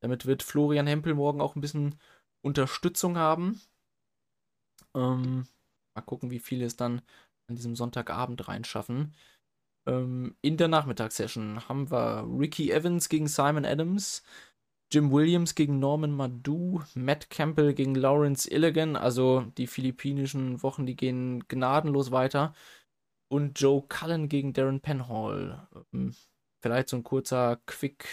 damit 0.00 0.26
wird 0.26 0.42
Florian 0.42 0.86
Hempel 0.86 1.14
morgen 1.14 1.40
auch 1.40 1.56
ein 1.56 1.62
bisschen 1.62 1.98
Unterstützung 2.42 3.16
haben. 3.16 3.60
Ähm, 4.94 5.46
mal 5.94 6.02
gucken, 6.02 6.30
wie 6.30 6.38
viele 6.38 6.66
es 6.66 6.76
dann 6.76 7.00
an 7.48 7.56
diesem 7.56 7.74
Sonntagabend 7.74 8.46
reinschaffen. 8.46 9.14
Ähm, 9.88 10.36
in 10.42 10.58
der 10.58 10.68
Nachmittagssession 10.68 11.66
haben 11.68 11.90
wir 11.90 12.28
Ricky 12.38 12.70
Evans 12.70 13.08
gegen 13.08 13.26
Simon 13.26 13.64
Adams, 13.64 14.22
Jim 14.92 15.10
Williams 15.10 15.54
gegen 15.54 15.78
Norman 15.78 16.12
Madu, 16.12 16.82
Matt 16.94 17.30
Campbell 17.30 17.74
gegen 17.74 17.94
Lawrence 17.94 18.50
Illigan. 18.50 18.96
Also 18.96 19.46
die 19.56 19.66
philippinischen 19.66 20.62
Wochen, 20.62 20.86
die 20.86 20.96
gehen 20.96 21.44
gnadenlos 21.48 22.10
weiter. 22.10 22.54
Und 23.28 23.60
Joe 23.60 23.82
Cullen 23.88 24.28
gegen 24.28 24.52
Darren 24.52 24.80
Penhall. 24.80 25.66
Ähm, 25.92 26.14
vielleicht 26.60 26.88
so 26.88 26.96
ein 26.96 27.04
kurzer 27.04 27.60
Quick 27.66 28.06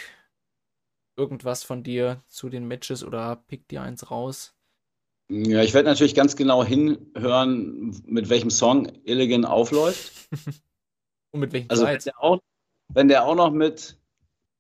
irgendwas 1.17 1.63
von 1.63 1.83
dir 1.83 2.23
zu 2.27 2.49
den 2.49 2.67
Matches 2.67 3.03
oder 3.03 3.37
pick 3.47 3.67
dir 3.67 3.81
eins 3.81 4.11
raus. 4.11 4.53
Ja, 5.29 5.63
ich 5.63 5.73
werde 5.73 5.89
natürlich 5.89 6.13
ganz 6.13 6.35
genau 6.35 6.63
hinhören, 6.63 7.99
mit 8.05 8.29
welchem 8.29 8.51
Song 8.51 8.91
Illigan 9.05 9.45
aufläuft. 9.45 10.29
Und 11.35 11.41
mit 11.41 11.53
welchem 11.53 11.69
Also 11.69 11.83
wenn 11.83 11.99
Zeit? 11.99 12.05
der, 12.05 12.23
auch, 12.23 12.39
wenn 12.93 13.07
der 13.09 13.25
auch 13.25 13.35
noch 13.35 13.51
mit, 13.51 13.97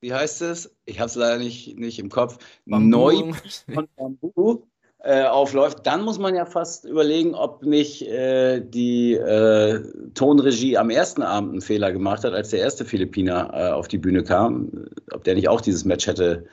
wie 0.01 0.13
heißt 0.13 0.41
es? 0.41 0.75
Ich 0.83 0.99
habe 0.99 1.07
es 1.07 1.15
leider 1.15 1.37
nicht, 1.37 1.79
nicht 1.79 1.99
im 1.99 2.09
Kopf. 2.09 2.37
Bambu 2.65 2.89
Neu 2.89 3.33
von 3.73 3.87
Bambu 3.95 4.63
äh, 4.99 5.23
aufläuft, 5.23 5.87
dann 5.87 6.03
muss 6.03 6.19
man 6.19 6.35
ja 6.35 6.45
fast 6.45 6.83
überlegen, 6.83 7.33
ob 7.33 7.63
nicht 7.63 8.01
äh, 8.01 8.59
die 8.59 9.13
äh, 9.13 9.81
Tonregie 10.15 10.77
am 10.77 10.89
ersten 10.89 11.21
Abend 11.21 11.51
einen 11.51 11.61
Fehler 11.61 11.93
gemacht 11.93 12.25
hat, 12.25 12.33
als 12.33 12.49
der 12.49 12.59
erste 12.59 12.83
Philippiner 12.83 13.51
äh, 13.53 13.71
auf 13.71 13.87
die 13.87 13.99
Bühne 13.99 14.23
kam. 14.23 14.87
Ob 15.13 15.23
der 15.23 15.35
nicht 15.35 15.47
auch 15.47 15.61
dieses 15.61 15.85
Match 15.85 16.07
hätte 16.07 16.45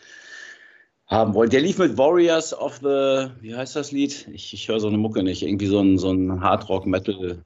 haben 1.07 1.35
wollen. 1.35 1.51
Der 1.51 1.63
lief 1.63 1.79
mit 1.79 1.99
Warriors 1.99 2.57
of 2.57 2.77
the, 2.77 3.31
wie 3.41 3.57
heißt 3.57 3.75
das 3.75 3.91
Lied? 3.91 4.29
Ich, 4.33 4.55
ich 4.55 4.69
höre 4.69 4.79
so 4.79 4.87
eine 4.87 4.99
Mucke 4.99 5.25
nicht. 5.25 5.43
Irgendwie 5.43 5.67
so 5.67 5.81
ein, 5.81 5.99
so 5.99 6.13
ein 6.13 6.41
Hardrock-Metal. 6.41 7.43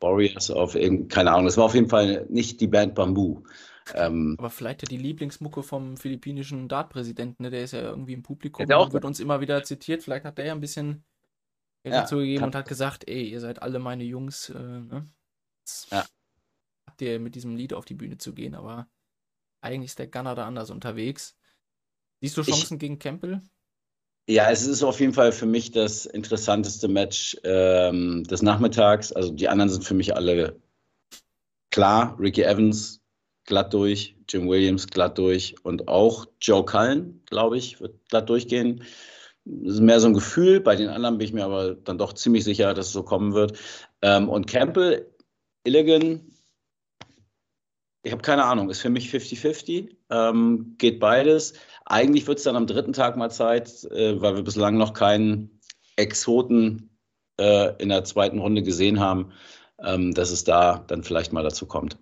Warriors 0.00 0.50
of, 0.50 0.74
irgend- 0.74 1.10
keine 1.10 1.30
Ahnung. 1.32 1.46
Das 1.46 1.56
war 1.56 1.64
auf 1.64 1.74
jeden 1.74 1.88
Fall 1.88 2.26
nicht 2.28 2.60
die 2.60 2.66
Band 2.68 2.94
Bamboo. 2.94 3.42
Ähm, 3.94 4.36
Aber 4.38 4.50
vielleicht 4.50 4.82
ja 4.82 4.86
die 4.86 4.96
Lieblingsmucke 4.96 5.62
vom 5.62 5.96
philippinischen 5.96 6.68
Dart-Präsidenten, 6.68 7.42
ne? 7.42 7.50
der 7.50 7.64
ist 7.64 7.72
ja 7.72 7.80
irgendwie 7.80 8.12
im 8.12 8.22
Publikum 8.22 8.66
der 8.66 8.78
auch- 8.78 8.86
und 8.86 8.92
wird 8.92 9.04
uns 9.04 9.18
immer 9.18 9.40
wieder 9.40 9.62
zitiert. 9.64 10.02
Vielleicht 10.04 10.24
hat 10.24 10.38
der 10.38 10.46
ja 10.46 10.52
ein 10.52 10.60
bisschen 10.60 11.04
Geld 11.82 11.94
Ja, 11.94 12.00
dazu 12.02 12.18
gegeben 12.18 12.44
und 12.44 12.54
hat 12.54 12.68
gesagt, 12.68 13.08
ey, 13.08 13.28
ihr 13.28 13.40
seid 13.40 13.60
alle 13.60 13.80
meine 13.80 14.04
Jungs. 14.04 14.50
Äh, 14.50 14.58
ne? 14.58 15.08
Jetzt 15.64 15.90
Ja. 15.90 16.04
Habt 16.86 17.02
ihr 17.02 17.18
mit 17.18 17.34
diesem 17.34 17.56
Lied 17.56 17.74
auf 17.74 17.84
die 17.84 17.94
Bühne 17.94 18.18
zu 18.18 18.34
gehen, 18.34 18.54
aber 18.54 18.88
eigentlich 19.62 19.90
ist 19.90 19.98
der 19.98 20.06
Gunner 20.08 20.34
da 20.36 20.46
anders 20.46 20.70
unterwegs. 20.70 21.36
Siehst 22.20 22.36
du 22.36 22.42
Ich- 22.42 22.48
Chancen 22.48 22.78
gegen 22.78 22.98
Campbell? 23.00 23.40
Ja, 24.28 24.50
es 24.50 24.66
ist 24.66 24.82
auf 24.82 25.00
jeden 25.00 25.12
Fall 25.12 25.32
für 25.32 25.46
mich 25.46 25.72
das 25.72 26.06
interessanteste 26.06 26.86
Match 26.88 27.36
ähm, 27.42 28.24
des 28.24 28.42
Nachmittags. 28.42 29.12
Also 29.12 29.32
die 29.32 29.48
anderen 29.48 29.70
sind 29.70 29.84
für 29.84 29.94
mich 29.94 30.14
alle 30.14 30.60
klar. 31.70 32.16
Ricky 32.20 32.42
Evans 32.42 33.00
glatt 33.44 33.74
durch, 33.74 34.16
Jim 34.28 34.48
Williams 34.48 34.86
glatt 34.86 35.18
durch 35.18 35.56
und 35.64 35.88
auch 35.88 36.26
Joe 36.40 36.64
Cullen, 36.64 37.22
glaube 37.26 37.58
ich, 37.58 37.80
wird 37.80 38.08
glatt 38.08 38.28
durchgehen. 38.28 38.84
Das 39.44 39.74
ist 39.74 39.80
mehr 39.80 39.98
so 39.98 40.06
ein 40.06 40.14
Gefühl. 40.14 40.60
Bei 40.60 40.76
den 40.76 40.88
anderen 40.88 41.18
bin 41.18 41.26
ich 41.26 41.32
mir 41.32 41.44
aber 41.44 41.74
dann 41.74 41.98
doch 41.98 42.12
ziemlich 42.12 42.44
sicher, 42.44 42.74
dass 42.74 42.86
es 42.86 42.92
so 42.92 43.02
kommen 43.02 43.34
wird. 43.34 43.58
Ähm, 44.02 44.28
und 44.28 44.46
Campbell, 44.46 45.12
Illigan, 45.64 46.32
ich 48.04 48.12
habe 48.12 48.22
keine 48.22 48.44
Ahnung, 48.44 48.70
ist 48.70 48.80
für 48.80 48.90
mich 48.90 49.10
50-50. 49.10 49.96
Ähm, 50.10 50.74
geht 50.78 51.00
beides. 51.00 51.54
Eigentlich 51.84 52.26
wird 52.26 52.38
es 52.38 52.44
dann 52.44 52.56
am 52.56 52.66
dritten 52.66 52.92
Tag 52.92 53.16
mal 53.16 53.30
Zeit, 53.30 53.84
äh, 53.84 54.20
weil 54.20 54.36
wir 54.36 54.42
bislang 54.42 54.76
noch 54.76 54.92
keinen 54.92 55.60
Exoten 55.96 56.98
äh, 57.38 57.74
in 57.82 57.88
der 57.88 58.04
zweiten 58.04 58.38
Runde 58.38 58.62
gesehen 58.62 59.00
haben, 59.00 59.32
ähm, 59.82 60.14
dass 60.14 60.30
es 60.30 60.44
da 60.44 60.78
dann 60.86 61.02
vielleicht 61.02 61.32
mal 61.32 61.42
dazu 61.42 61.66
kommt. 61.66 61.98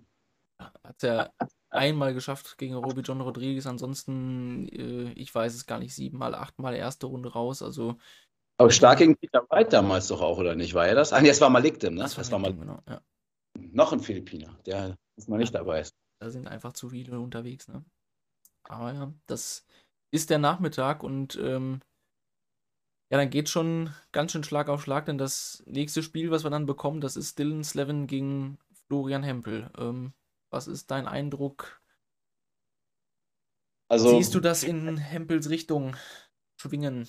Hat 0.59 0.95
es 0.97 1.01
ja 1.03 1.29
einmal 1.69 2.13
geschafft 2.13 2.57
gegen 2.57 2.75
Roby 2.75 3.01
John 3.01 3.21
Rodriguez, 3.21 3.65
ansonsten, 3.65 4.67
äh, 4.69 5.11
ich 5.13 5.33
weiß 5.33 5.55
es 5.55 5.65
gar 5.65 5.79
nicht, 5.79 5.95
siebenmal, 5.95 6.35
achtmal 6.35 6.75
erste 6.75 7.07
Runde 7.07 7.31
raus. 7.31 7.61
Also 7.61 7.95
Aber 8.57 8.71
stark 8.71 8.99
gegen 8.99 9.17
Peter 9.17 9.45
White 9.49 9.69
damals 9.69 10.07
doch 10.07 10.21
auch, 10.21 10.37
oder 10.37 10.55
nicht? 10.55 10.73
War 10.73 10.87
er 10.87 10.95
das? 10.95 11.13
Ah, 11.13 11.21
nee, 11.21 11.29
das 11.29 11.41
war 11.41 11.49
Malikdim, 11.49 11.95
ne? 11.95 12.01
Das, 12.01 12.31
war 12.31 12.39
mal 12.39 12.53
genau, 12.53 12.79
ja. 12.87 13.01
noch 13.55 13.93
ein 13.93 13.99
Philippiner, 13.99 14.57
der 14.65 14.97
diesmal 15.17 15.39
nicht 15.39 15.55
dabei 15.55 15.81
ist. 15.81 15.95
Da 16.19 16.29
sind 16.29 16.47
einfach 16.47 16.73
zu 16.73 16.89
viele 16.89 17.19
unterwegs, 17.19 17.67
ne? 17.67 17.83
Aber 18.63 18.93
ja, 18.93 19.13
das 19.27 19.65
ist 20.11 20.29
der 20.29 20.39
Nachmittag 20.39 21.03
und 21.03 21.37
ähm, 21.41 21.81
ja, 23.11 23.17
dann 23.17 23.29
geht 23.29 23.49
schon 23.49 23.93
ganz 24.13 24.31
schön 24.31 24.43
Schlag 24.43 24.69
auf 24.69 24.83
Schlag, 24.83 25.05
denn 25.05 25.17
das 25.17 25.63
nächste 25.65 26.01
Spiel, 26.01 26.31
was 26.31 26.43
wir 26.45 26.49
dann 26.49 26.65
bekommen, 26.65 27.01
das 27.01 27.17
ist 27.17 27.37
Dylan 27.39 27.63
Slevin 27.63 28.07
gegen 28.07 28.57
Florian 28.87 29.23
Hempel. 29.23 29.69
Ähm, 29.77 30.13
was 30.49 30.67
ist 30.67 30.91
dein 30.91 31.07
Eindruck? 31.07 31.81
Also, 33.89 34.17
Siehst 34.17 34.33
du 34.33 34.39
das 34.39 34.63
in 34.63 34.97
Hempels 34.97 35.49
Richtung 35.49 35.97
schwingen? 36.55 37.07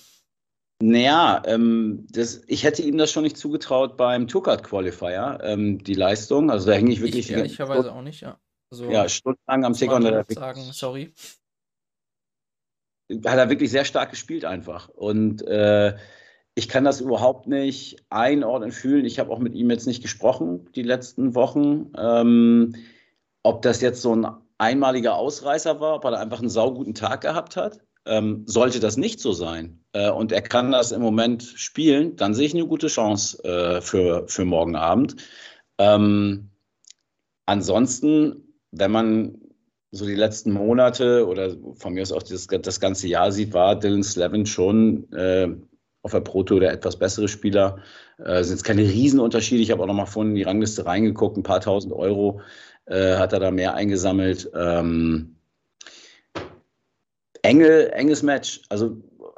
Naja, 0.81 1.41
ähm, 1.45 2.05
das, 2.09 2.41
ich 2.47 2.65
hätte 2.65 2.81
ihm 2.81 2.97
das 2.97 3.09
schon 3.09 3.23
nicht 3.23 3.37
zugetraut 3.37 3.95
beim 3.95 4.27
Tourcard 4.27 4.63
Qualifier, 4.63 5.39
ähm, 5.41 5.81
die 5.81 5.93
Leistung. 5.93 6.51
Also 6.51 6.67
da 6.67 6.73
hänge 6.73 6.91
ich 6.91 6.99
wirklich 6.99 7.29
Ich 7.29 7.31
ehrlicherweise 7.31 7.93
auch 7.93 8.01
nicht, 8.01 8.19
ja. 8.19 8.37
Also, 8.69 8.89
ja, 8.89 9.07
stundenlang 9.07 9.63
am 9.63 9.71
muss 9.71 9.81
man 9.81 10.03
Sekundär. 10.03 10.25
sagen, 10.27 10.61
sorry. 10.73 11.13
Hat 13.25 13.37
er 13.37 13.49
wirklich 13.49 13.71
sehr 13.71 13.85
stark 13.85 14.11
gespielt 14.11 14.45
einfach. 14.45 14.89
Und 14.89 15.45
äh, 15.47 15.95
ich 16.55 16.69
kann 16.69 16.83
das 16.83 17.01
überhaupt 17.01 17.47
nicht 17.47 18.03
einordnen, 18.09 18.71
fühlen. 18.71 19.05
Ich 19.05 19.19
habe 19.19 19.31
auch 19.31 19.39
mit 19.39 19.55
ihm 19.55 19.69
jetzt 19.71 19.87
nicht 19.87 20.01
gesprochen 20.01 20.69
die 20.75 20.83
letzten 20.83 21.35
Wochen. 21.35 21.91
Ähm, 21.97 22.75
ob 23.43 23.61
das 23.61 23.81
jetzt 23.81 24.01
so 24.01 24.15
ein 24.15 24.27
einmaliger 24.57 25.15
Ausreißer 25.15 25.79
war, 25.79 25.95
ob 25.95 26.05
er 26.05 26.11
da 26.11 26.19
einfach 26.19 26.39
einen 26.39 26.49
sauguten 26.49 26.93
Tag 26.93 27.21
gehabt 27.21 27.55
hat. 27.55 27.79
Ähm, 28.05 28.43
sollte 28.45 28.79
das 28.81 28.97
nicht 28.97 29.21
so 29.21 29.31
sein 29.31 29.79
äh, 29.93 30.09
und 30.09 30.33
er 30.33 30.41
kann 30.41 30.73
das 30.73 30.91
im 30.91 31.01
Moment 31.01 31.41
spielen, 31.41 32.17
dann 32.17 32.33
sehe 32.33 32.47
ich 32.47 32.53
eine 32.53 32.67
gute 32.67 32.87
Chance 32.87 33.41
äh, 33.45 33.79
für, 33.79 34.27
für 34.27 34.43
morgen 34.43 34.75
Abend. 34.75 35.15
Ähm, 35.77 36.49
ansonsten, 37.45 38.53
wenn 38.71 38.91
man 38.91 39.42
so 39.93 40.07
die 40.07 40.15
letzten 40.15 40.51
Monate 40.51 41.27
oder 41.27 41.55
von 41.75 41.93
mir 41.93 42.01
aus 42.01 42.11
auch 42.11 42.23
das, 42.23 42.47
das 42.47 42.79
ganze 42.79 43.07
Jahr 43.07 43.31
sieht, 43.31 43.53
war 43.53 43.79
Dylan 43.79 44.03
Slevin 44.03 44.47
schon 44.47 45.11
äh, 45.13 45.49
auf 46.01 46.11
der 46.11 46.21
Pro 46.21 46.41
Tour 46.41 46.59
der 46.59 46.71
etwas 46.71 46.97
bessere 46.97 47.27
Spieler. 47.27 47.77
Äh, 48.17 48.43
sind 48.43 48.55
jetzt 48.55 48.63
keine 48.63 48.81
Riesenunterschiede. 48.81 49.61
Ich 49.61 49.69
habe 49.69 49.83
auch 49.83 49.87
noch 49.87 49.93
mal 49.93 50.07
vorhin 50.07 50.31
in 50.31 50.35
die 50.37 50.43
Rangliste 50.43 50.87
reingeguckt. 50.87 51.37
Ein 51.37 51.43
paar 51.43 51.61
tausend 51.61 51.93
Euro 51.93 52.41
äh, 52.85 53.17
hat 53.17 53.33
er 53.33 53.39
da 53.39 53.51
mehr 53.51 53.75
eingesammelt. 53.75 54.49
Ähm, 54.55 55.35
enge, 57.43 57.91
enges 57.91 58.23
Match. 58.23 58.63
Also 58.69 58.97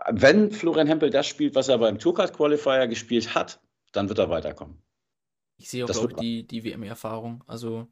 wenn 0.09 0.51
Florian 0.51 0.87
Hempel 0.87 1.09
das 1.09 1.27
spielt, 1.27 1.55
was 1.55 1.67
er 1.67 1.79
beim 1.79 1.99
Tourcard 1.99 2.31
Qualifier 2.31 2.87
gespielt 2.87 3.35
hat, 3.35 3.59
dann 3.91 4.07
wird 4.07 4.19
er 4.19 4.29
weiterkommen. 4.29 4.81
Ich 5.57 5.69
sehe 5.69 5.83
auch, 5.83 5.89
glaube 5.89 6.11
ich, 6.11 6.17
die, 6.17 6.47
die 6.47 6.63
WM-Erfahrung. 6.63 7.43
Also, 7.47 7.87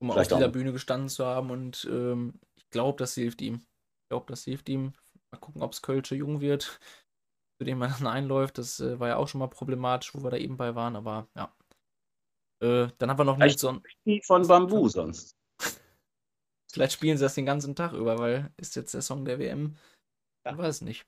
um 0.00 0.10
auf 0.10 0.14
Vielleicht 0.16 0.32
auch 0.32 0.38
dieser 0.38 0.46
noch. 0.48 0.52
Bühne 0.52 0.72
gestanden 0.72 1.08
zu 1.08 1.24
haben 1.24 1.50
und 1.50 1.86
ähm, 1.90 2.34
ich 2.56 2.68
glaube, 2.70 2.98
das 2.98 3.14
hilft 3.14 3.40
ihm. 3.42 3.56
Ich 3.56 4.08
glaube, 4.10 4.26
das 4.28 4.44
hilft 4.44 4.68
ihm. 4.68 4.92
Mal 5.32 5.38
gucken, 5.38 5.62
ob 5.62 5.72
es 5.72 5.82
Kölsche 5.82 6.14
jung 6.16 6.40
wird, 6.40 6.80
zu 7.60 7.64
dem 7.64 7.78
man 7.78 7.90
dann 7.92 8.06
einläuft. 8.06 8.58
Das 8.58 8.80
äh, 8.80 8.98
war 8.98 9.08
ja 9.08 9.16
auch 9.16 9.28
schon 9.28 9.38
mal 9.38 9.48
problematisch, 9.48 10.14
wo 10.14 10.22
wir 10.22 10.30
da 10.30 10.36
eben 10.36 10.56
bei 10.56 10.74
waren, 10.74 10.96
aber 10.96 11.28
ja. 11.36 11.54
Äh, 12.62 12.88
dann 12.98 13.10
haben 13.10 13.18
wir 13.18 13.24
noch 13.24 13.36
Vielleicht- 13.36 13.54
Nilsson. 13.62 13.82
Wie 14.04 14.22
von 14.22 14.46
Bambu 14.46 14.88
sonst. 14.88 15.36
Vielleicht 16.72 16.92
spielen 16.92 17.16
sie 17.16 17.24
das 17.24 17.34
den 17.34 17.46
ganzen 17.46 17.74
Tag 17.74 17.92
über, 17.94 18.18
weil 18.18 18.52
ist 18.56 18.76
jetzt 18.76 18.94
der 18.94 19.02
Song 19.02 19.24
der 19.24 19.38
WM. 19.40 19.76
Ich 20.48 20.56
weiß 20.56 20.82
nicht. 20.82 21.04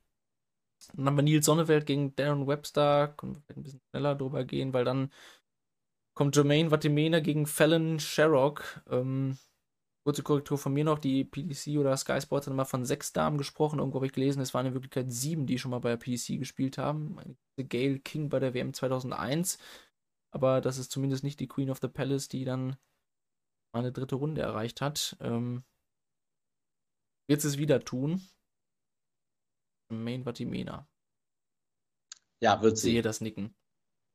Dann 0.95 1.07
haben 1.07 1.17
wir 1.17 1.23
Nils 1.23 1.47
Sonneveld 1.47 1.87
gegen 1.87 2.17
Darren 2.17 2.49
Webster. 2.49 3.09
Können 3.17 3.37
wir 3.37 3.41
vielleicht 3.43 3.59
ein 3.59 3.63
bisschen 3.63 3.81
schneller 3.91 4.17
drüber 4.17 4.45
gehen, 4.45 4.73
weil 4.73 4.85
dann 4.85 5.13
kommt 6.15 6.37
Jermaine 6.37 6.71
Vatimena 6.71 7.21
gegen 7.21 7.47
Fallon 7.47 7.99
Sherrock. 7.99 8.83
Ähm, 8.89 9.39
kurze 10.05 10.23
Korrektur 10.23 10.59
von 10.59 10.73
mir 10.73 10.85
noch. 10.85 10.99
Die 10.99 11.25
PDC 11.25 11.79
oder 11.79 11.97
Sky 11.97 12.21
Sports 12.21 12.47
hat 12.47 12.55
mal 12.55 12.65
von 12.65 12.85
sechs 12.85 13.13
Damen 13.13 13.39
gesprochen. 13.39 13.79
Irgendwo 13.79 13.97
habe 13.97 14.07
ich 14.07 14.13
gelesen, 14.13 14.41
es 14.41 14.55
waren 14.55 14.67
in 14.67 14.75
Wirklichkeit 14.75 15.11
sieben, 15.13 15.47
die 15.47 15.59
schon 15.59 15.71
mal 15.71 15.81
bei 15.81 15.91
der 15.91 15.97
PDC 15.97 16.39
gespielt 16.39 16.79
haben. 16.79 17.37
Gail 17.57 17.99
King 18.01 18.29
bei 18.29 18.39
der 18.39 18.55
WM 18.55 18.75
2001. 18.75 19.59
Aber 20.35 20.61
das 20.61 20.79
ist 20.79 20.91
zumindest 20.91 21.25
nicht 21.25 21.41
die 21.41 21.49
Queen 21.49 21.71
of 21.71 21.79
the 21.81 21.89
Palace, 21.89 22.29
die 22.29 22.45
dann 22.45 22.77
mal 23.73 23.81
eine 23.81 23.93
dritte 23.93 24.17
Runde 24.17 24.41
erreicht 24.41 24.81
hat. 24.81 25.17
Ähm, 25.21 25.65
wird 27.29 27.41
sie 27.41 27.49
es 27.49 27.59
wieder 27.59 27.81
tun? 27.85 28.21
Main 29.91 30.25
Vatimena. 30.25 30.89
Ja, 32.43 32.61
wird 32.63 32.77
sie. 32.77 32.93
Sehe 32.93 33.03
das 33.03 33.21
Nicken. 33.21 33.55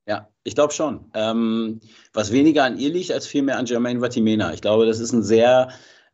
Ja, 0.07 0.29
ich 0.43 0.55
glaube 0.55 0.73
schon. 0.73 1.11
Ähm, 1.13 1.81
was 2.13 2.31
weniger 2.31 2.63
an 2.63 2.79
ihr 2.79 2.89
liegt, 2.89 3.11
als 3.11 3.27
vielmehr 3.27 3.57
an 3.57 3.65
Jermaine 3.65 4.01
Vatimena. 4.01 4.53
Ich 4.53 4.61
glaube, 4.61 4.85
das 4.85 4.99
ist 4.99 5.11
ein 5.11 5.23
sehr 5.23 5.69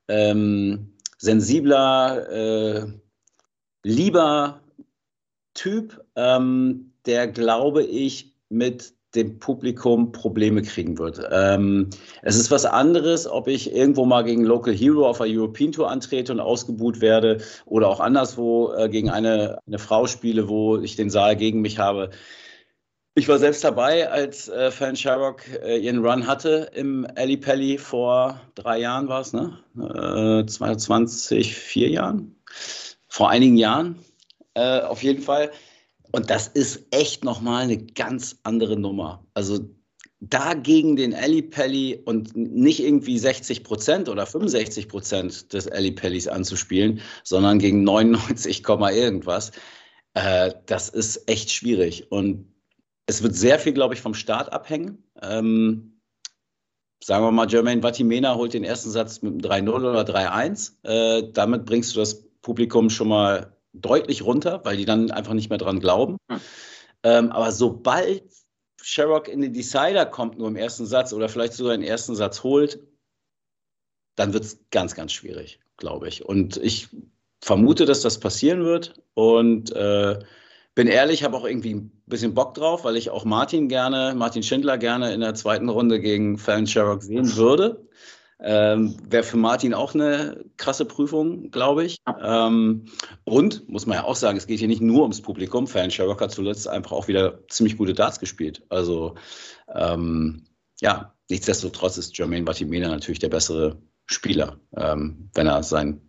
ähm, 0.07 0.97
sensibler, 1.19 2.29
äh, 2.29 2.87
lieber 3.83 4.61
Typ, 5.53 6.03
ähm, 6.15 6.93
der, 7.05 7.27
glaube 7.27 7.83
ich, 7.83 8.35
mit 8.49 8.93
dem 9.13 9.37
Publikum 9.37 10.11
Probleme 10.11 10.63
kriegen 10.63 10.97
wird. 10.97 11.21
Ähm, 11.31 11.91
es 12.23 12.35
ist 12.35 12.49
was 12.49 12.65
anderes, 12.65 13.27
ob 13.27 13.47
ich 13.47 13.71
irgendwo 13.71 14.05
mal 14.05 14.23
gegen 14.23 14.43
Local 14.43 14.73
Hero 14.73 15.07
auf 15.07 15.19
der 15.19 15.27
European 15.27 15.71
Tour 15.71 15.91
antrete 15.91 16.31
und 16.31 16.39
ausgebuht 16.39 16.99
werde 16.99 17.37
oder 17.65 17.89
auch 17.89 17.99
anderswo 17.99 18.73
äh, 18.73 18.89
gegen 18.89 19.11
eine, 19.11 19.59
eine 19.67 19.77
Frau 19.77 20.07
spiele, 20.07 20.49
wo 20.49 20.77
ich 20.79 20.95
den 20.95 21.11
Saal 21.11 21.35
gegen 21.35 21.61
mich 21.61 21.77
habe. 21.77 22.09
Ich 23.15 23.27
war 23.27 23.37
selbst 23.37 23.63
dabei, 23.63 24.09
als 24.09 24.49
äh, 24.49 24.71
Fan 24.71 24.95
Sherrock 24.95 25.43
äh, 25.63 25.77
ihren 25.77 26.03
Run 26.03 26.25
hatte 26.25 26.71
im 26.73 27.05
Ali 27.15 27.37
Pelli 27.37 27.77
vor 27.77 28.41
drei 28.55 28.79
Jahren 28.79 29.07
war 29.07 29.21
es, 29.21 29.33
ne? 29.33 29.59
Äh, 29.77 30.47
22, 30.47 31.55
vier 31.55 31.89
Jahren? 31.89 32.35
Vor 33.07 33.29
einigen 33.29 33.55
Jahren, 33.55 33.99
äh, 34.55 34.79
auf 34.81 35.03
jeden 35.03 35.21
Fall. 35.21 35.51
Und 36.11 36.31
das 36.31 36.47
ist 36.47 36.87
echt 36.89 37.23
nochmal 37.23 37.63
eine 37.63 37.77
ganz 37.77 38.39
andere 38.41 38.77
Nummer. 38.77 39.23
Also 39.35 39.59
da 40.19 40.55
gegen 40.55 40.95
den 40.95 41.13
Ali 41.13 41.43
Pelli 41.43 42.01
und 42.05 42.35
nicht 42.35 42.79
irgendwie 42.79 43.19
60 43.19 43.63
Prozent 43.63 44.09
oder 44.09 44.25
65 44.25 44.87
Prozent 44.87 45.53
des 45.53 45.67
Ali 45.67 45.91
Pellis 45.91 46.27
anzuspielen, 46.27 46.99
sondern 47.23 47.59
gegen 47.59 47.83
99, 47.83 48.63
irgendwas, 48.67 49.51
äh, 50.15 50.51
das 50.65 50.89
ist 50.89 51.29
echt 51.29 51.51
schwierig. 51.51 52.11
Und 52.11 52.52
es 53.05 53.23
wird 53.23 53.35
sehr 53.35 53.59
viel, 53.59 53.73
glaube 53.73 53.93
ich, 53.93 54.01
vom 54.01 54.13
Start 54.13 54.51
abhängen. 54.53 55.03
Ähm, 55.21 56.01
sagen 57.03 57.23
wir 57.25 57.31
mal, 57.31 57.49
Jermaine 57.49 57.81
Vatimena 57.81 58.35
holt 58.35 58.53
den 58.53 58.63
ersten 58.63 58.89
Satz 58.89 59.21
mit 59.21 59.33
einem 59.53 59.67
3-0 59.67 59.73
oder 59.73 60.01
3-1. 60.03 60.73
Äh, 60.83 61.31
damit 61.33 61.65
bringst 61.65 61.95
du 61.95 61.99
das 61.99 62.23
Publikum 62.41 62.89
schon 62.89 63.09
mal 63.09 63.57
deutlich 63.73 64.23
runter, 64.23 64.61
weil 64.63 64.77
die 64.77 64.85
dann 64.85 65.11
einfach 65.11 65.33
nicht 65.33 65.49
mehr 65.49 65.57
dran 65.57 65.79
glauben. 65.79 66.17
Hm. 66.29 66.39
Ähm, 67.03 67.31
aber 67.31 67.51
sobald 67.51 68.23
Sherrock 68.81 69.27
in 69.27 69.41
den 69.41 69.53
Decider 69.53 70.05
kommt, 70.05 70.37
nur 70.37 70.47
im 70.47 70.55
ersten 70.55 70.85
Satz 70.85 71.13
oder 71.13 71.29
vielleicht 71.29 71.53
sogar 71.53 71.75
den 71.75 71.85
ersten 71.85 72.15
Satz 72.15 72.43
holt, 72.43 72.79
dann 74.15 74.33
wird 74.33 74.43
es 74.43 74.59
ganz, 74.71 74.95
ganz 74.95 75.11
schwierig, 75.11 75.59
glaube 75.77 76.07
ich. 76.07 76.23
Und 76.23 76.57
ich 76.57 76.89
vermute, 77.41 77.85
dass 77.85 78.01
das 78.01 78.19
passieren 78.19 78.63
wird. 78.63 79.01
Und 79.15 79.71
äh, 79.73 80.19
bin 80.75 80.87
ehrlich, 80.87 81.23
habe 81.23 81.37
auch 81.37 81.45
irgendwie 81.45 81.75
ein 81.75 81.91
bisschen 82.07 82.33
Bock 82.33 82.53
drauf, 82.55 82.83
weil 82.83 82.97
ich 82.97 83.09
auch 83.09 83.25
Martin 83.25 83.69
gerne, 83.69 84.13
Martin 84.15 84.43
Schindler 84.43 84.77
gerne 84.77 85.13
in 85.13 85.21
der 85.21 85.35
zweiten 85.35 85.69
Runde 85.69 85.99
gegen 85.99 86.37
Fallon 86.37 86.67
Sherrock 86.67 87.03
sehen 87.03 87.35
würde. 87.35 87.87
Ähm, 88.39 88.97
Wäre 89.09 89.23
für 89.23 89.37
Martin 89.37 89.73
auch 89.73 89.93
eine 89.93 90.43
krasse 90.57 90.85
Prüfung, 90.85 91.51
glaube 91.51 91.85
ich. 91.85 91.97
Ähm, 92.21 92.85
und, 93.23 93.69
muss 93.69 93.85
man 93.85 93.97
ja 93.97 94.03
auch 94.03 94.15
sagen, 94.15 94.37
es 94.37 94.47
geht 94.47 94.59
hier 94.59 94.67
nicht 94.67 94.81
nur 94.81 95.03
ums 95.03 95.21
Publikum. 95.21 95.67
Fallon 95.67 95.91
Sherrock 95.91 96.21
hat 96.21 96.31
zuletzt 96.31 96.67
einfach 96.67 96.91
auch 96.91 97.07
wieder 97.07 97.47
ziemlich 97.47 97.77
gute 97.77 97.93
Darts 97.93 98.19
gespielt. 98.19 98.63
Also, 98.69 99.15
ähm, 99.73 100.43
ja, 100.81 101.13
nichtsdestotrotz 101.29 101.97
ist 101.97 102.17
Jermaine 102.17 102.43
Batimena 102.43 102.89
natürlich 102.89 103.19
der 103.19 103.29
bessere 103.29 103.77
Spieler, 104.07 104.59
ähm, 104.75 105.29
wenn 105.35 105.47
er 105.47 105.63
sein 105.63 106.01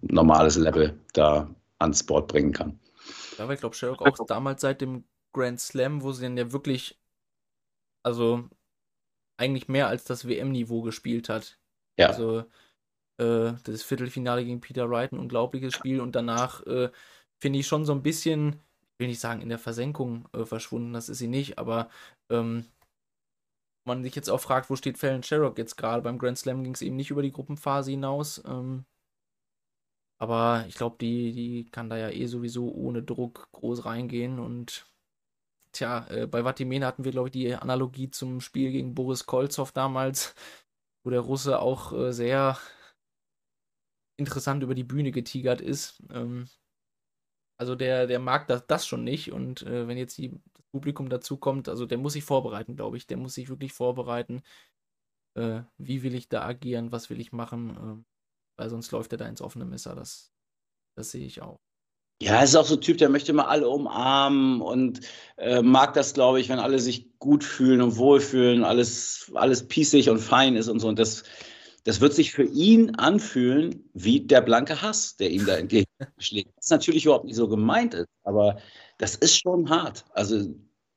normales 0.00 0.56
Level 0.56 0.98
da 1.12 1.50
ans 1.78 2.02
Board 2.04 2.28
bringen 2.28 2.52
kann. 2.52 2.78
Ja, 3.38 3.50
ich 3.50 3.60
glaube, 3.60 3.74
Sherlock 3.74 4.02
auch 4.02 4.26
damals 4.26 4.60
seit 4.60 4.80
dem 4.80 5.04
Grand 5.32 5.60
Slam, 5.60 6.02
wo 6.02 6.12
sie 6.12 6.22
dann 6.22 6.36
ja 6.36 6.52
wirklich, 6.52 6.98
also 8.02 8.48
eigentlich 9.36 9.68
mehr 9.68 9.88
als 9.88 10.04
das 10.04 10.26
WM-Niveau 10.26 10.82
gespielt 10.82 11.28
hat. 11.28 11.58
Ja. 11.98 12.08
Also 12.08 12.40
äh, 13.18 13.52
das 13.64 13.82
Viertelfinale 13.82 14.44
gegen 14.44 14.60
Peter 14.60 14.90
Wright, 14.90 15.12
ein 15.12 15.18
unglaubliches 15.18 15.74
Spiel 15.74 16.00
und 16.00 16.16
danach 16.16 16.64
äh, 16.66 16.90
finde 17.38 17.58
ich 17.58 17.66
schon 17.66 17.84
so 17.84 17.92
ein 17.92 18.02
bisschen, 18.02 18.60
ich 18.94 18.98
will 18.98 19.08
nicht 19.08 19.20
sagen 19.20 19.42
in 19.42 19.48
der 19.48 19.58
Versenkung 19.58 20.28
äh, 20.32 20.44
verschwunden, 20.44 20.92
das 20.92 21.08
ist 21.08 21.18
sie 21.18 21.28
nicht, 21.28 21.58
aber 21.58 21.90
ähm, 22.30 22.66
man 23.86 24.02
sich 24.02 24.14
jetzt 24.14 24.28
auch 24.28 24.40
fragt, 24.40 24.68
wo 24.68 24.76
steht 24.76 24.98
Fallon 24.98 25.22
Sherrock 25.22 25.58
jetzt 25.58 25.76
gerade? 25.76 26.02
Beim 26.02 26.18
Grand 26.18 26.38
Slam 26.38 26.64
ging 26.64 26.74
es 26.74 26.82
eben 26.82 26.96
nicht 26.96 27.10
über 27.10 27.22
die 27.22 27.32
Gruppenphase 27.32 27.92
hinaus. 27.92 28.42
Ähm, 28.44 28.84
aber 30.18 30.64
ich 30.68 30.74
glaube, 30.76 30.96
die, 31.00 31.32
die 31.32 31.70
kann 31.70 31.90
da 31.90 31.96
ja 31.96 32.10
eh 32.10 32.26
sowieso 32.26 32.72
ohne 32.72 33.02
Druck 33.02 33.48
groß 33.52 33.84
reingehen. 33.84 34.38
Und 34.38 34.86
tja, 35.72 36.06
äh, 36.08 36.26
bei 36.26 36.44
Vatimena 36.44 36.86
hatten 36.86 37.04
wir, 37.04 37.12
glaube 37.12 37.28
ich, 37.28 37.32
die 37.32 37.54
Analogie 37.54 38.10
zum 38.10 38.40
Spiel 38.40 38.72
gegen 38.72 38.94
Boris 38.94 39.26
Kolzow 39.26 39.70
damals, 39.72 40.34
wo 41.04 41.10
der 41.10 41.20
Russe 41.20 41.60
auch 41.60 41.92
äh, 41.92 42.12
sehr 42.12 42.58
interessant 44.18 44.62
über 44.62 44.74
die 44.74 44.84
Bühne 44.84 45.12
getigert 45.12 45.60
ist. 45.60 46.02
Ähm, 46.10 46.48
also 47.58 47.74
der, 47.74 48.06
der 48.06 48.18
mag 48.18 48.48
das, 48.48 48.66
das 48.66 48.86
schon 48.86 49.04
nicht. 49.04 49.32
Und 49.32 49.62
äh, 49.62 49.86
wenn 49.86 49.98
jetzt 49.98 50.16
die, 50.18 50.30
das 50.54 50.64
Publikum 50.72 51.10
dazu 51.10 51.36
kommt, 51.36 51.68
also 51.68 51.86
der 51.86 51.98
muss 51.98 52.14
sich 52.14 52.24
vorbereiten, 52.24 52.76
glaube 52.76 52.96
ich. 52.96 53.06
Der 53.06 53.18
muss 53.18 53.34
sich 53.34 53.48
wirklich 53.50 53.74
vorbereiten. 53.74 54.42
Äh, 55.34 55.62
wie 55.78 56.02
will 56.02 56.14
ich 56.14 56.28
da 56.30 56.46
agieren? 56.46 56.92
Was 56.92 57.10
will 57.10 57.20
ich 57.20 57.32
machen? 57.32 58.06
Weil 58.56 58.70
sonst 58.70 58.90
läuft 58.90 59.12
er 59.12 59.18
da 59.18 59.26
ins 59.26 59.42
offene 59.42 59.64
Messer. 59.64 59.94
Das, 59.94 60.32
das 60.96 61.10
sehe 61.10 61.26
ich 61.26 61.42
auch. 61.42 61.60
Ja, 62.22 62.36
er 62.36 62.44
ist 62.44 62.56
auch 62.56 62.64
so 62.64 62.76
ein 62.76 62.80
Typ, 62.80 62.96
der 62.96 63.10
möchte 63.10 63.32
immer 63.32 63.48
alle 63.48 63.68
umarmen 63.68 64.62
und 64.62 65.00
äh, 65.36 65.60
mag 65.60 65.92
das, 65.92 66.14
glaube 66.14 66.40
ich, 66.40 66.48
wenn 66.48 66.58
alle 66.58 66.78
sich 66.78 67.18
gut 67.18 67.44
fühlen 67.44 67.82
und 67.82 67.98
wohlfühlen, 67.98 68.64
alles, 68.64 69.30
alles 69.34 69.68
pießig 69.68 70.08
und 70.08 70.18
fein 70.18 70.56
ist 70.56 70.68
und 70.68 70.80
so. 70.80 70.88
Und 70.88 70.98
das, 70.98 71.24
das 71.84 72.00
wird 72.00 72.14
sich 72.14 72.32
für 72.32 72.44
ihn 72.44 72.94
anfühlen 72.94 73.90
wie 73.92 74.20
der 74.20 74.40
blanke 74.40 74.80
Hass, 74.80 75.16
der 75.16 75.30
ihm 75.30 75.44
da 75.44 75.56
entgegenschlägt. 75.56 76.52
Was 76.56 76.70
natürlich 76.70 77.04
überhaupt 77.04 77.26
nicht 77.26 77.36
so 77.36 77.48
gemeint 77.48 77.92
ist, 77.92 78.08
aber 78.24 78.60
das 78.96 79.14
ist 79.16 79.38
schon 79.38 79.68
hart. 79.68 80.06
Also 80.12 80.54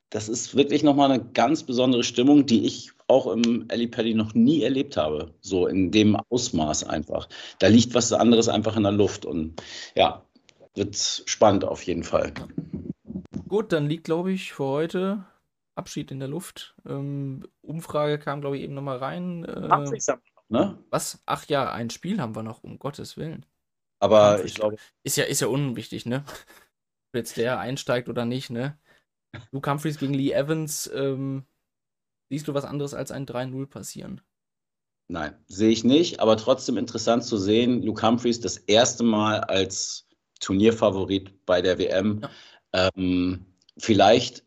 das 0.10 0.28
ist 0.28 0.56
wirklich 0.56 0.84
nochmal 0.84 1.12
eine 1.12 1.24
ganz 1.24 1.64
besondere 1.64 2.04
Stimmung, 2.04 2.46
die 2.46 2.66
ich 2.66 2.92
auch 3.08 3.28
im 3.28 3.66
Ali 3.70 3.88
Pelli 3.88 4.14
noch 4.14 4.34
nie 4.34 4.64
erlebt 4.64 4.98
habe. 4.98 5.34
So 5.42 5.68
in 5.68 5.92
dem 5.92 6.16
Ausmaß 6.16 6.84
einfach. 6.86 7.30
Da 7.60 7.68
liegt 7.68 7.94
was 7.94 8.12
anderes 8.14 8.50
einfach 8.50 8.76
in 8.76 8.84
der 8.84 8.92
Luft 8.92 9.26
und 9.26 9.62
ja, 9.96 10.24
wird 10.76 10.96
spannend 11.26 11.64
auf 11.64 11.84
jeden 11.84 12.04
Fall. 12.04 12.34
Gut, 13.48 13.72
dann 13.72 13.88
liegt, 13.88 14.06
glaube 14.06 14.32
ich, 14.32 14.54
für 14.54 14.66
heute 14.66 15.26
Abschied 15.76 16.12
in 16.12 16.20
der 16.20 16.28
Luft. 16.28 16.76
Ähm, 16.88 17.48
Umfrage 17.62 18.20
kam, 18.20 18.42
glaube 18.42 18.58
ich, 18.58 18.64
eben 18.64 18.74
nochmal 18.74 18.98
rein. 18.98 19.44
Äh, 19.46 19.98
ne? 20.50 20.78
Was? 20.90 21.22
Ach 21.26 21.46
ja, 21.48 21.72
ein 21.72 21.90
Spiel 21.90 22.20
haben 22.20 22.36
wir 22.36 22.44
noch, 22.44 22.64
um 22.64 22.80
Gottes 22.80 23.18
Willen. 23.18 23.46
Aber 24.00 24.44
ich 24.44 24.56
glaube. 24.56 24.78
Ist 25.04 25.18
ja, 25.18 25.26
ist 25.26 25.42
ja 25.42 25.48
unwichtig, 25.48 26.06
ne? 26.06 26.24
Ob 27.12 27.16
jetzt 27.16 27.38
der 27.38 27.60
einsteigt 27.60 28.08
oder 28.08 28.26
nicht, 28.26 28.50
ne? 28.50 28.78
Luke 29.52 29.70
Humphreys 29.70 29.98
gegen 29.98 30.14
Lee 30.14 30.32
Evans, 30.32 30.90
ähm, 30.94 31.46
siehst 32.30 32.48
du 32.48 32.54
was 32.54 32.66
anderes 32.66 32.94
als 32.94 33.12
ein 33.12 33.26
3-0 33.26 33.68
passieren? 33.68 34.22
Nein, 35.08 35.36
sehe 35.48 35.70
ich 35.70 35.84
nicht, 35.84 36.20
aber 36.20 36.38
trotzdem 36.38 36.78
interessant 36.78 37.24
zu 37.24 37.38
sehen, 37.38 37.82
Luke 37.82 38.06
Humphreys 38.06 38.40
das 38.42 38.58
erste 38.58 39.04
Mal 39.04 39.40
als 39.40 40.08
Turnierfavorit 40.40 41.46
bei 41.46 41.62
der 41.62 41.80
WM. 41.80 42.22
Ja. 42.74 42.92
Ähm, 42.96 43.46
vielleicht 43.78 44.44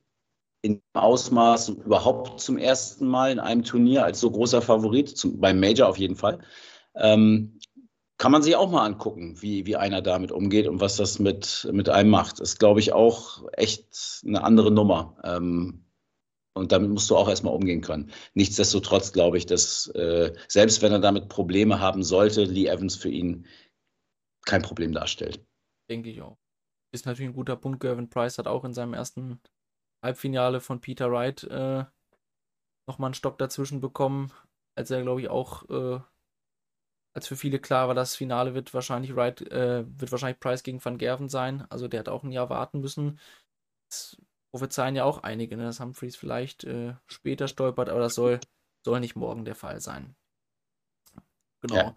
in 0.63 0.81
Ausmaß 0.93 1.71
überhaupt 1.71 2.41
zum 2.41 2.57
ersten 2.57 3.09
Mal 3.09 3.33
in 3.33 3.41
einem 3.41 3.65
Turnier 3.65 4.05
als 4.05 4.21
so 4.21 4.31
großer 4.31 4.63
Favorit, 4.63 5.09
zum, 5.09 5.41
beim 5.41 5.59
Major 5.59 5.89
auf 5.89 5.99
jeden 5.99 6.15
Fall. 6.15 6.39
Ähm, 6.95 7.59
kann 8.19 8.33
man 8.33 8.43
sich 8.43 8.57
auch 8.57 8.71
mal 8.71 8.85
angucken, 8.85 9.41
wie, 9.41 9.67
wie 9.67 9.77
einer 9.77 10.03
damit 10.03 10.33
umgeht 10.33 10.69
und 10.69 10.81
was 10.81 10.97
das 10.97 11.19
mit, 11.19 11.69
mit 11.73 11.89
einem 11.89 12.11
macht. 12.11 12.41
Ist, 12.41 12.59
glaube 12.59 12.81
ich, 12.81 12.93
auch 12.93 13.45
echt 13.55 14.23
eine 14.27 14.45
andere 14.45 14.71
Nummer. 14.71 15.17
Ähm, 15.25 15.85
und 16.55 16.71
damit 16.71 16.91
musst 16.91 17.11
du 17.11 17.17
auch 17.17 17.29
erstmal 17.29 17.55
umgehen 17.55 17.81
können. 17.81 18.11
Nichtsdestotrotz 18.35 19.13
glaube 19.13 19.39
ich, 19.39 19.47
dass 19.47 19.87
äh, 19.89 20.35
selbst 20.49 20.83
wenn 20.83 20.93
er 20.93 20.99
damit 20.99 21.29
Probleme 21.29 21.81
haben 21.81 22.03
sollte, 22.03 22.45
Lee 22.45 22.67
Evans 22.67 22.95
für 22.95 23.09
ihn 23.09 23.47
kein 24.45 24.63
Problem 24.63 24.93
darstellt. 24.93 25.45
Denke 25.89 26.11
ich 26.11 26.21
auch. 26.21 26.39
Ist 26.93 27.07
natürlich 27.07 27.31
ein 27.31 27.37
guter 27.37 27.57
Punkt. 27.57 27.81
Gervin 27.81 28.11
Price 28.11 28.37
hat 28.39 28.47
auch 28.47 28.65
in 28.65 28.75
seinem 28.75 28.93
ersten 28.93 29.41
Halbfinale 30.05 30.61
von 30.61 30.81
Peter 30.81 31.11
Wright 31.11 31.45
äh, 31.45 31.85
nochmal 32.87 33.09
einen 33.09 33.15
Stock 33.15 33.39
dazwischen 33.39 33.81
bekommen, 33.81 34.31
als 34.77 34.91
er, 34.91 35.03
glaube 35.03 35.23
ich, 35.23 35.29
auch 35.29 35.69
äh, 35.71 36.01
als 37.15 37.29
für 37.29 37.37
viele 37.37 37.59
klar 37.59 37.89
war, 37.89 37.95
das 37.95 38.17
Finale 38.17 38.55
wird 38.55 38.73
wahrscheinlich 38.73 39.15
Wright, 39.15 39.43
äh, 39.43 39.85
wird 40.01 40.13
wahrscheinlich 40.13 40.41
Price 40.41 40.63
gegen 40.63 40.83
Van 40.85 40.99
Gerven 40.99 41.29
sein. 41.29 41.67
Also 41.71 41.89
der 41.89 42.01
hat 42.01 42.09
auch 42.09 42.23
ein 42.23 42.33
Jahr 42.33 42.51
warten 42.51 42.81
müssen. 42.81 43.19
Das 43.89 44.17
prophezeien 44.51 44.97
ja 44.97 45.05
auch 45.05 45.23
einige, 45.23 45.57
ne, 45.57 45.65
dass 45.65 45.81
Humphreys 45.81 46.17
vielleicht 46.17 46.65
äh, 46.65 46.95
später 47.07 47.49
stolpert, 47.49 47.89
aber 47.89 48.01
das 48.01 48.15
soll, 48.15 48.41
soll 48.85 49.01
nicht 49.01 49.17
morgen 49.17 49.45
der 49.45 49.55
Fall 49.55 49.81
sein. 49.81 50.15
Genau. 51.61 51.75
Ja. 51.77 51.95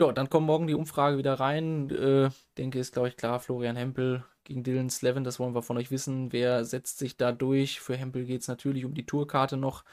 ja 0.00 0.12
dann 0.12 0.30
kommt 0.30 0.46
morgen 0.46 0.66
die 0.66 0.74
Umfrage 0.74 1.18
wieder 1.18 1.34
rein. 1.34 1.90
Äh, 1.90 2.30
denke, 2.58 2.78
ist, 2.78 2.92
glaube 2.92 3.08
ich, 3.08 3.16
klar, 3.16 3.40
Florian 3.40 3.76
Hempel 3.76 4.24
gegen 4.44 4.64
Dylan 4.64 4.90
Slevin, 4.90 5.24
das 5.24 5.38
wollen 5.38 5.54
wir 5.54 5.62
von 5.62 5.76
euch 5.76 5.90
wissen. 5.90 6.32
Wer 6.32 6.64
setzt 6.64 6.98
sich 6.98 7.16
da 7.16 7.32
durch? 7.32 7.80
Für 7.80 7.96
Hempel 7.96 8.24
geht 8.24 8.40
es 8.40 8.48
natürlich 8.48 8.84
um 8.84 8.94
die 8.94 9.06
Tourkarte 9.06 9.56
noch. 9.56 9.84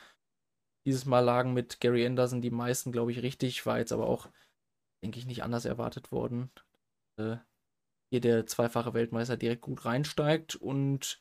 Dieses 0.85 1.05
Mal 1.05 1.19
lagen 1.19 1.53
mit 1.53 1.79
Gary 1.79 2.05
Anderson 2.05 2.41
die 2.41 2.51
meisten, 2.51 2.91
glaube 2.91 3.11
ich, 3.11 3.21
richtig. 3.21 3.65
War 3.65 3.79
jetzt 3.79 3.91
aber 3.91 4.07
auch, 4.07 4.29
denke 5.03 5.19
ich, 5.19 5.25
nicht 5.25 5.43
anders 5.43 5.65
erwartet 5.65 6.11
worden. 6.11 6.51
Äh, 7.17 7.37
hier 8.09 8.21
der 8.21 8.45
zweifache 8.45 8.93
Weltmeister 8.93 9.37
direkt 9.37 9.61
gut 9.61 9.85
reinsteigt. 9.85 10.55
Und 10.55 11.19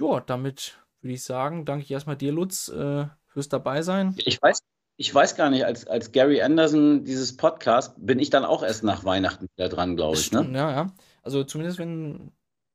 ja, 0.00 0.20
damit 0.20 0.78
würde 1.00 1.14
ich 1.14 1.22
sagen, 1.22 1.64
danke 1.64 1.84
ich 1.84 1.90
erstmal 1.90 2.16
dir, 2.16 2.32
Lutz, 2.32 2.68
äh, 2.68 3.06
fürs 3.26 3.48
Dabeisein. 3.48 4.14
Ich 4.18 4.40
weiß, 4.42 4.60
ich 4.96 5.14
weiß 5.14 5.36
gar 5.36 5.50
nicht, 5.50 5.64
als, 5.64 5.86
als 5.86 6.10
Gary 6.10 6.42
Anderson 6.42 7.04
dieses 7.04 7.36
Podcast 7.36 7.94
bin 7.98 8.18
ich 8.18 8.30
dann 8.30 8.44
auch 8.44 8.64
erst 8.64 8.82
nach 8.82 9.04
Weihnachten 9.04 9.48
wieder 9.54 9.68
dran, 9.68 9.94
glaube 9.94 10.16
ich. 10.16 10.32
Ne? 10.32 10.50
Ja, 10.52 10.70
ja. 10.70 10.92
Also 11.22 11.44
zumindest 11.44 11.78
wenn 11.78 12.32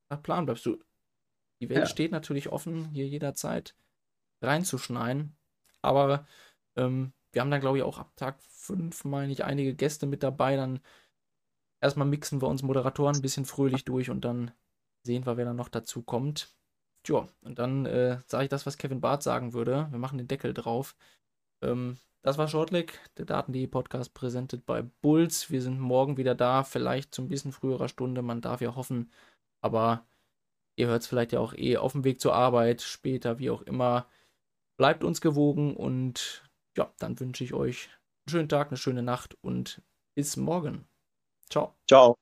nach 0.10 0.24
Plan 0.24 0.46
bleibst 0.46 0.66
du. 0.66 0.80
Die 1.60 1.70
Welt 1.70 1.80
ja. 1.80 1.86
steht 1.86 2.12
natürlich 2.12 2.50
offen, 2.50 2.90
hier 2.92 3.08
jederzeit 3.08 3.76
reinzuschneiden. 4.42 5.36
Aber 5.84 6.26
ähm, 6.76 7.14
wir 7.32 7.42
haben 7.42 7.52
dann, 7.52 7.62
glaube 7.62 7.78
ich, 7.78 7.84
auch 7.84 8.00
ab 8.00 8.16
Tag 8.16 8.42
5, 8.44 9.06
meine 9.06 9.32
ich, 9.32 9.44
einige 9.44 9.76
Gäste 9.76 10.06
mit 10.08 10.24
dabei. 10.24 10.56
Dann 10.56 10.80
erstmal 11.82 12.08
mixen 12.08 12.42
wir 12.42 12.48
uns 12.48 12.64
Moderatoren 12.64 13.16
ein 13.16 13.22
bisschen 13.22 13.46
fröhlich 13.46 13.86
durch 13.86 14.10
und 14.10 14.26
dann 14.26 14.52
sehen 15.04 15.26
wir, 15.26 15.38
wer 15.38 15.46
dann 15.46 15.58
noch 15.58 15.70
dazu 15.70 16.02
kommt. 16.04 16.56
Tja, 17.04 17.28
und 17.42 17.60
dann 17.60 17.86
äh, 17.86 18.20
sage 18.28 18.46
ich 18.46 18.50
das, 18.50 18.66
was 18.66 18.78
Kevin 18.78 19.02
Barth 19.02 19.24
sagen 19.24 19.54
würde. 19.54 19.88
Wir 19.92 20.00
machen 20.00 20.18
den 20.18 20.28
Deckel 20.28 20.54
drauf. 20.54 20.96
Ähm, 21.62 21.98
das 22.24 22.38
war 22.38 22.48
Shortleg, 22.48 23.00
der 23.18 23.26
Daten.de 23.26 23.68
Podcast 23.68 24.14
präsentiert 24.14 24.66
bei 24.66 24.82
Bulls. 24.82 25.52
Wir 25.52 25.62
sind 25.62 25.80
morgen 25.80 26.16
wieder 26.18 26.36
da, 26.36 26.64
vielleicht 26.64 27.14
zu 27.14 27.22
ein 27.22 27.28
bisschen 27.28 27.52
früherer 27.52 27.90
Stunde. 27.90 28.22
Man 28.22 28.40
darf 28.42 28.62
ja 28.62 28.76
hoffen, 28.76 29.12
aber 29.62 30.06
ihr 30.78 30.88
hört 30.88 31.02
es 31.02 31.08
vielleicht 31.08 31.34
ja 31.34 31.42
auch 31.42 31.54
eh 31.54 31.78
auf 31.78 31.92
dem 31.94 32.06
Weg 32.06 32.22
zur 32.22 32.34
Arbeit, 32.34 32.82
später, 32.82 33.40
wie 33.40 33.50
auch 33.50 33.62
immer. 33.64 34.08
Bleibt 34.78 35.04
uns 35.04 35.22
gewogen 35.22 35.76
und 35.76 36.44
ja, 36.78 36.92
dann 37.00 37.20
wünsche 37.20 37.44
ich 37.44 37.54
euch 37.54 37.90
einen 38.26 38.32
schönen 38.32 38.50
Tag, 38.50 38.70
eine 38.70 38.78
schöne 38.78 39.04
Nacht 39.04 39.38
und 39.42 39.82
bis 40.16 40.38
morgen. 40.38 40.88
Ciao. 41.50 41.76
Ciao. 41.88 42.16